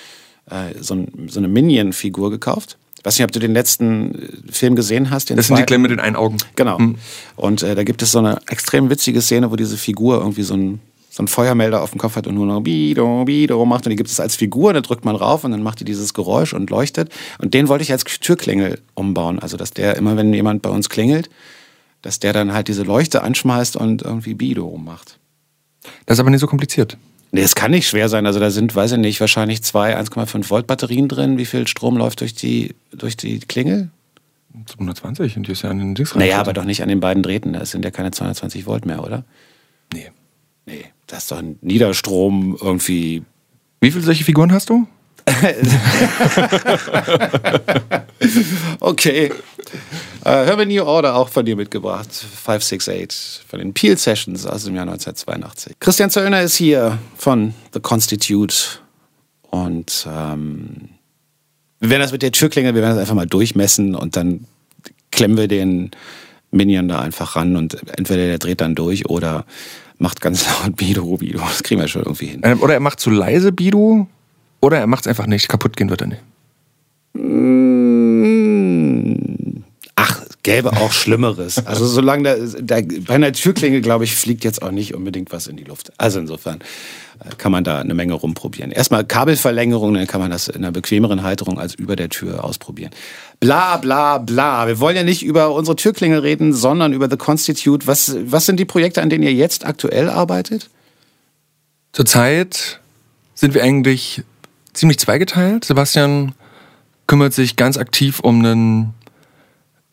äh, 0.51 0.75
so, 0.81 0.95
ein, 0.95 1.29
so 1.29 1.39
eine 1.39 1.47
Minion-Figur 1.47 2.33
gekauft. 2.33 2.79
Ich 3.01 3.07
weiß 3.07 3.19
nicht, 3.19 3.25
ob 3.25 3.33
du 3.33 3.41
den 3.41 3.55
letzten 3.55 4.15
äh, 4.15 4.53
Film 4.53 4.77
gesehen 4.77 5.11
hast. 5.11 5.31
das 5.31 5.47
sind 5.47 5.59
die 5.59 5.63
Klemme 5.65 5.83
mit 5.83 5.91
den 5.91 6.01
einen 6.01 6.17
Augen. 6.17 6.37
Genau. 6.55 6.79
Hm. 6.79 6.97
Und 7.35 7.63
äh, 7.63 7.75
da 7.75 7.83
gibt 7.83 8.03
es 8.03 8.13
so 8.13 8.19
eine 8.19 8.41
extrem 8.47 8.91
witzige 8.91 9.23
Szene, 9.23 9.51
wo 9.51 9.57
diese 9.57 9.79
Figur 9.79 10.19
irgendwie 10.19 10.43
so 10.43 10.55
ein 10.55 10.81
so 11.13 11.23
einen 11.23 11.29
Feuermelder 11.29 11.83
auf 11.83 11.91
dem 11.91 11.99
Kopf 11.99 12.15
hat 12.15 12.29
und 12.29 12.37
nur 12.37 12.47
noch 12.47 12.61
Bido, 12.61 13.25
Bido 13.25 13.65
macht 13.65 13.85
und 13.85 13.91
die 13.91 13.97
gibt 13.97 14.09
es 14.09 14.21
als 14.21 14.37
Figur, 14.37 14.73
da 14.73 14.81
drückt 14.81 15.05
man 15.05 15.17
rauf 15.17 15.43
und 15.43 15.51
dann 15.51 15.63
macht 15.63 15.81
die 15.81 15.85
dieses 15.85 16.15
Geräusch 16.15 16.55
und 16.55 16.71
leuchtet. 16.71 17.13
Und 17.41 17.53
den 17.53 17.67
wollte 17.67 17.83
ich 17.83 17.91
als 17.91 18.05
Türklingel 18.05 18.81
umbauen. 18.95 19.41
Also, 19.41 19.57
dass 19.57 19.73
der 19.73 19.97
immer, 19.97 20.17
wenn 20.17 20.33
jemand 20.33 20.63
bei 20.63 20.71
uns 20.71 20.89
klingelt, 20.89 21.29
dass 22.03 22.21
der 22.21 22.33
dann 22.33 22.53
halt 22.53 22.69
diese 22.69 22.85
Leuchte 22.85 23.23
anschmeißt 23.23 23.75
und 23.77 24.03
irgendwie 24.03 24.35
Bido 24.35 24.77
macht. 24.77 25.19
Das 26.07 26.17
ist 26.17 26.21
aber 26.21 26.31
nicht 26.31 26.41
so 26.41 26.47
kompliziert. 26.47 26.97
Nee, 27.33 27.43
es 27.43 27.55
kann 27.55 27.71
nicht 27.71 27.89
schwer 27.89 28.09
sein. 28.09 28.27
Also 28.27 28.41
da 28.41 28.51
sind, 28.51 28.75
weiß 28.75 28.93
ich 28.93 28.99
nicht, 28.99 29.21
wahrscheinlich 29.21 29.63
zwei 29.63 29.97
1,5 29.97 30.51
Volt 30.51 30.67
Batterien 30.67 31.09
drin. 31.09 31.39
Wie 31.39 31.47
viel 31.47 31.69
Strom 31.69 31.97
läuft 31.97 32.21
durch 32.21 32.35
die, 32.35 32.75
durch 32.93 33.17
die 33.17 33.39
Klingel? 33.41 33.91
220 34.67 35.37
und 35.37 35.47
die 35.47 35.53
ist 35.53 35.63
ja 35.63 35.71
an 35.71 35.79
den 35.79 35.95
Dings 35.95 36.15
Naja, 36.15 36.41
aber 36.41 36.53
doch 36.53 36.65
nicht 36.65 36.83
an 36.83 36.89
den 36.89 36.99
beiden 36.99 37.23
Drähten. 37.23 37.53
Das 37.53 37.71
sind 37.71 37.85
ja 37.85 37.93
keine 37.93 38.11
220 38.11 38.67
Volt 38.67 38.85
mehr, 38.85 39.05
oder? 39.05 39.25
Nee. 39.93 40.11
Nee, 40.67 40.85
das 41.07 41.21
ist 41.21 41.31
doch 41.31 41.39
ein 41.39 41.59
Niederstrom 41.63 42.57
irgendwie. 42.61 43.23
Wie 43.81 43.91
viele 43.91 44.05
solche 44.05 44.25
Figuren 44.25 44.53
hast 44.53 44.71
du? 44.71 44.87
okay. 48.81 49.33
Äh, 50.25 50.57
wir 50.57 50.67
New 50.67 50.83
Order 50.83 51.17
auch 51.17 51.29
von 51.29 51.47
dir 51.47 51.57
mitgebracht. 51.57 52.13
568 52.13 53.45
von 53.49 53.59
den 53.59 53.73
Peel 53.73 53.97
Sessions 53.97 54.47
aus 54.47 54.65
dem 54.65 54.75
Jahr 54.75 54.83
1982. 54.83 55.77
Christian 55.81 56.11
Zöllner 56.11 56.43
ist 56.43 56.57
hier 56.57 56.99
von 57.17 57.55
The 57.73 57.81
Constitute. 57.81 58.55
Und 59.51 60.07
ähm, 60.09 60.91
wir 61.81 61.91
werden 61.91 62.03
das 62.03 62.13
mit 62.13 62.23
der 62.23 62.33
Türklinge, 62.33 62.75
wir 62.75 62.83
werden 62.83 62.95
das 62.95 63.01
einfach 63.01 63.15
mal 63.15 63.27
durchmessen 63.27 63.95
und 63.95 64.17
dann 64.17 64.47
klemmen 65.11 65.37
wir 65.37 65.49
den 65.49 65.91
Minion 66.51 66.89
da 66.89 67.01
einfach 67.01 67.37
ran 67.37 67.57
und 67.57 67.79
entweder 67.99 68.27
der 68.27 68.39
dreht 68.39 68.61
dann 68.61 68.75
durch 68.75 69.09
oder 69.09 69.45
macht 69.99 70.21
ganz 70.21 70.47
laut 70.47 70.77
Bido, 70.77 71.17
Bido. 71.17 71.41
Das 71.41 71.63
kriegen 71.63 71.81
wir 71.81 71.89
schon 71.89 72.03
irgendwie 72.03 72.27
hin. 72.27 72.41
Ähm, 72.45 72.61
oder 72.61 72.75
er 72.75 72.81
macht 72.81 73.01
zu 73.01 73.11
leise 73.11 73.53
Bido 73.53 74.07
oder 74.61 74.79
er 74.79 74.87
macht 74.87 75.05
es 75.05 75.09
einfach 75.09 75.27
nicht. 75.27 75.49
Kaputt 75.49 75.77
gehen 75.77 75.91
wird 75.91 76.03
er 76.03 76.07
nicht. 76.09 76.23
Mm. 77.15 78.01
Ach, 79.97 80.23
gäbe 80.43 80.73
auch 80.73 80.93
Schlimmeres. 80.93 81.67
Also 81.67 81.87
solange 81.87 82.23
da, 82.23 82.37
da 82.63 82.81
bei 83.07 83.15
einer 83.15 83.33
Türklinge, 83.33 83.83
glaube 83.83 84.05
ich, 84.05 84.17
fliegt 84.17 84.45
jetzt 84.45 84.63
auch 84.63 84.71
nicht 84.71 84.95
unbedingt 84.95 85.31
was 85.33 85.47
in 85.47 85.57
die 85.57 85.65
Luft. 85.65 85.93
Also 85.99 86.21
insofern 86.21 86.61
äh, 87.23 87.35
kann 87.37 87.53
man 87.53 87.65
da 87.65 87.81
eine 87.81 87.93
Menge 87.93 88.15
rumprobieren. 88.15 88.71
Erstmal 88.71 89.05
Kabelverlängerung, 89.05 89.93
dann 89.93 90.07
kann 90.07 90.23
man 90.23 90.31
das 90.31 90.49
in 90.49 90.57
einer 90.57 90.73
bequemeren 90.73 91.23
Halterung 91.23 91.59
als 91.59 91.75
über 91.75 91.97
der 91.97 92.09
Tür 92.09 92.45
ausprobieren. 92.45 92.93
Bla 93.41 93.77
bla 93.77 94.17
bla. 94.17 94.67
Wir 94.67 94.81
wollen 94.81 94.97
ja 94.97 95.03
nicht 95.03 95.23
über 95.23 95.53
unsere 95.53 95.77
Türklingel 95.77 96.21
reden, 96.21 96.55
sondern 96.55 96.95
über 96.95 97.11
The 97.11 97.19
Constitute. 97.19 97.87
Was, 97.87 98.17
was 98.25 98.47
sind 98.47 98.59
die 98.59 98.65
Projekte, 98.65 99.03
an 99.03 99.11
denen 99.11 99.25
ihr 99.25 99.35
jetzt 99.35 99.67
aktuell 99.67 100.09
arbeitet? 100.09 100.71
Zurzeit 101.93 102.81
sind 103.35 103.53
wir 103.53 103.63
eigentlich 103.63 104.23
ziemlich 104.73 104.99
zweigeteilt. 104.99 105.65
Sebastian 105.65 106.35
kümmert 107.07 107.33
sich 107.33 107.57
ganz 107.57 107.77
aktiv 107.77 108.21
um 108.21 108.39
einen 108.39 108.95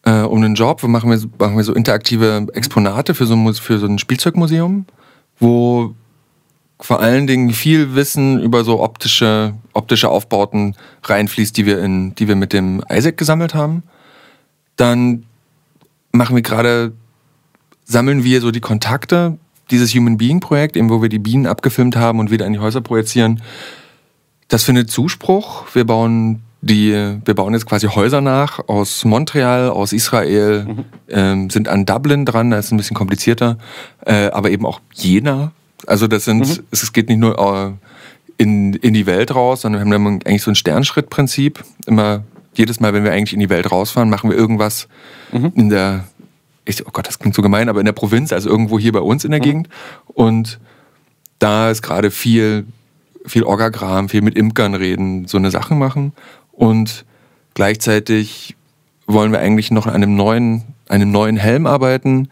äh, 0.08 0.22
um 0.22 0.38
einen 0.38 0.56
Job. 0.56 0.82
Wir 0.82 0.90
machen, 0.90 1.10
wir, 1.10 1.20
machen 1.38 1.58
wir 1.58 1.64
so 1.64 1.74
interaktive 1.74 2.48
Exponate 2.54 3.14
für 3.14 3.26
so, 3.26 3.54
für 3.54 3.80
so 3.80 3.86
ein 3.86 4.00
Spielzeugmuseum, 4.00 4.86
wo 5.40 5.94
vor 6.80 7.02
allen 7.02 7.28
Dingen 7.28 7.52
viel 7.52 7.96
Wissen 7.96 8.40
über 8.40 8.64
so 8.64 8.82
optische, 8.82 9.56
optische 9.74 10.10
Aufbauten 10.10 10.76
reinfließt, 11.04 11.58
die 11.58 11.66
wir, 11.66 11.82
in, 11.82 12.16
die 12.16 12.28
wir 12.28 12.36
mit 12.36 12.54
dem 12.54 12.84
Isaac 12.90 13.18
gesammelt 13.18 13.56
haben. 13.56 13.84
Dann 14.76 15.26
machen 16.12 16.36
wir 16.36 16.44
gerade, 16.44 16.94
sammeln 17.84 18.24
wir 18.24 18.42
so 18.42 18.52
die 18.52 18.62
Kontakte, 18.62 19.38
dieses 19.72 19.94
Human 19.94 20.18
Being 20.18 20.40
Projekt, 20.40 20.78
eben 20.78 20.90
wo 20.90 21.02
wir 21.02 21.10
die 21.10 21.20
Bienen 21.20 21.48
abgefilmt 21.48 21.96
haben 21.96 22.20
und 22.20 22.32
wieder 22.32 22.46
in 22.46 22.54
die 22.54 22.60
Häuser 22.60 22.82
projizieren. 22.82 23.42
Das 24.48 24.64
findet 24.64 24.90
Zuspruch. 24.90 25.66
Wir 25.74 25.86
bauen 25.86 26.42
die, 26.62 26.92
wir 26.92 27.34
bauen 27.34 27.54
jetzt 27.54 27.66
quasi 27.66 27.88
Häuser 27.88 28.22
nach 28.22 28.68
aus 28.68 29.06
Montreal, 29.06 29.70
aus 29.70 29.94
Israel, 29.94 30.66
mhm. 30.66 30.86
ähm, 31.10 31.50
sind 31.50 31.68
an 31.68 31.86
Dublin 31.86 32.26
dran, 32.26 32.52
da 32.52 32.58
ist 32.58 32.66
es 32.66 32.72
ein 32.72 32.78
bisschen 32.78 32.96
komplizierter, 32.96 33.58
äh, 34.06 34.28
aber 34.30 34.50
eben 34.50 34.66
auch 34.66 34.82
Jena. 34.94 35.52
Also 35.86 36.08
das 36.08 36.26
sind, 36.26 36.48
mhm. 36.48 36.64
es 36.72 36.94
geht 36.94 37.10
nicht 37.10 37.20
nur 37.20 37.38
äh, 37.38 37.72
in, 38.38 38.74
in 38.74 38.94
die 38.94 39.06
Welt 39.06 39.34
raus, 39.36 39.62
sondern 39.62 39.86
wir 39.88 39.96
haben 39.96 40.08
eigentlich 40.26 40.44
so 40.44 40.52
ein 40.52 40.56
Sternschrittprinzip. 40.56 41.64
Immer 41.86 42.24
jedes 42.56 42.80
Mal, 42.80 42.94
wenn 42.94 43.04
wir 43.04 43.12
eigentlich 43.12 43.34
in 43.34 43.40
die 43.40 43.50
Welt 43.50 43.72
rausfahren, 43.72 44.10
machen 44.10 44.30
wir 44.30 44.38
irgendwas 44.38 44.88
mhm. 45.32 45.52
in 45.56 45.70
der, 45.70 46.06
ich, 46.66 46.86
oh 46.86 46.90
Gott, 46.92 47.08
das 47.08 47.20
klingt 47.20 47.36
so 47.36 47.42
gemein, 47.42 47.70
aber 47.70 47.80
in 47.80 47.86
der 47.86 47.94
Provinz, 47.94 48.34
also 48.34 48.50
irgendwo 48.50 48.80
hier 48.80 48.92
bei 48.92 49.00
uns 49.00 49.24
in 49.24 49.32
der 49.32 49.40
mhm. 49.40 49.44
Gegend. 49.44 49.70
Und 50.08 50.60
da 51.40 51.70
ist 51.70 51.84
gerade 51.84 52.10
viel, 52.10 52.66
viel 53.28 53.44
Orgagram, 53.44 54.10
viel 54.10 54.22
mit 54.22 54.36
Imkern 54.36 54.74
reden, 54.74 55.28
so 55.28 55.38
eine 55.38 55.52
Sachen 55.52 55.78
machen. 55.78 56.14
Und 56.52 57.06
gleichzeitig 57.54 58.56
wollen 59.06 59.32
wir 59.32 59.40
eigentlich 59.40 59.72
noch 59.72 59.88
an 59.88 59.96
einem 59.96 60.16
neuen, 60.16 60.64
einem 60.90 61.12
neuen 61.12 61.38
Helm 61.38 61.66
arbeiten, 61.66 62.30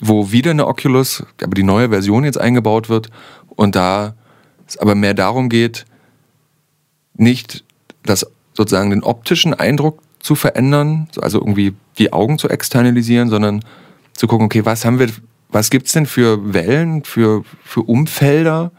wo 0.00 0.32
wieder 0.32 0.52
eine 0.52 0.66
Oculus, 0.66 1.24
aber 1.42 1.54
die 1.54 1.62
neue 1.62 1.90
Version 1.90 2.24
jetzt 2.24 2.40
eingebaut 2.40 2.88
wird. 2.88 3.10
Und 3.48 3.76
da 3.76 4.14
es 4.66 4.76
aber 4.78 4.94
mehr 4.94 5.14
darum 5.14 5.48
geht, 5.48 5.84
nicht 7.14 7.64
das 8.04 8.26
sozusagen 8.54 8.90
den 8.90 9.02
optischen 9.02 9.54
Eindruck 9.54 10.00
zu 10.20 10.34
verändern, 10.34 11.08
also 11.20 11.38
irgendwie 11.38 11.74
die 11.98 12.12
Augen 12.12 12.38
zu 12.38 12.48
externalisieren, 12.48 13.28
sondern 13.28 13.64
zu 14.14 14.26
gucken, 14.26 14.46
okay, 14.46 14.64
was 14.64 14.84
haben 14.84 14.98
wir, 14.98 15.08
was 15.48 15.70
gibt's 15.70 15.92
denn 15.92 16.06
für 16.06 16.52
Wellen, 16.54 17.04
für, 17.04 17.44
für 17.64 17.82
Umfelder, 17.82 18.70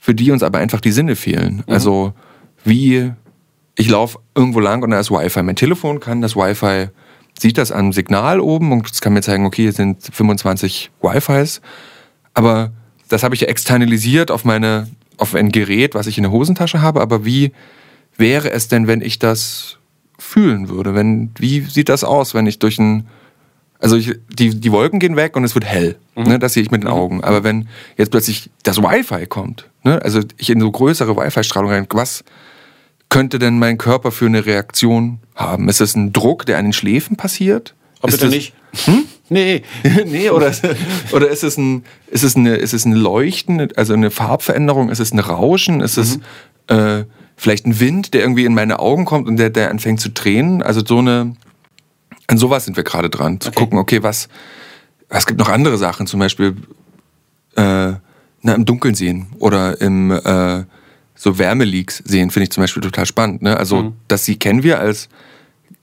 für 0.00 0.14
die 0.14 0.30
uns 0.30 0.42
aber 0.42 0.58
einfach 0.58 0.80
die 0.80 0.92
Sinne 0.92 1.14
fehlen. 1.14 1.56
Mhm. 1.66 1.72
Also 1.72 2.14
wie 2.64 3.12
ich 3.76 3.88
laufe 3.88 4.18
irgendwo 4.34 4.60
lang 4.60 4.82
und 4.82 4.90
da 4.90 4.98
ist 4.98 5.10
Wi-Fi. 5.10 5.42
Mein 5.42 5.56
Telefon 5.56 6.00
kann 6.00 6.20
das 6.20 6.36
Wi-Fi, 6.36 6.88
sieht 7.38 7.58
das 7.58 7.70
am 7.72 7.92
Signal 7.92 8.40
oben 8.40 8.72
und 8.72 8.90
es 8.90 9.00
kann 9.00 9.12
mir 9.12 9.22
zeigen, 9.22 9.46
okay, 9.46 9.62
hier 9.62 9.72
sind 9.72 10.02
25 10.02 10.90
Wi-Fis. 11.00 11.60
Aber 12.34 12.72
das 13.08 13.22
habe 13.22 13.34
ich 13.34 13.42
ja 13.42 13.48
externalisiert 13.48 14.30
auf 14.30 14.44
meine, 14.44 14.88
auf 15.16 15.34
ein 15.34 15.52
Gerät, 15.52 15.94
was 15.94 16.06
ich 16.06 16.18
in 16.18 16.24
der 16.24 16.32
Hosentasche 16.32 16.82
habe. 16.82 17.00
Aber 17.00 17.24
wie 17.24 17.52
wäre 18.16 18.50
es 18.50 18.68
denn, 18.68 18.86
wenn 18.86 19.00
ich 19.00 19.18
das 19.18 19.78
fühlen 20.18 20.68
würde? 20.68 20.94
Wenn, 20.94 21.30
wie 21.38 21.60
sieht 21.60 21.88
das 21.88 22.04
aus, 22.04 22.34
wenn 22.34 22.46
ich 22.46 22.58
durch 22.58 22.78
ein, 22.78 23.06
also 23.78 23.96
ich, 23.96 24.14
die, 24.28 24.60
die 24.60 24.72
Wolken 24.72 24.98
gehen 24.98 25.16
weg 25.16 25.36
und 25.36 25.44
es 25.44 25.54
wird 25.54 25.64
hell. 25.64 25.96
Mhm. 26.16 26.24
Ne, 26.24 26.38
das 26.38 26.52
sehe 26.52 26.62
ich 26.62 26.70
mit 26.70 26.82
den 26.82 26.90
mhm. 26.90 26.96
Augen. 26.96 27.24
Aber 27.24 27.44
wenn 27.44 27.68
jetzt 27.96 28.10
plötzlich 28.10 28.50
das 28.62 28.78
Wi-Fi 28.78 29.26
kommt, 29.26 29.69
ne, 29.82 30.00
also 30.02 30.20
ich 30.36 30.50
in 30.50 30.60
so 30.60 30.70
größere 30.70 31.16
Wi-Fi-Strahlung 31.16 31.70
rein, 31.70 31.86
was, 31.90 32.24
könnte 33.10 33.38
denn 33.38 33.58
mein 33.58 33.76
Körper 33.76 34.12
für 34.12 34.26
eine 34.26 34.46
Reaktion 34.46 35.18
haben? 35.34 35.68
Ist 35.68 35.80
es 35.80 35.94
ein 35.94 36.12
Druck, 36.12 36.46
der 36.46 36.58
an 36.58 36.66
den 36.66 36.72
Schläfen 36.72 37.16
passiert? 37.16 37.74
Oh, 38.02 38.06
bitte 38.06 38.18
das, 38.18 38.30
nicht. 38.30 38.54
Hm? 38.84 39.04
Nee. 39.28 39.62
nee, 40.06 40.30
oder, 40.30 40.52
oder 41.12 41.28
ist, 41.28 41.42
es 41.42 41.58
ein, 41.58 41.84
ist, 42.06 42.22
es 42.22 42.36
eine, 42.36 42.54
ist 42.56 42.72
es 42.72 42.84
ein 42.86 42.92
Leuchten, 42.92 43.68
also 43.76 43.92
eine 43.92 44.10
Farbveränderung? 44.10 44.88
Ist 44.88 45.00
es 45.00 45.12
ein 45.12 45.18
Rauschen? 45.18 45.80
Ist 45.80 45.98
es 45.98 46.18
mhm. 46.18 46.22
äh, 46.68 47.04
vielleicht 47.36 47.66
ein 47.66 47.80
Wind, 47.80 48.14
der 48.14 48.22
irgendwie 48.22 48.44
in 48.44 48.54
meine 48.54 48.78
Augen 48.78 49.04
kommt 49.04 49.28
und 49.28 49.36
der, 49.36 49.50
der 49.50 49.70
anfängt 49.70 50.00
zu 50.00 50.14
tränen? 50.14 50.62
Also 50.62 50.82
so 50.86 50.98
eine, 50.98 51.34
an 52.28 52.38
sowas 52.38 52.64
sind 52.64 52.76
wir 52.76 52.84
gerade 52.84 53.10
dran, 53.10 53.40
zu 53.40 53.48
okay. 53.48 53.58
gucken, 53.58 53.78
okay, 53.78 54.02
was, 54.02 54.28
es 55.08 55.26
gibt 55.26 55.40
noch 55.40 55.48
andere 55.48 55.76
Sachen, 55.78 56.06
zum 56.06 56.20
Beispiel 56.20 56.56
äh, 57.56 57.94
na, 58.42 58.54
im 58.54 58.64
Dunkeln 58.64 58.94
sehen 58.94 59.28
oder 59.38 59.80
im, 59.80 60.10
äh, 60.10 60.64
so 61.14 61.38
Wärmeleaks 61.38 62.02
sehen, 62.04 62.30
finde 62.30 62.44
ich 62.44 62.50
zum 62.50 62.62
Beispiel 62.62 62.82
total 62.82 63.06
spannend. 63.06 63.42
Ne? 63.42 63.56
Also, 63.56 63.82
mhm. 63.82 63.92
dass 64.08 64.24
sie 64.24 64.36
kennen 64.36 64.62
wir 64.62 64.80
als, 64.80 65.08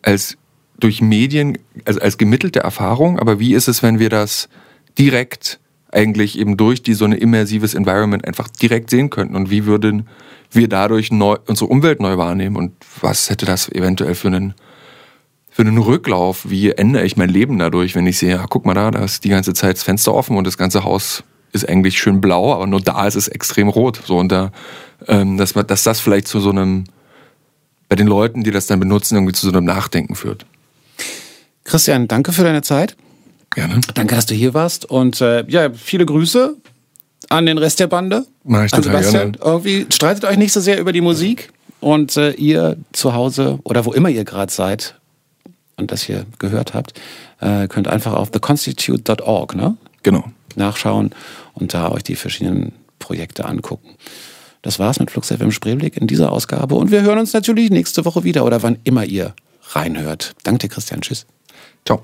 als 0.01 0.37
durch 0.79 1.01
Medien, 1.01 1.57
also 1.85 1.99
als 2.01 2.17
gemittelte 2.17 2.59
Erfahrung, 2.59 3.19
aber 3.19 3.39
wie 3.39 3.53
ist 3.53 3.67
es, 3.67 3.83
wenn 3.83 3.99
wir 3.99 4.09
das 4.09 4.49
direkt 4.97 5.59
eigentlich 5.91 6.37
eben 6.37 6.57
durch 6.57 6.83
die 6.83 6.93
so 6.93 7.05
ein 7.05 7.13
immersives 7.13 7.73
Environment 7.73 8.25
einfach 8.27 8.47
direkt 8.47 8.89
sehen 8.89 9.09
könnten 9.09 9.35
und 9.35 9.49
wie 9.49 9.65
würden 9.65 10.07
wir 10.51 10.67
dadurch 10.67 11.11
neu, 11.11 11.37
unsere 11.47 11.69
Umwelt 11.69 11.99
neu 11.99 12.17
wahrnehmen 12.17 12.55
und 12.55 12.73
was 13.01 13.29
hätte 13.29 13.45
das 13.45 13.69
eventuell 13.69 14.15
für 14.15 14.27
einen 14.27 14.53
für 15.49 15.63
einen 15.63 15.79
Rücklauf, 15.79 16.47
wie 16.49 16.69
ändere 16.69 17.03
ich 17.03 17.17
mein 17.17 17.29
Leben 17.29 17.57
dadurch, 17.57 17.95
wenn 17.95 18.05
ich 18.05 18.19
sehe, 18.19 18.39
ah, 18.39 18.45
guck 18.47 18.67
mal 18.67 18.75
da, 18.75 18.91
da 18.91 19.03
ist 19.03 19.23
die 19.23 19.29
ganze 19.29 19.55
Zeit 19.55 19.77
das 19.77 19.83
Fenster 19.83 20.13
offen 20.13 20.37
und 20.37 20.45
das 20.45 20.55
ganze 20.55 20.83
Haus 20.83 21.23
ist 21.53 21.67
eigentlich 21.67 21.99
schön 21.99 22.21
blau, 22.21 22.53
aber 22.53 22.67
nur 22.67 22.81
da 22.81 23.07
ist 23.07 23.15
es 23.15 23.27
extrem 23.27 23.69
rot. 23.69 24.01
So 24.05 24.17
und 24.17 24.31
da, 24.31 24.51
ähm, 25.07 25.37
dass, 25.37 25.55
man, 25.55 25.67
dass 25.67 25.83
das 25.83 25.99
vielleicht 25.99 26.27
zu 26.27 26.39
so 26.39 26.49
einem, 26.49 26.85
bei 27.89 27.95
den 27.95 28.07
Leuten, 28.07 28.43
die 28.43 28.51
das 28.51 28.67
dann 28.67 28.79
benutzen, 28.79 29.15
irgendwie 29.15 29.33
zu 29.33 29.49
so 29.49 29.55
einem 29.55 29.65
Nachdenken 29.65 30.15
führt. 30.15 30.45
Christian, 31.63 32.07
danke 32.07 32.31
für 32.31 32.43
deine 32.43 32.61
Zeit. 32.61 32.95
Gerne. 33.51 33.81
Danke, 33.93 34.15
dass 34.15 34.25
du 34.25 34.35
hier 34.35 34.53
warst 34.53 34.85
und 34.85 35.19
äh, 35.21 35.45
ja, 35.47 35.71
viele 35.71 36.05
Grüße 36.05 36.55
an 37.29 37.45
den 37.45 37.57
Rest 37.57 37.79
der 37.79 37.87
Bande. 37.87 38.25
Mach 38.43 38.65
ich 38.65 38.71
total 38.71 39.03
Sebastian. 39.03 39.31
Gerne. 39.33 39.51
Irgendwie 39.51 39.87
streitet 39.89 40.25
euch 40.25 40.37
nicht 40.37 40.53
so 40.53 40.59
sehr 40.59 40.79
über 40.79 40.91
die 40.91 41.01
Musik 41.01 41.51
und 41.79 42.17
äh, 42.17 42.31
ihr 42.31 42.77
zu 42.91 43.13
Hause 43.13 43.59
oder 43.63 43.85
wo 43.85 43.93
immer 43.93 44.09
ihr 44.09 44.25
gerade 44.25 44.51
seid 44.51 44.95
und 45.77 45.91
das 45.91 46.03
hier 46.03 46.25
gehört 46.39 46.73
habt, 46.73 46.99
äh, 47.39 47.67
könnt 47.67 47.87
einfach 47.87 48.13
auf 48.13 48.31
theconstitute.org 48.31 49.55
ne? 49.55 49.77
genau. 50.03 50.25
Nachschauen 50.57 51.11
und 51.53 51.73
da 51.73 51.91
euch 51.91 52.03
die 52.03 52.15
verschiedenen 52.15 52.73
Projekte 52.99 53.45
angucken. 53.45 53.95
Das 54.61 54.79
war's 54.79 54.99
mit 54.99 55.11
Flux 55.11 55.29
FM 55.29 55.51
Spreeblick 55.51 55.97
in 55.97 56.07
dieser 56.07 56.31
Ausgabe 56.31 56.75
und 56.75 56.91
wir 56.91 57.01
hören 57.01 57.19
uns 57.19 57.33
natürlich 57.33 57.69
nächste 57.69 58.05
Woche 58.05 58.23
wieder 58.23 58.43
oder 58.43 58.63
wann 58.63 58.79
immer 58.83 59.05
ihr 59.05 59.33
reinhört. 59.71 60.33
Danke 60.43 60.67
Christian. 60.67 61.01
Tschüss. 61.01 61.25
Ciao. 61.85 62.01